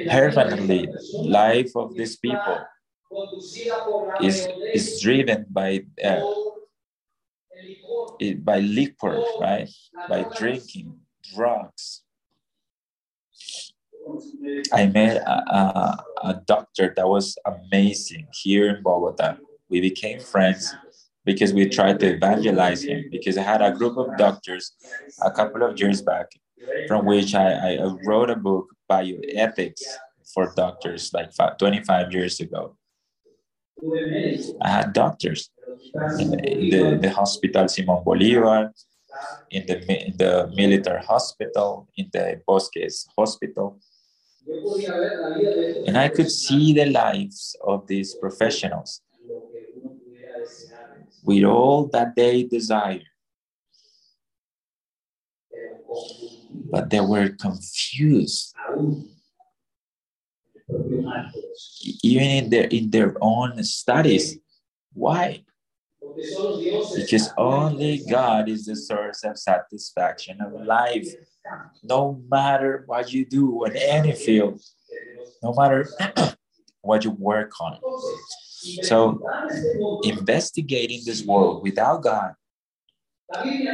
Permanently, 0.08 0.88
life 1.14 1.70
of 1.76 1.94
these 1.94 2.16
people 2.16 2.58
is 4.20 4.48
is 4.74 5.00
driven 5.00 5.46
by 5.50 5.84
uh, 6.02 6.22
by 8.38 8.60
liquor, 8.60 9.22
right? 9.40 9.68
By 10.08 10.26
drinking, 10.36 10.98
drugs. 11.34 12.02
I 14.72 14.86
met 14.86 15.18
a, 15.18 15.54
a, 15.54 16.04
a 16.24 16.34
doctor 16.44 16.92
that 16.96 17.08
was 17.08 17.36
amazing 17.46 18.26
here 18.32 18.68
in 18.68 18.82
Bogota. 18.82 19.36
We 19.68 19.80
became 19.80 20.18
friends 20.18 20.74
because 21.24 21.54
we 21.54 21.68
tried 21.68 22.00
to 22.00 22.16
evangelize 22.16 22.82
him 22.82 23.04
because 23.10 23.38
I 23.38 23.42
had 23.42 23.62
a 23.62 23.70
group 23.70 23.96
of 23.96 24.16
doctors 24.18 24.72
a 25.22 25.30
couple 25.30 25.62
of 25.62 25.78
years 25.78 26.02
back 26.02 26.26
from 26.88 27.06
which 27.06 27.34
I, 27.34 27.76
I 27.76 27.96
wrote 28.04 28.30
a 28.30 28.36
book 28.36 28.74
bioethics 28.90 29.82
for 30.34 30.52
doctors 30.56 31.12
like 31.14 31.32
five, 31.32 31.58
25 31.58 32.12
years 32.12 32.40
ago 32.40 32.76
I 34.60 34.68
had 34.68 34.92
doctors 34.92 35.50
in 36.18 36.30
the, 36.30 36.98
the 37.00 37.10
hospital 37.10 37.68
Simon 37.68 38.02
Bolivar, 38.04 38.72
in 39.50 39.66
the, 39.66 40.06
in 40.06 40.16
the 40.16 40.50
military 40.54 41.02
hospital, 41.02 41.88
in 41.96 42.08
the 42.12 42.40
Bosques 42.46 43.06
hospital. 43.16 43.80
And 45.86 45.96
I 45.96 46.08
could 46.08 46.30
see 46.30 46.72
the 46.72 46.86
lives 46.86 47.56
of 47.64 47.86
these 47.86 48.14
professionals 48.14 49.00
with 51.24 51.44
all 51.44 51.86
that 51.88 52.14
they 52.16 52.44
desire. 52.44 53.02
But 56.70 56.90
they 56.90 57.00
were 57.00 57.28
confused 57.30 58.54
even 62.02 62.28
in 62.28 62.50
their 62.50 62.64
in 62.64 62.90
their 62.90 63.14
own 63.20 63.62
studies. 63.64 64.38
Why? 64.92 65.44
Because 66.94 67.30
only 67.38 68.02
God 68.10 68.48
is 68.48 68.66
the 68.66 68.76
source 68.76 69.24
of 69.24 69.38
satisfaction 69.38 70.40
of 70.40 70.52
life. 70.52 71.08
No 71.82 72.22
matter 72.30 72.84
what 72.86 73.12
you 73.12 73.24
do 73.24 73.64
in 73.64 73.76
any 73.76 74.12
field, 74.12 74.60
no 75.42 75.54
matter 75.54 75.88
what 76.82 77.04
you 77.04 77.10
work 77.10 77.52
on. 77.60 77.78
So, 78.82 79.20
investigating 80.04 81.02
this 81.04 81.24
world 81.24 81.62
without 81.62 82.02
God 82.02 82.34
and, 83.34 83.66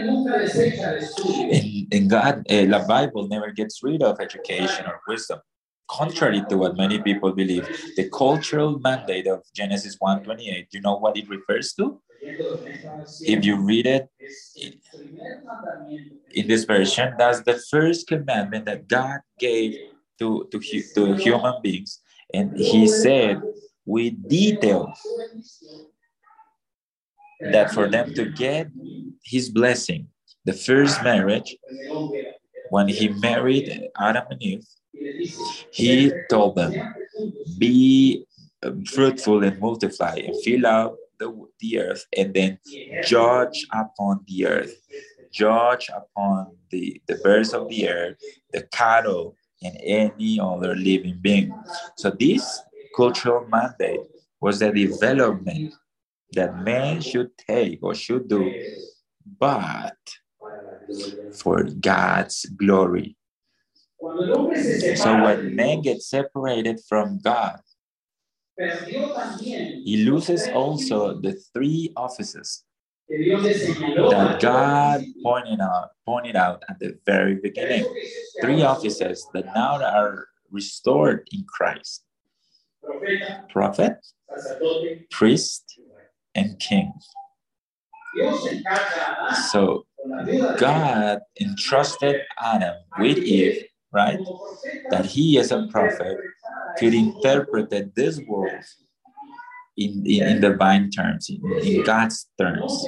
and 1.92 2.10
God, 2.10 2.46
uh, 2.48 2.64
the 2.64 2.84
Bible 2.86 3.28
never 3.28 3.50
gets 3.50 3.82
rid 3.82 4.02
of 4.02 4.20
education 4.20 4.86
or 4.86 5.00
wisdom 5.06 5.40
contrary 5.88 6.42
to 6.48 6.56
what 6.58 6.76
many 6.76 7.00
people 7.00 7.32
believe, 7.32 7.66
the 7.96 8.08
cultural 8.10 8.78
mandate 8.78 9.26
of 9.26 9.42
Genesis 9.54 9.96
1:28, 10.00 10.68
you 10.72 10.80
know 10.80 10.96
what 10.96 11.16
it 11.16 11.28
refers 11.28 11.72
to? 11.74 12.00
If 13.20 13.44
you 13.44 13.56
read 13.56 13.86
it 13.86 14.08
in 16.30 16.46
this 16.46 16.64
version, 16.64 17.14
that's 17.18 17.42
the 17.42 17.60
first 17.70 18.06
commandment 18.06 18.66
that 18.66 18.88
God 18.88 19.20
gave 19.38 19.76
to, 20.18 20.48
to, 20.50 20.58
to 20.94 21.14
human 21.16 21.54
beings. 21.62 22.00
And 22.34 22.56
he 22.56 22.86
said 22.88 23.40
with 23.86 24.28
detail 24.28 24.92
that 27.52 27.72
for 27.72 27.88
them 27.88 28.12
to 28.14 28.24
get 28.26 28.68
his 29.24 29.50
blessing, 29.50 30.08
the 30.44 30.52
first 30.52 31.02
marriage, 31.02 31.56
when 32.70 32.88
he 32.88 33.08
married 33.08 33.88
Adam 33.98 34.24
and 34.30 34.42
Eve, 34.42 34.66
he 34.92 36.12
told 36.30 36.56
them, 36.56 36.94
Be 37.58 38.24
um, 38.62 38.84
fruitful 38.84 39.44
and 39.44 39.58
multiply 39.60 40.16
and 40.16 40.34
fill 40.42 40.66
out 40.66 40.96
the, 41.18 41.46
the 41.60 41.80
earth 41.80 42.04
and 42.16 42.32
then 42.34 42.58
judge 43.04 43.66
upon 43.72 44.24
the 44.26 44.46
earth, 44.46 44.74
judge 45.32 45.90
upon 45.94 46.56
the, 46.70 47.00
the 47.06 47.16
birds 47.16 47.52
of 47.52 47.68
the 47.68 47.88
air, 47.88 48.16
the 48.52 48.62
cattle, 48.72 49.36
and 49.62 49.76
any 49.82 50.38
other 50.40 50.74
living 50.74 51.18
being. 51.20 51.52
So, 51.96 52.10
this 52.10 52.60
cultural 52.96 53.46
mandate 53.48 54.00
was 54.40 54.60
the 54.60 54.70
development 54.70 55.74
that 56.32 56.62
man 56.62 57.00
should 57.00 57.30
take 57.38 57.80
or 57.82 57.94
should 57.94 58.28
do, 58.28 58.52
but 59.38 59.96
for 61.34 61.64
God's 61.64 62.46
glory. 62.56 63.17
So 64.00 65.22
when 65.24 65.56
man 65.56 65.82
gets 65.82 66.08
separated 66.08 66.80
from 66.88 67.18
God, 67.18 67.60
he 68.58 70.04
loses 70.04 70.48
also 70.48 71.20
the 71.20 71.32
three 71.52 71.92
offices 71.96 72.64
that 73.08 74.38
God 74.40 75.04
pointed 75.22 75.60
out, 75.60 75.90
pointed 76.04 76.36
out 76.36 76.62
at 76.68 76.78
the 76.78 76.98
very 77.06 77.36
beginning. 77.36 77.84
Three 78.42 78.62
offices 78.62 79.26
that 79.32 79.46
now 79.46 79.82
are 79.82 80.28
restored 80.50 81.28
in 81.32 81.44
Christ 81.44 82.04
prophet, 83.48 83.94
priest, 85.10 85.78
and 86.34 86.58
king. 86.58 86.92
So 89.50 89.86
God 90.58 91.20
entrusted 91.40 92.22
Adam 92.40 92.76
with 92.98 93.18
Eve 93.18 93.64
right? 93.92 94.20
That 94.90 95.06
he 95.06 95.38
as 95.38 95.50
a 95.50 95.66
prophet 95.70 96.18
could 96.78 96.94
interpret 96.94 97.70
this 97.94 98.20
world 98.26 98.64
in, 99.76 100.04
in, 100.06 100.26
in 100.26 100.40
divine 100.40 100.90
terms, 100.90 101.30
in, 101.30 101.40
in 101.62 101.84
God's 101.84 102.28
terms. 102.38 102.86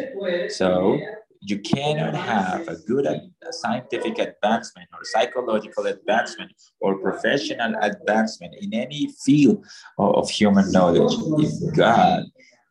So 0.48 0.98
you 1.42 1.58
cannot 1.60 2.14
have 2.14 2.68
a 2.68 2.76
good 2.76 3.06
scientific 3.50 4.18
advancement 4.18 4.88
or 4.92 5.00
psychological 5.04 5.86
advancement 5.86 6.52
or 6.80 6.98
professional 6.98 7.74
advancement 7.80 8.54
in 8.60 8.74
any 8.74 9.08
field 9.24 9.64
of, 9.98 10.14
of 10.16 10.30
human 10.30 10.70
knowledge 10.70 11.14
if 11.38 11.76
God 11.76 12.24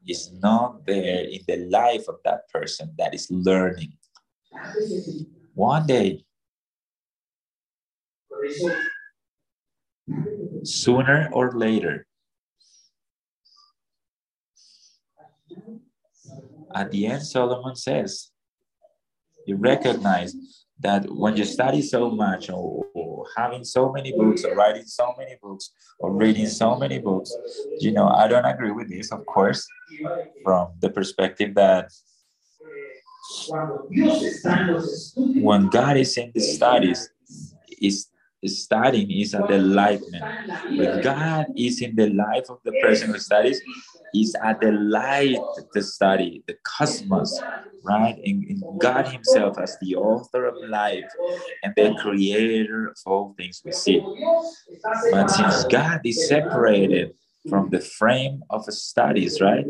is 0.07 0.31
not 0.33 0.85
there 0.85 1.23
in 1.23 1.39
the 1.47 1.57
life 1.69 2.07
of 2.07 2.15
that 2.25 2.47
person 2.49 2.93
that 2.97 3.13
is 3.13 3.27
learning. 3.31 3.93
One 5.55 5.87
day 5.87 6.25
Sooner 10.63 11.29
or 11.31 11.51
later. 11.51 12.05
At 16.73 16.91
the 16.91 17.07
end, 17.07 17.23
Solomon 17.23 17.75
says, 17.75 18.31
you 19.45 19.55
recognize 19.55 20.35
that 20.79 21.09
when 21.09 21.35
you 21.35 21.45
study 21.45 21.81
so 21.81 22.09
much 22.09 22.49
or, 22.49 22.85
or, 22.93 23.25
having 23.35 23.63
so 23.63 23.91
many 23.91 24.11
books 24.11 24.43
or 24.43 24.55
writing 24.55 24.85
so 24.85 25.13
many 25.17 25.35
books 25.41 25.71
or 25.99 26.11
reading 26.15 26.47
so 26.47 26.75
many 26.75 26.97
books 26.97 27.31
you 27.79 27.91
know 27.91 28.07
i 28.07 28.27
don't 28.27 28.45
agree 28.45 28.71
with 28.71 28.89
this 28.89 29.11
of 29.11 29.23
course 29.27 29.67
from 30.43 30.69
the 30.79 30.89
perspective 30.89 31.53
that 31.53 31.91
when 35.47 35.67
god 35.67 35.95
is 35.95 36.17
in 36.17 36.31
the 36.33 36.39
studies 36.39 37.11
is 37.79 38.07
studying 38.45 39.11
is 39.11 39.33
a 39.33 39.45
delightment 39.47 40.23
when 40.77 41.01
god 41.01 41.45
is 41.55 41.81
in 41.81 41.95
the 41.95 42.09
life 42.09 42.49
of 42.49 42.59
the 42.63 42.73
person 42.81 43.09
who 43.11 43.19
studies 43.19 43.61
is 44.13 44.35
a 44.43 44.53
delight 44.59 45.37
to 45.73 45.81
study 45.81 46.43
the 46.47 46.55
cosmos, 46.63 47.39
right? 47.83 48.17
In, 48.23 48.45
in, 48.49 48.77
God 48.79 49.07
Himself 49.07 49.59
as 49.59 49.77
the 49.81 49.95
author 49.95 50.45
of 50.45 50.55
life 50.67 51.09
and 51.63 51.73
the 51.75 51.95
creator 52.01 52.87
of 52.87 52.97
all 53.05 53.33
things 53.37 53.61
we 53.63 53.71
see. 53.71 54.03
But 55.11 55.29
since 55.29 55.63
God 55.65 56.01
is 56.05 56.27
separated 56.27 57.13
from 57.49 57.69
the 57.69 57.81
frame 57.81 58.43
of 58.49 58.65
studies, 58.65 59.41
right? 59.41 59.65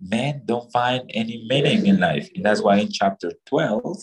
Men 0.00 0.42
don't 0.46 0.70
find 0.72 1.10
any 1.14 1.46
meaning 1.48 1.86
in 1.86 2.00
life. 2.00 2.28
And 2.34 2.44
that's 2.44 2.62
why 2.62 2.76
in 2.76 2.90
chapter 2.90 3.32
12, 3.46 3.96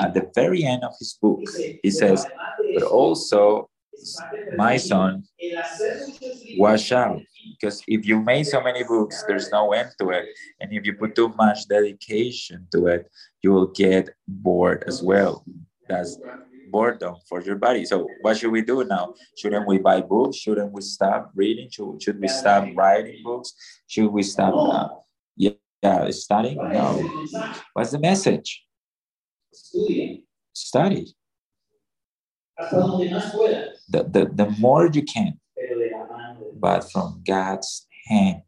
at 0.00 0.14
the 0.14 0.30
very 0.34 0.64
end 0.64 0.82
of 0.84 0.92
his 0.98 1.18
book, 1.20 1.40
he 1.82 1.90
says, 1.90 2.26
But 2.74 2.82
also, 2.82 3.70
my 4.56 4.76
son, 4.76 5.24
watch 6.56 6.92
out. 6.92 7.20
Because 7.60 7.82
if 7.88 8.06
you 8.06 8.20
made 8.20 8.44
so 8.44 8.60
many 8.60 8.84
books 8.84 9.24
there's 9.26 9.50
no 9.50 9.72
end 9.72 9.90
to 10.00 10.10
it. 10.10 10.26
And 10.60 10.72
if 10.72 10.84
you 10.84 10.94
put 10.94 11.14
too 11.14 11.28
much 11.36 11.66
dedication 11.68 12.66
to 12.72 12.86
it 12.86 13.10
you 13.42 13.52
will 13.52 13.68
get 13.68 14.10
bored 14.26 14.84
as 14.86 15.02
well. 15.02 15.44
That's 15.88 16.18
boredom 16.70 17.16
for 17.28 17.42
your 17.42 17.56
body. 17.56 17.84
So 17.84 18.06
what 18.22 18.38
should 18.38 18.50
we 18.50 18.62
do 18.62 18.84
now? 18.84 19.14
Shouldn't 19.36 19.66
we 19.66 19.78
buy 19.78 20.00
books? 20.00 20.36
Shouldn't 20.36 20.72
we 20.72 20.82
stop 20.82 21.30
reading? 21.34 21.68
Should, 21.70 22.02
should 22.02 22.20
we 22.20 22.28
stop 22.28 22.68
writing 22.74 23.22
books? 23.24 23.54
Should 23.86 24.08
we 24.08 24.22
stop 24.22 24.54
uh, 24.54 24.88
yeah, 25.36 25.50
yeah 25.82 26.10
studying? 26.10 26.56
No. 26.56 27.26
What's 27.72 27.92
the 27.92 27.98
message? 27.98 28.64
Study. 30.52 31.14
The, 33.88 34.04
the, 34.04 34.30
the 34.32 34.54
more 34.58 34.90
you 34.92 35.02
can 35.02 35.38
but 36.60 36.90
from 36.90 37.22
God's 37.26 37.86
hand. 38.06 38.42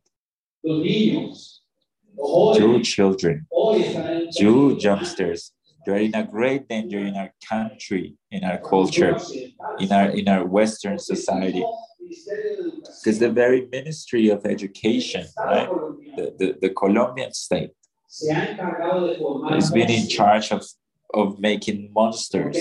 Two 0.62 1.32
children, 2.82 3.46
two 4.36 4.76
youngsters, 4.78 5.52
you 5.86 5.92
are 5.92 5.98
in 5.98 6.14
a 6.14 6.24
great 6.24 6.68
danger 6.68 6.98
in 6.98 7.16
our 7.16 7.32
country, 7.48 8.16
in 8.30 8.44
our 8.44 8.58
culture, 8.58 9.16
in 9.78 9.92
our 9.92 10.10
in 10.10 10.28
our 10.28 10.44
Western 10.46 10.98
society. 10.98 11.64
Because 13.04 13.18
the 13.18 13.30
very 13.30 13.66
Ministry 13.70 14.28
of 14.28 14.44
Education, 14.44 15.26
right, 15.38 15.68
the, 16.16 16.34
the, 16.38 16.56
the 16.60 16.70
Colombian 16.70 17.32
state, 17.32 17.70
has 19.50 19.70
been 19.70 19.90
in 19.90 20.08
charge 20.08 20.50
of 20.52 20.64
of 21.12 21.40
making 21.40 21.90
monsters 21.92 22.56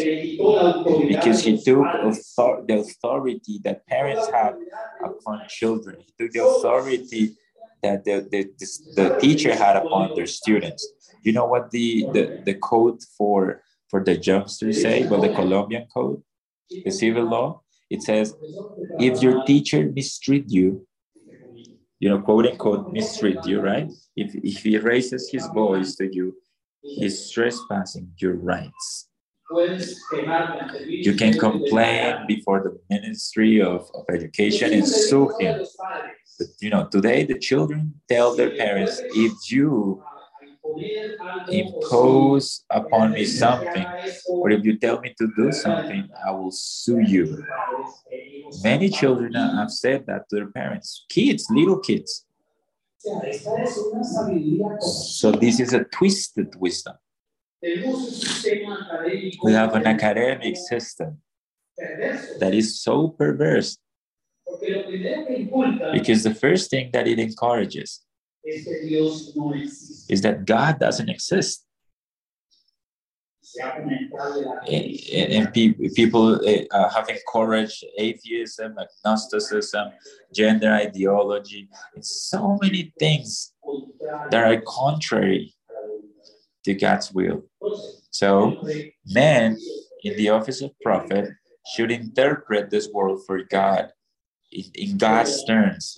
because 1.07 1.43
he 1.43 1.61
took 1.61 1.85
author- 1.85 2.63
the 2.67 2.79
authority 2.79 3.59
that 3.63 3.85
parents 3.85 4.27
have 4.31 4.55
upon 5.03 5.41
children. 5.47 5.97
He 5.99 6.11
took 6.17 6.31
the 6.31 6.43
authority 6.43 7.35
that 7.83 8.03
the, 8.05 8.27
the, 8.31 8.49
the, 8.95 9.17
teacher 9.19 9.55
had 9.55 9.75
upon 9.75 10.15
their 10.15 10.27
students. 10.27 10.87
You 11.23 11.33
know 11.33 11.45
what 11.45 11.71
the, 11.71 12.05
the, 12.13 12.41
the 12.45 12.53
code 12.55 13.01
for, 13.17 13.61
for 13.89 14.03
the 14.03 14.17
youngsters 14.17 14.81
say? 14.81 15.07
Well, 15.07 15.21
the 15.21 15.33
Colombian 15.33 15.87
code, 15.93 16.21
the 16.69 16.91
civil 16.91 17.25
law, 17.25 17.61
it 17.89 18.03
says, 18.03 18.35
if 18.99 19.21
your 19.21 19.43
teacher 19.45 19.91
mistreat 19.93 20.45
you, 20.47 20.85
you 21.99 22.09
know, 22.09 22.19
quote 22.19 22.45
unquote, 22.45 22.93
mistreat 22.93 23.45
you, 23.45 23.61
right? 23.61 23.89
If, 24.15 24.35
if 24.35 24.63
he 24.63 24.77
raises 24.77 25.29
his 25.31 25.47
voice 25.47 25.95
to 25.95 26.13
you, 26.13 26.35
he's 26.81 27.29
trespassing 27.31 28.11
your 28.17 28.35
rights. 28.35 29.09
You 30.85 31.15
can 31.15 31.33
complain 31.33 32.27
before 32.27 32.61
the 32.61 32.79
Ministry 32.89 33.61
of, 33.61 33.89
of 33.95 34.05
Education 34.13 34.73
and 34.73 34.87
sue 34.87 35.33
him. 35.39 35.65
You 36.59 36.69
know, 36.69 36.87
today 36.87 37.25
the 37.25 37.37
children 37.37 37.95
tell 38.07 38.35
their 38.35 38.55
parents, 38.55 39.01
if 39.13 39.51
you 39.51 40.01
impose 41.49 42.63
upon 42.69 43.11
me 43.11 43.25
something, 43.25 43.85
or 44.29 44.51
if 44.51 44.63
you 44.63 44.77
tell 44.77 45.01
me 45.01 45.13
to 45.17 45.27
do 45.35 45.51
something, 45.51 46.07
I 46.25 46.31
will 46.31 46.51
sue 46.51 46.99
you. 46.99 47.43
Many 48.63 48.89
children 48.89 49.33
have 49.33 49.71
said 49.71 50.05
that 50.07 50.29
to 50.29 50.35
their 50.35 50.51
parents, 50.51 51.05
kids, 51.09 51.47
little 51.49 51.79
kids. 51.79 52.25
So 53.01 53.21
this 55.31 55.59
is 55.59 55.73
a 55.73 55.83
twisted 55.85 56.55
wisdom. 56.55 56.95
We 57.61 59.51
have 59.53 59.75
an 59.75 59.87
academic 59.87 60.55
system 60.55 61.17
that 62.39 62.53
is 62.53 62.81
so 62.81 63.09
perverse 63.09 63.77
because 65.93 66.23
the 66.23 66.33
first 66.33 66.69
thing 66.69 66.89
that 66.93 67.07
it 67.07 67.19
encourages 67.19 68.01
is 68.43 70.21
that 70.21 70.45
God 70.45 70.79
doesn't 70.79 71.09
exist. 71.09 71.65
And, 73.59 73.89
and 74.67 75.53
people 75.53 76.39
uh, 76.71 76.89
have 76.89 77.09
encouraged 77.09 77.83
atheism, 77.97 78.75
agnosticism, 78.77 79.89
gender 80.33 80.71
ideology, 80.71 81.67
and 81.95 82.05
so 82.05 82.59
many 82.61 82.93
things 82.99 83.53
that 84.29 84.43
are 84.43 84.61
contrary 84.67 85.55
to 86.65 86.73
God's 86.75 87.11
will. 87.11 87.43
So, 88.11 88.63
men 89.05 89.57
in 90.03 90.15
the 90.15 90.29
office 90.29 90.61
of 90.61 90.71
prophet 90.81 91.29
should 91.73 91.91
interpret 91.91 92.69
this 92.69 92.87
world 92.89 93.21
for 93.25 93.43
God 93.43 93.91
in, 94.51 94.97
God's 94.97 95.43
terms. 95.45 95.97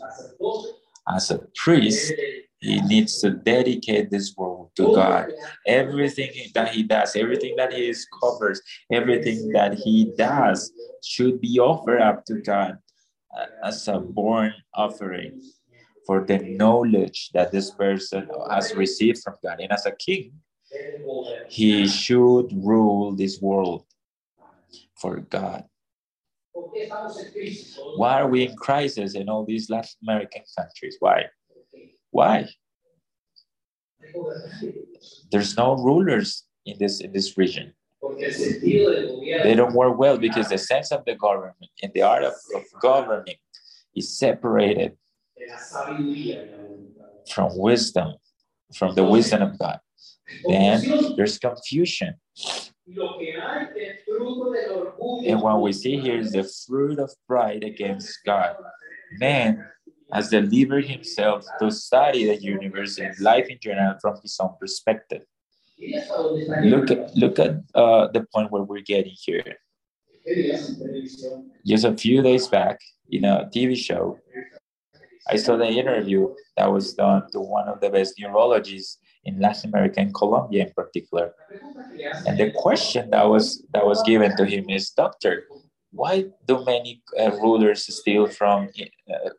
As 1.13 1.31
a 1.31 1.39
priest, 1.55 2.13
he 2.59 2.79
needs 2.81 3.19
to 3.21 3.31
dedicate 3.31 4.11
this 4.11 4.35
world 4.37 4.69
to 4.75 4.93
God. 4.93 5.31
Everything 5.65 6.31
that 6.53 6.69
he 6.69 6.83
does, 6.83 7.15
everything 7.15 7.55
that 7.57 7.73
he 7.73 7.93
covers, 8.21 8.61
everything 8.91 9.51
that 9.53 9.73
he 9.73 10.13
does 10.17 10.71
should 11.03 11.41
be 11.41 11.59
offered 11.59 12.01
up 12.01 12.23
to 12.25 12.35
God 12.35 12.77
uh, 13.35 13.45
as 13.63 13.87
a 13.87 13.99
born 13.99 14.53
offering 14.75 15.41
for 16.05 16.23
the 16.23 16.37
knowledge 16.37 17.29
that 17.33 17.51
this 17.51 17.71
person 17.71 18.29
has 18.49 18.75
received 18.75 19.23
from 19.23 19.35
God. 19.43 19.59
And 19.59 19.71
as 19.71 19.85
a 19.85 19.91
king, 19.91 20.33
he 21.49 21.87
should 21.87 22.51
rule 22.53 23.15
this 23.15 23.41
world 23.41 23.85
for 24.99 25.17
God. 25.17 25.65
Why 27.95 28.21
are 28.21 28.27
we 28.27 28.43
in 28.47 28.55
crisis 28.55 29.15
in 29.15 29.29
all 29.29 29.45
these 29.45 29.69
Latin 29.69 29.91
American 30.03 30.43
countries? 30.57 30.97
Why? 30.99 31.25
Why? 32.11 32.47
There's 35.31 35.55
no 35.55 35.75
rulers 35.75 36.43
in 36.65 36.77
this 36.79 37.01
in 37.01 37.13
this 37.13 37.37
region. 37.37 37.73
They 39.43 39.53
don't 39.55 39.73
work 39.73 39.97
well 39.97 40.17
because 40.17 40.49
the 40.49 40.57
sense 40.57 40.91
of 40.91 41.05
the 41.05 41.15
government 41.15 41.71
and 41.81 41.91
the 41.93 42.01
art 42.01 42.23
of, 42.23 42.33
of 42.55 42.63
governing 42.81 43.35
is 43.95 44.17
separated 44.17 44.97
from 47.33 47.57
wisdom, 47.57 48.15
from 48.75 48.95
the 48.95 49.03
wisdom 49.03 49.41
of 49.43 49.57
God. 49.59 49.79
Then 50.47 51.15
there's 51.15 51.37
confusion. 51.37 52.15
And 55.27 55.41
what 55.41 55.61
we 55.61 55.73
see 55.73 55.97
here 55.97 56.19
is 56.19 56.31
the 56.31 56.49
fruit 56.67 56.99
of 56.99 57.11
pride 57.27 57.63
against 57.63 58.19
God. 58.25 58.55
Man 59.19 59.65
has 60.11 60.29
delivered 60.29 60.85
himself 60.85 61.45
to 61.59 61.71
study 61.71 62.25
the 62.25 62.35
universe 62.41 62.97
and 62.97 63.17
life 63.19 63.47
in 63.47 63.57
general 63.61 63.95
from 64.01 64.17
his 64.21 64.37
own 64.39 64.55
perspective. 64.59 65.21
Look 66.63 66.91
at 66.91 67.15
look 67.15 67.39
at 67.39 67.55
uh, 67.73 68.07
the 68.07 68.25
point 68.33 68.51
where 68.51 68.63
we're 68.63 68.81
getting 68.81 69.15
here. 69.15 69.57
Just 71.65 71.85
a 71.85 71.97
few 71.97 72.21
days 72.21 72.47
back, 72.47 72.79
in 73.09 73.25
a 73.25 73.49
TV 73.53 73.75
show, 73.75 74.19
I 75.27 75.35
saw 75.37 75.57
the 75.57 75.67
interview 75.67 76.33
that 76.57 76.71
was 76.71 76.93
done 76.93 77.23
to 77.31 77.39
one 77.39 77.67
of 77.67 77.79
the 77.81 77.89
best 77.89 78.15
neurologists 78.19 78.97
in 79.23 79.39
Latin 79.39 79.69
America 79.69 79.99
and 79.99 80.13
Colombia 80.13 80.65
in 80.65 80.73
particular. 80.73 81.33
And 82.25 82.37
the 82.39 82.51
question 82.51 83.09
that 83.11 83.27
was 83.27 83.63
that 83.73 83.85
was 83.85 84.01
given 84.03 84.35
to 84.37 84.45
him 84.45 84.69
is, 84.69 84.89
Doctor, 84.89 85.45
why 85.91 86.25
do 86.47 86.63
many 86.65 87.03
uh, 87.19 87.31
rulers 87.31 87.85
steal 87.93 88.27
from 88.27 88.69
uh, 89.13 89.29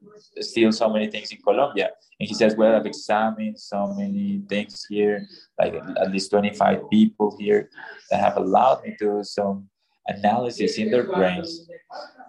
steal 0.40 0.70
so 0.70 0.88
many 0.90 1.08
things 1.08 1.32
in 1.32 1.38
Colombia? 1.38 1.90
And 2.20 2.28
he 2.28 2.34
says, 2.34 2.54
well, 2.54 2.76
I've 2.76 2.86
examined 2.86 3.58
so 3.58 3.94
many 3.94 4.42
things 4.48 4.84
here, 4.88 5.26
like 5.58 5.74
at 5.74 6.10
least 6.12 6.30
25 6.30 6.90
people 6.90 7.36
here 7.38 7.70
that 8.10 8.20
have 8.20 8.36
allowed 8.36 8.84
me 8.84 8.94
to 8.98 9.16
do 9.16 9.24
some 9.24 9.68
analysis 10.06 10.78
in 10.78 10.90
their 10.90 11.04
brains. 11.04 11.68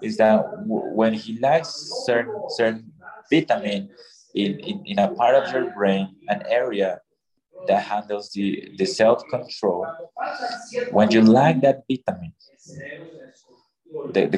Is 0.01 0.17
that 0.17 0.43
when 0.67 1.13
he 1.13 1.39
lacks 1.39 1.73
certain 2.05 2.33
certain 2.49 2.91
vitamin 3.31 3.89
in, 4.35 4.59
in, 4.59 4.83
in 4.85 4.99
a 4.99 5.09
part 5.09 5.35
of 5.35 5.51
your 5.53 5.71
brain, 5.71 6.15
an 6.29 6.43
area 6.47 6.99
that 7.67 7.83
handles 7.83 8.31
the, 8.31 8.71
the 8.77 8.85
self-control, 8.85 9.87
when 10.91 11.11
you 11.11 11.21
lack 11.21 11.61
that 11.61 11.83
vitamin, 11.89 12.33
the, 14.11 14.25
the, 14.25 14.37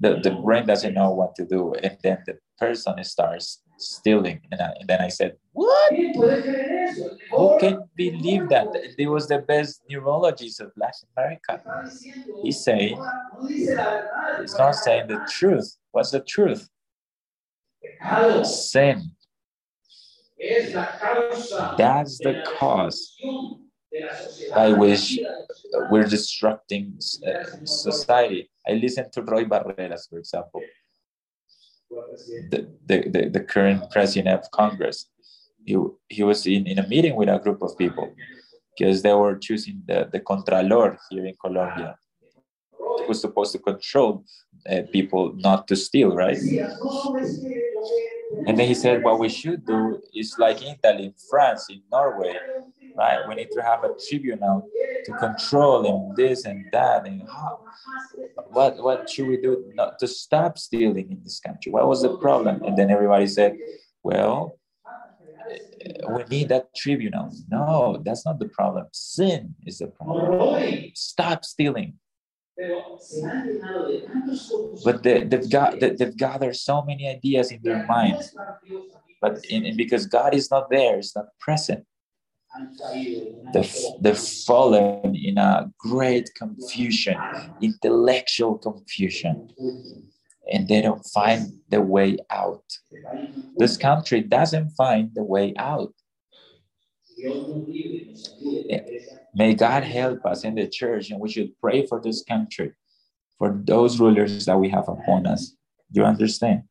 the, 0.00 0.20
the 0.22 0.30
brain 0.42 0.66
doesn't 0.66 0.94
know 0.94 1.10
what 1.10 1.34
to 1.36 1.44
do 1.44 1.74
and 1.74 1.96
then 2.02 2.18
the 2.26 2.38
person 2.58 3.02
starts 3.04 3.62
stealing. 3.78 4.40
And, 4.50 4.60
I, 4.60 4.72
and 4.80 4.88
then 4.88 5.00
i 5.00 5.08
said 5.08 5.36
what? 5.52 5.92
Who 5.94 7.58
can 7.60 7.84
believe 7.94 8.48
that? 8.48 8.68
He 8.96 9.06
was 9.06 9.28
the 9.28 9.38
best 9.38 9.82
neurologist 9.88 10.60
of 10.60 10.72
latin 10.76 11.08
america. 11.16 11.62
He's 12.42 12.62
saying 12.64 13.00
he's 13.46 14.58
not 14.58 14.74
saying 14.74 15.08
the 15.08 15.26
truth. 15.30 15.76
What's 15.92 16.10
the 16.10 16.20
truth? 16.20 16.68
Sin 18.42 19.12
that's 21.78 22.18
the 22.18 22.44
cause 22.58 23.16
by 24.54 24.72
which 24.72 25.18
we're 25.90 26.04
destructing 26.04 26.96
uh, 27.26 27.44
society. 27.64 28.50
I 28.68 28.72
listened 28.72 29.12
to 29.12 29.22
Roy 29.22 29.44
Barreras, 29.44 30.08
for 30.08 30.18
example, 30.18 30.60
the, 32.50 32.68
the, 32.86 33.08
the, 33.08 33.28
the 33.30 33.40
current 33.40 33.90
president 33.90 34.40
of 34.40 34.50
Congress. 34.50 35.08
He, 35.64 35.76
he 36.08 36.22
was 36.22 36.46
in, 36.46 36.66
in 36.66 36.78
a 36.78 36.86
meeting 36.86 37.16
with 37.16 37.28
a 37.28 37.38
group 37.38 37.62
of 37.62 37.76
people 37.78 38.12
because 38.76 39.02
they 39.02 39.14
were 39.14 39.36
choosing 39.36 39.82
the, 39.86 40.08
the 40.12 40.20
Contralor 40.20 40.98
here 41.10 41.24
in 41.24 41.34
Colombia, 41.40 41.96
who's 43.06 43.20
supposed 43.20 43.52
to 43.52 43.58
control 43.58 44.24
uh, 44.68 44.82
people 44.92 45.32
not 45.36 45.66
to 45.68 45.76
steal, 45.76 46.14
right? 46.14 46.36
And 48.46 48.58
then 48.58 48.66
he 48.66 48.74
said, 48.74 49.02
what 49.02 49.18
we 49.18 49.28
should 49.28 49.64
do 49.64 50.00
is 50.14 50.36
like 50.38 50.58
Italy, 50.62 51.14
France, 51.30 51.66
in 51.70 51.82
Norway, 51.90 52.36
right? 52.96 53.26
We 53.28 53.34
need 53.34 53.50
to 53.52 53.62
have 53.62 53.84
a 53.84 53.90
tribunal 54.08 54.68
to 55.04 55.12
control 55.12 55.86
and 55.86 56.16
this 56.16 56.44
and 56.44 56.66
that 56.72 57.06
and 57.06 57.22
how, 57.28 57.60
what 58.48 58.82
what 58.82 59.08
should 59.08 59.28
we 59.28 59.36
do 59.36 59.70
not 59.74 59.98
to 60.00 60.08
stop 60.08 60.58
stealing 60.58 61.10
in 61.12 61.22
this 61.22 61.38
country? 61.40 61.70
What 61.70 61.86
was 61.86 62.02
the 62.02 62.16
problem? 62.18 62.62
And 62.64 62.76
then 62.76 62.90
everybody 62.90 63.26
said, 63.26 63.56
well, 64.02 64.58
eh, 65.50 65.92
we 66.10 66.24
need 66.24 66.48
that 66.48 66.74
tribunal. 66.74 67.30
No, 67.48 68.02
that's 68.04 68.24
not 68.26 68.38
the 68.38 68.48
problem. 68.48 68.86
Sin 68.92 69.54
is 69.64 69.78
the 69.78 69.88
problem. 69.88 70.90
Stop 70.94 71.44
stealing. 71.44 71.94
But 74.84 75.02
they, 75.02 75.24
they've 75.24 75.50
got 75.50 75.80
they've 75.80 76.16
gathered 76.16 76.56
so 76.56 76.82
many 76.82 77.08
ideas 77.08 77.50
in 77.50 77.60
their 77.62 77.84
minds, 77.86 78.34
but 79.20 79.44
in, 79.50 79.76
because 79.76 80.06
God 80.06 80.34
is 80.34 80.50
not 80.50 80.70
there, 80.70 80.98
it's 80.98 81.14
not 81.14 81.26
present 81.40 81.84
the, 83.52 83.96
the 84.00 84.14
fallen 84.14 85.14
in 85.14 85.38
a 85.38 85.70
great 85.78 86.30
confusion, 86.36 87.16
intellectual 87.60 88.58
confusion, 88.58 89.48
and 90.52 90.68
they 90.68 90.82
don't 90.82 91.04
find 91.14 91.52
the 91.68 91.80
way 91.80 92.18
out. 92.30 92.64
This 93.58 93.76
country 93.76 94.20
doesn't 94.20 94.70
find 94.70 95.10
the 95.14 95.24
way 95.24 95.54
out. 95.58 95.92
May 99.36 99.54
God 99.54 99.84
help 99.84 100.24
us 100.24 100.44
in 100.44 100.54
the 100.54 100.66
church, 100.66 101.10
and 101.10 101.20
we 101.20 101.28
should 101.28 101.50
pray 101.60 101.86
for 101.86 102.00
this 102.00 102.24
country, 102.24 102.72
for 103.38 103.60
those 103.64 104.00
rulers 104.00 104.46
that 104.46 104.58
we 104.58 104.68
have 104.70 104.88
upon 104.88 105.26
us. 105.26 105.54
Do 105.92 106.00
you 106.00 106.06
understand? 106.06 106.62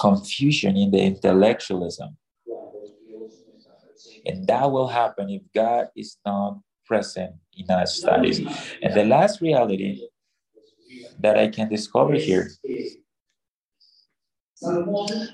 Confusion 0.00 0.76
in 0.76 0.90
the 0.90 1.02
intellectualism 1.02 2.16
and 4.26 4.46
that 4.46 4.70
will 4.70 4.88
happen 4.88 5.30
if 5.30 5.42
God 5.54 5.88
is 5.96 6.16
not 6.24 6.58
present 6.86 7.34
in 7.56 7.70
our 7.70 7.86
studies. 7.86 8.40
And 8.82 8.94
the 8.94 9.04
last 9.04 9.40
reality 9.40 10.06
that 11.18 11.38
I 11.38 11.48
can 11.48 11.68
discover 11.68 12.14
here 12.14 12.50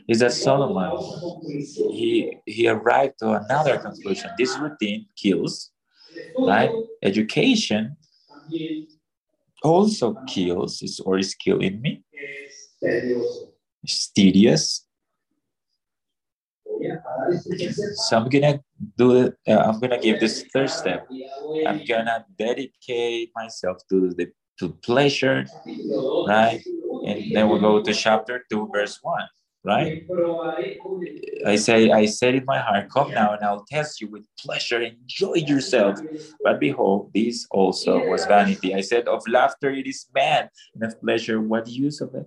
is 0.09 0.21
that 0.21 0.33
Solomon 0.33 0.93
he 1.91 2.39
he 2.47 2.69
arrived 2.69 3.19
to 3.21 3.33
another 3.33 3.79
conclusion. 3.79 4.31
This 4.39 4.59
routine 4.59 5.07
kills, 5.17 5.71
right? 6.47 6.79
Education 7.03 7.97
also 9.63 10.21
kills 10.27 11.01
or 11.05 11.19
is 11.19 11.35
killing 11.35 11.81
me. 11.81 12.05
It's 13.83 14.09
tedious. 14.13 14.87
So 17.95 18.19
I'm 18.19 18.29
gonna 18.29 18.61
do 18.97 19.25
it. 19.25 19.35
Uh, 19.47 19.57
I'm 19.59 19.81
gonna 19.81 19.99
give 19.99 20.21
this 20.21 20.45
third 20.53 20.71
step. 20.71 21.07
I'm 21.67 21.83
gonna 21.85 22.25
dedicate 22.39 23.31
myself 23.35 23.79
to 23.91 24.11
the 24.15 24.29
to 24.61 24.71
pleasure, 24.83 25.47
right? 26.27 26.63
And 27.09 27.35
then 27.35 27.49
we'll 27.49 27.61
go 27.61 27.83
to 27.83 27.93
chapter 27.93 28.45
two, 28.51 28.69
verse 28.73 28.99
one, 29.03 29.27
right? 29.65 30.07
I 31.47 31.57
say, 31.57 31.91
I 31.91 32.07
said 32.07 32.35
in 32.35 32.45
my 32.45 32.59
heart, 32.59 32.91
come 32.91 33.11
now, 33.11 33.33
and 33.33 33.43
I'll 33.43 33.65
test 33.65 34.01
you 34.01 34.09
with 34.09 34.25
pleasure. 34.39 34.81
Enjoy 34.83 35.35
yourself. 35.35 35.99
But 36.45 36.61
behold, 36.61 37.11
this 37.15 37.47
also 37.51 38.07
was 38.07 38.27
vanity. 38.27 38.75
I 38.75 38.83
said, 38.83 39.09
of 39.09 39.23
laughter 39.29 39.71
it 39.71 39.87
is 39.87 40.07
mad, 40.15 40.51
and 40.75 40.85
of 40.85 41.01
pleasure, 41.01 41.41
what 41.41 41.67
use 41.69 42.01
of 42.01 42.15
it? 42.15 42.27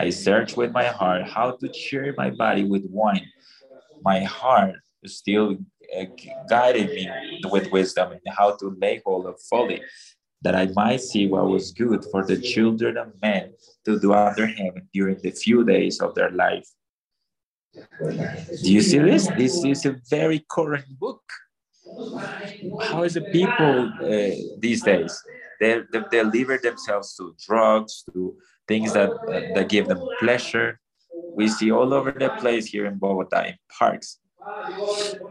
I 0.00 0.10
searched 0.10 0.56
with 0.56 0.72
my 0.72 0.86
heart 0.86 1.22
how 1.28 1.52
to 1.52 1.68
cheer 1.68 2.14
my 2.16 2.30
body 2.30 2.64
with 2.64 2.86
wine 2.90 3.26
my 4.02 4.20
heart 4.24 4.76
still 5.06 5.56
uh, 5.96 6.04
guided 6.48 6.90
me 6.90 7.10
with 7.50 7.70
wisdom 7.70 8.12
and 8.12 8.20
how 8.36 8.56
to 8.56 8.76
lay 8.80 9.00
hold 9.04 9.26
of 9.26 9.40
folly, 9.48 9.82
that 10.42 10.54
I 10.54 10.66
might 10.74 11.00
see 11.00 11.26
what 11.26 11.48
was 11.48 11.72
good 11.72 12.04
for 12.10 12.24
the 12.24 12.36
children 12.36 12.96
of 12.96 13.12
men 13.20 13.52
to 13.84 13.98
do 13.98 14.12
under 14.12 14.46
him 14.46 14.88
during 14.92 15.18
the 15.22 15.30
few 15.30 15.64
days 15.64 16.00
of 16.00 16.14
their 16.14 16.30
life. 16.30 16.68
Do 17.74 18.72
you 18.72 18.80
see 18.80 18.98
this? 18.98 19.28
This 19.28 19.64
is 19.64 19.86
a 19.86 19.96
very 20.08 20.44
current 20.50 20.86
book. 20.98 21.22
How 22.82 23.02
is 23.04 23.14
the 23.14 23.22
people 23.32 23.92
uh, 24.02 24.58
these 24.58 24.82
days? 24.82 25.22
They, 25.60 25.82
they 25.92 26.02
deliver 26.10 26.58
themselves 26.58 27.14
to 27.16 27.34
drugs, 27.46 28.02
to 28.12 28.34
things 28.66 28.92
that, 28.94 29.10
that 29.54 29.68
give 29.68 29.88
them 29.88 30.00
pleasure, 30.20 30.80
we 31.34 31.48
see 31.48 31.70
all 31.70 31.92
over 31.92 32.12
the 32.12 32.30
place 32.30 32.66
here 32.66 32.86
in 32.86 32.98
Bogota 32.98 33.44
in 33.44 33.54
parks. 33.78 34.18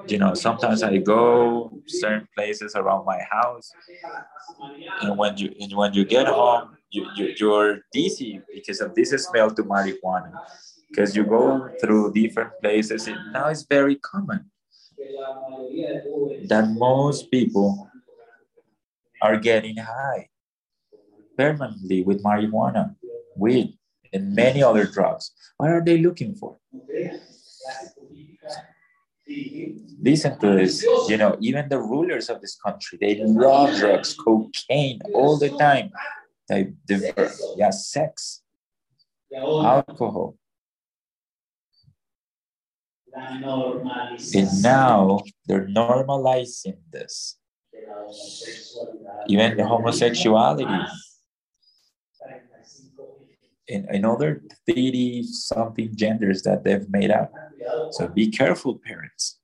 You 0.07 0.17
know, 0.17 0.33
sometimes 0.33 0.83
I 0.83 0.97
go 0.97 1.71
certain 1.87 2.27
places 2.35 2.75
around 2.75 3.05
my 3.05 3.19
house, 3.29 3.71
and 5.01 5.17
when 5.17 5.37
you 5.37 5.53
and 5.59 5.75
when 5.75 5.93
you 5.93 6.05
get 6.05 6.27
home, 6.27 6.77
you, 6.91 7.07
you 7.15 7.33
you're 7.37 7.79
dizzy 7.93 8.41
because 8.53 8.81
of 8.81 8.95
this 8.95 9.11
smell 9.11 9.51
to 9.51 9.63
marijuana. 9.63 10.31
Because 10.89 11.15
you 11.15 11.23
go 11.23 11.69
through 11.81 12.13
different 12.13 12.51
places, 12.61 13.07
and 13.07 13.17
now 13.31 13.47
it's 13.49 13.63
very 13.63 13.95
common 13.95 14.49
that 16.47 16.69
most 16.77 17.31
people 17.31 17.89
are 19.21 19.37
getting 19.37 19.77
high 19.77 20.29
permanently 21.37 22.03
with 22.03 22.23
marijuana, 22.23 22.95
weed 23.35 23.77
and 24.13 24.33
many 24.35 24.63
other 24.63 24.85
drugs. 24.85 25.31
What 25.57 25.69
are 25.69 25.83
they 25.83 25.97
looking 25.97 26.35
for? 26.35 26.57
Listen 30.01 30.39
to 30.39 30.55
this. 30.55 30.83
You 31.07 31.17
know, 31.17 31.37
even 31.39 31.69
the 31.69 31.79
rulers 31.79 32.29
of 32.29 32.41
this 32.41 32.55
country, 32.55 32.97
they 32.99 33.21
love 33.23 33.77
drugs, 33.77 34.13
cocaine 34.13 35.01
all 35.13 35.37
the 35.37 35.49
time. 35.49 35.91
They, 36.47 36.73
they 36.87 37.13
yeah, 37.57 37.69
sex, 37.69 38.41
alcohol. 39.35 40.35
And 43.13 44.63
now 44.63 45.19
they're 45.45 45.67
normalizing 45.67 46.77
this. 46.91 47.37
Even 49.27 49.57
the 49.57 49.65
homosexuality 49.65 50.65
in, 53.69 53.87
in 53.93 54.05
other 54.05 54.41
30 54.67 55.23
something 55.23 55.95
genders 55.95 56.41
that 56.43 56.63
they've 56.63 56.89
made 56.89 57.11
up. 57.11 57.31
So 57.91 58.07
be 58.07 58.29
careful, 58.29 58.79
parents. 58.83 59.39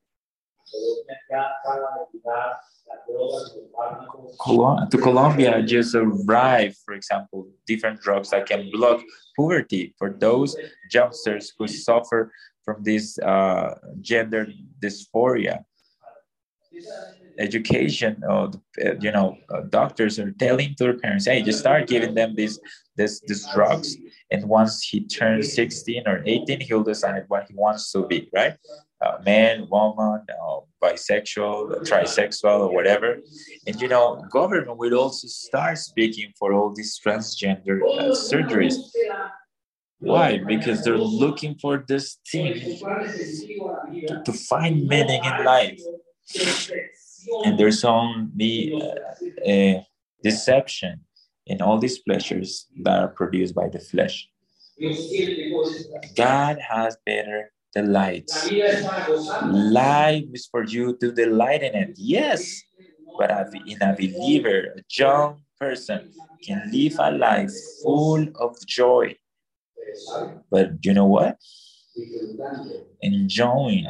To 4.91 4.97
Colombia 4.97 5.61
just 5.63 5.95
arrived, 5.95 6.77
for 6.85 6.93
example, 6.93 7.49
different 7.67 8.01
drugs 8.01 8.29
that 8.29 8.45
can 8.47 8.69
block 8.71 9.01
puberty 9.35 9.93
for 9.97 10.09
those 10.11 10.55
youngsters 10.91 11.53
who 11.57 11.67
suffer 11.67 12.31
from 12.63 12.83
this 12.83 13.17
uh, 13.19 13.75
gender 14.01 14.47
dysphoria. 14.81 15.63
Education, 17.39 18.21
uh, 18.29 18.51
you 18.99 19.11
know, 19.11 19.37
uh, 19.49 19.61
doctors 19.69 20.19
are 20.19 20.31
telling 20.31 20.75
to 20.75 20.83
their 20.85 20.97
parents, 20.97 21.25
"Hey, 21.25 21.41
just 21.41 21.59
start 21.59 21.87
giving 21.87 22.13
them 22.15 22.35
these, 22.35 22.59
this, 22.95 23.21
these 23.27 23.45
drugs, 23.53 23.95
and 24.31 24.47
once 24.47 24.81
he 24.81 25.05
turns 25.05 25.53
16 25.53 26.03
or 26.07 26.23
18, 26.25 26.61
he'll 26.61 26.83
decide 26.83 27.25
what 27.27 27.47
he 27.47 27.53
wants 27.55 27.91
to 27.91 28.07
be, 28.07 28.29
right? 28.33 28.55
uh, 29.05 29.17
man, 29.25 29.67
woman, 29.69 30.21
uh, 30.29 30.59
bisexual, 30.83 31.81
trisexual, 31.87 32.59
or 32.61 32.73
whatever. 32.73 33.17
And 33.67 33.81
you 33.81 33.87
know, 33.87 34.23
government 34.31 34.77
will 34.77 34.95
also 34.95 35.27
start 35.27 35.77
speaking 35.77 36.31
for 36.37 36.53
all 36.53 36.73
these 36.73 36.99
transgender 37.05 37.79
uh, 37.81 38.11
surgeries. 38.11 38.75
Why? 39.99 40.37
Because 40.37 40.83
they're 40.83 40.97
looking 40.97 41.55
for 41.61 41.83
this 41.87 42.17
thing 42.31 42.79
to 44.25 44.33
find 44.33 44.87
meaning 44.87 45.23
in 45.23 45.45
life. 45.45 45.79
And 47.43 47.57
there's 47.57 47.83
only 47.83 48.81
uh, 49.47 49.81
deception 50.23 51.01
in 51.45 51.61
all 51.61 51.77
these 51.77 51.99
pleasures 51.99 52.67
that 52.83 52.99
are 52.99 53.07
produced 53.09 53.55
by 53.55 53.69
the 53.69 53.79
flesh. 53.79 54.29
God 56.15 56.57
has 56.59 56.97
better 57.05 57.51
delights. 57.73 58.49
Life 59.41 60.25
is 60.33 60.47
for 60.47 60.63
you 60.63 60.97
to 60.97 61.11
delight 61.11 61.63
in 61.63 61.75
it. 61.75 61.91
Yes, 61.97 62.61
but 63.17 63.31
in 63.65 63.81
a 63.81 63.93
believer, 63.95 64.73
a 64.77 64.81
young 64.89 65.41
person 65.59 66.11
can 66.43 66.69
live 66.71 66.95
a 66.99 67.11
life 67.11 67.51
full 67.83 68.25
of 68.39 68.55
joy. 68.67 69.15
But 70.49 70.83
you 70.83 70.93
know 70.93 71.05
what? 71.05 71.37
Enjoying 73.01 73.87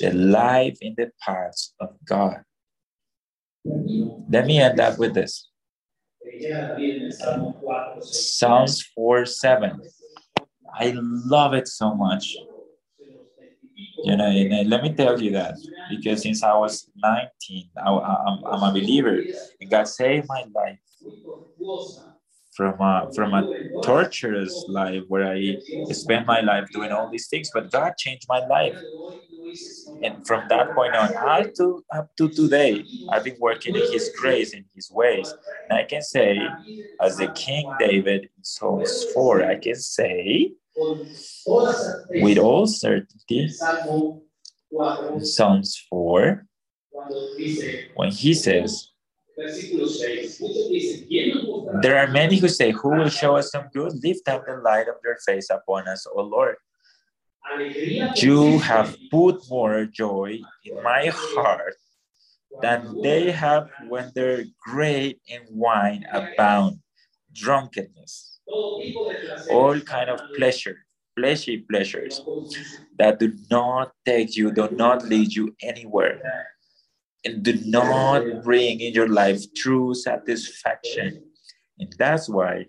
the 0.00 0.12
life 0.12 0.78
in 0.80 0.94
the 0.96 1.10
paths 1.20 1.74
of 1.80 1.90
God. 2.04 2.42
Let 4.28 4.46
me 4.46 4.58
end 4.60 4.80
up 4.80 4.98
with 4.98 5.14
this. 5.14 5.48
Psalms 8.00 8.82
4 8.94 9.26
7. 9.26 9.80
I 10.74 10.94
love 10.96 11.54
it 11.54 11.68
so 11.68 11.94
much. 11.94 12.36
You 14.04 14.16
know, 14.16 14.26
and 14.26 14.68
let 14.68 14.82
me 14.82 14.94
tell 14.94 15.20
you 15.20 15.32
that 15.32 15.54
because 15.90 16.22
since 16.22 16.42
I 16.42 16.54
was 16.56 16.88
19, 16.96 17.70
I, 17.76 17.90
am 18.52 18.62
a 18.62 18.72
believer, 18.72 19.22
and 19.60 19.70
God 19.70 19.86
saved 19.86 20.26
my 20.28 20.44
life 20.54 20.78
from 22.52 22.80
a 22.80 23.10
from 23.14 23.34
a 23.34 23.50
torturous 23.82 24.64
life 24.68 25.02
where 25.08 25.26
I 25.32 25.58
spent 25.92 26.26
my 26.26 26.40
life 26.40 26.70
doing 26.72 26.92
all 26.92 27.08
these 27.10 27.28
things. 27.28 27.50
But 27.52 27.70
God 27.70 27.94
changed 27.98 28.26
my 28.28 28.40
life, 28.46 28.78
and 30.02 30.24
from 30.26 30.48
that 30.48 30.74
point 30.74 30.94
on, 30.94 31.12
up 31.16 31.54
to 31.54 31.84
up 31.94 32.10
to 32.16 32.28
today, 32.30 32.84
I've 33.08 33.24
been 33.24 33.36
working 33.38 33.76
in 33.76 33.84
His 33.90 34.10
grace 34.10 34.52
in 34.52 34.64
His 34.74 34.90
ways. 34.90 35.34
And 35.68 35.78
I 35.78 35.84
can 35.84 36.02
say, 36.02 36.38
as 37.00 37.16
the 37.16 37.28
King 37.28 37.76
David 37.78 38.22
in 38.24 38.42
Psalms 38.44 39.04
four, 39.12 39.44
I 39.44 39.56
can 39.56 39.76
say 39.76 40.52
with 42.08 42.38
all 42.38 42.66
certainty, 42.66 43.48
Psalms 45.22 45.76
4, 45.88 46.46
when 47.94 48.10
he 48.10 48.34
says, 48.34 48.91
There 51.82 51.98
are 51.98 52.08
many 52.08 52.36
who 52.36 52.48
say, 52.48 52.70
Who 52.70 52.90
will 52.90 53.08
show 53.08 53.36
us 53.36 53.50
some 53.50 53.68
good? 53.72 53.92
Lift 54.02 54.28
up 54.28 54.46
the 54.46 54.56
light 54.56 54.88
of 54.88 54.96
your 55.04 55.16
face 55.24 55.48
upon 55.50 55.88
us, 55.88 56.06
O 56.06 56.22
Lord. 56.22 56.56
You 58.16 58.58
have 58.60 58.96
put 59.10 59.42
more 59.50 59.84
joy 59.86 60.40
in 60.64 60.82
my 60.82 61.06
heart 61.12 61.74
than 62.60 63.00
they 63.02 63.30
have 63.32 63.68
when 63.88 64.12
their 64.14 64.44
grape 64.60 65.20
and 65.30 65.42
wine 65.50 66.04
abound, 66.12 66.78
drunkenness. 67.34 68.40
All 69.50 69.80
kind 69.80 70.10
of 70.10 70.20
pleasure, 70.36 70.84
fleshy 71.16 71.58
pleasures 71.58 72.20
that 72.98 73.18
do 73.18 73.32
not 73.50 73.92
take 74.04 74.36
you, 74.36 74.52
do 74.52 74.68
not 74.70 75.04
lead 75.04 75.32
you 75.32 75.56
anywhere, 75.62 76.20
and 77.24 77.42
do 77.42 77.54
not 77.64 78.42
bring 78.42 78.80
in 78.80 78.92
your 78.92 79.08
life 79.08 79.42
true 79.54 79.94
satisfaction. 79.94 81.22
And 81.78 81.92
that's 81.98 82.28
why 82.28 82.66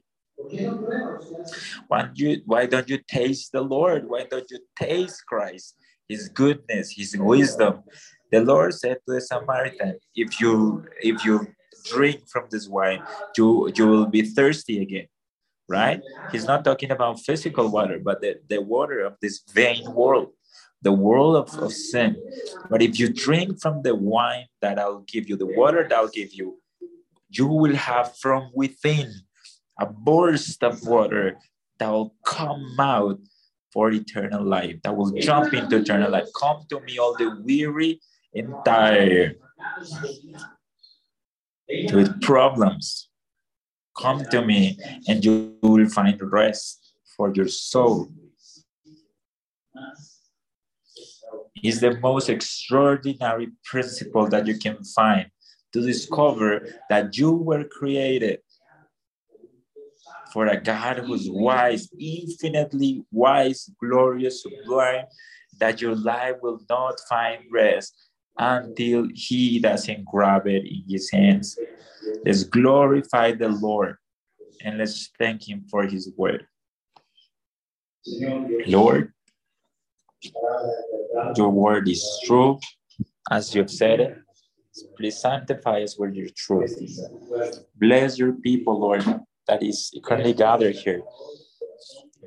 why, 1.87 2.09
you, 2.15 2.41
why 2.45 2.65
don't 2.65 2.89
you 2.89 2.99
taste 3.07 3.51
the 3.51 3.61
Lord? 3.61 4.09
Why 4.09 4.25
don't 4.29 4.49
you 4.49 4.59
taste 4.77 5.23
Christ, 5.27 5.75
His 6.09 6.29
goodness, 6.29 6.91
His 6.95 7.15
wisdom? 7.17 7.83
The 8.31 8.41
Lord 8.41 8.73
said 8.73 8.97
to 9.05 9.13
the 9.13 9.21
Samaritan, 9.21 9.99
"If 10.15 10.39
you 10.41 10.85
if 11.01 11.23
you 11.23 11.47
drink 11.85 12.27
from 12.29 12.47
this 12.49 12.67
wine, 12.67 13.03
you 13.37 13.71
you 13.75 13.87
will 13.87 14.07
be 14.07 14.23
thirsty 14.23 14.81
again 14.81 15.07
right? 15.69 16.01
He's 16.31 16.45
not 16.45 16.63
talking 16.63 16.91
about 16.91 17.19
physical 17.19 17.69
water, 17.69 17.99
but 18.03 18.21
the, 18.21 18.35
the 18.49 18.61
water 18.61 18.99
of 18.99 19.15
this 19.21 19.41
vain 19.53 19.93
world, 19.93 20.31
the 20.83 20.91
world 20.91 21.35
of, 21.35 21.57
of 21.59 21.73
sin. 21.73 22.15
But 22.69 22.81
if 22.81 22.99
you 22.99 23.09
drink 23.09 23.61
from 23.61 23.81
the 23.81 23.95
wine 23.95 24.45
that 24.61 24.77
I'll 24.79 25.05
give 25.07 25.27
you, 25.29 25.35
the 25.35 25.47
water 25.47 25.83
that 25.83 25.93
I'll 25.93 26.07
give 26.07 26.33
you, 26.33 26.59
you 27.29 27.47
will 27.47 27.75
have 27.75 28.15
from 28.17 28.51
within 28.53 29.11
a 29.79 29.87
burst 29.87 30.63
of 30.63 30.85
water 30.85 31.37
that 31.79 31.89
will 31.89 32.15
come 32.25 32.75
out 32.79 33.19
for 33.71 33.91
eternal 33.91 34.43
life, 34.43 34.75
that 34.83 34.95
will 34.95 35.11
jump 35.13 35.53
into 35.53 35.77
eternal 35.77 36.11
life. 36.11 36.27
Come 36.39 36.65
to 36.69 36.79
me, 36.81 36.99
all 36.99 37.15
the 37.17 37.41
weary 37.43 37.99
and 38.35 38.53
tired, 38.63 39.37
with 41.91 42.21
problems, 42.21 43.09
Come 43.97 44.25
to 44.31 44.43
me 44.43 44.77
and 45.07 45.23
you 45.23 45.55
will 45.61 45.87
find 45.87 46.19
rest 46.31 46.93
for 47.15 47.31
your 47.33 47.47
soul. 47.47 48.09
Is 51.63 51.79
the 51.79 51.97
most 51.99 52.29
extraordinary 52.29 53.49
principle 53.63 54.27
that 54.27 54.45
you 54.45 54.57
can 54.57 54.83
find 54.83 55.27
to 55.71 55.81
discover 55.81 56.67
that 56.89 57.17
you 57.17 57.31
were 57.31 57.63
created 57.63 58.39
for 60.33 60.47
a 60.47 60.59
God 60.59 60.97
who's 60.97 61.29
wise, 61.29 61.89
infinitely 61.97 63.03
wise, 63.11 63.69
glorious, 63.79 64.43
sublime, 64.43 65.05
that 65.59 65.79
your 65.79 65.95
life 65.95 66.35
will 66.41 66.59
not 66.69 66.99
find 67.07 67.43
rest 67.51 68.09
until 68.37 69.07
He 69.13 69.59
doesn't 69.59 70.05
grab 70.05 70.47
it 70.47 70.65
in 70.65 70.83
His 70.89 71.11
hands. 71.11 71.57
Let's 72.25 72.43
glorify 72.43 73.33
the 73.33 73.49
Lord 73.49 73.95
and 74.63 74.79
let's 74.79 75.11
thank 75.19 75.47
Him 75.47 75.65
for 75.69 75.83
His 75.83 76.11
word. 76.17 76.45
Lord, 78.65 79.13
your 81.35 81.49
word 81.49 81.87
is 81.87 82.03
true, 82.25 82.59
as 83.31 83.53
you've 83.53 83.71
said 83.71 83.99
it. 83.99 84.17
Please 84.97 85.19
sanctify 85.21 85.83
us 85.83 85.97
with 85.97 86.13
your 86.13 86.29
truth. 86.35 86.75
Bless 87.75 88.17
your 88.17 88.33
people, 88.33 88.79
Lord, 88.79 89.03
that 89.47 89.61
is 89.61 89.93
currently 90.03 90.33
gathered 90.33 90.75
here. 90.75 91.03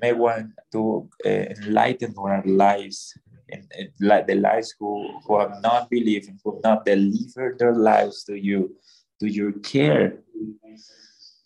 May 0.01 0.13
want 0.13 0.53
to 0.73 1.09
uh, 1.25 1.29
enlighten 1.29 2.15
our 2.19 2.43
lives 2.45 3.15
and, 3.51 3.65
and 3.77 3.89
like 4.01 4.27
the 4.27 4.35
lives 4.35 4.75
who, 4.79 5.09
who 5.27 5.39
have 5.41 5.61
not 5.63 5.91
believed 5.91 6.29
and 6.29 6.39
who 6.45 6.55
have 6.55 6.63
not 6.63 6.85
delivered 6.85 7.59
their 7.59 7.75
lives 7.75 8.25
to 8.25 8.37
you 8.37 8.77
to 9.21 9.27
your 9.27 9.53
care, 9.53 10.19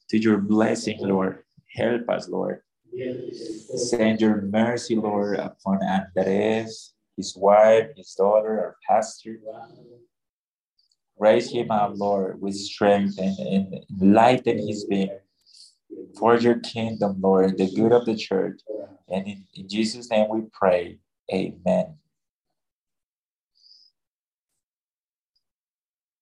to 0.09 0.19
your 0.19 0.39
blessing, 0.39 0.99
Lord. 1.01 1.45
Help 1.75 2.09
us, 2.09 2.29
Lord. 2.29 2.63
Send 3.77 4.21
your 4.21 4.43
mercy, 4.43 4.97
Lord, 4.97 5.39
upon 5.39 5.79
Andres, 5.85 6.93
his 7.21 7.37
wife, 7.37 7.89
his 7.97 8.15
daughter, 8.15 8.59
our 8.65 8.77
pastor. 8.89 9.37
Raise 11.19 11.51
him 11.51 11.71
up, 11.71 11.93
Lord, 11.97 12.41
with 12.41 12.57
strength 12.57 13.19
and, 13.19 13.39
and 13.39 13.85
enlighten 14.01 14.57
his 14.67 14.87
being 14.87 15.19
for 16.19 16.39
your 16.39 16.59
kingdom, 16.61 17.21
Lord, 17.21 17.59
the 17.59 17.71
good 17.71 17.93
of 17.93 18.07
the 18.07 18.17
church. 18.17 18.61
And 19.09 19.27
in, 19.27 19.45
in 19.55 19.69
Jesus' 19.69 20.11
name 20.11 20.29
we 20.31 20.43
pray. 20.53 20.99
Amen. 21.33 22.00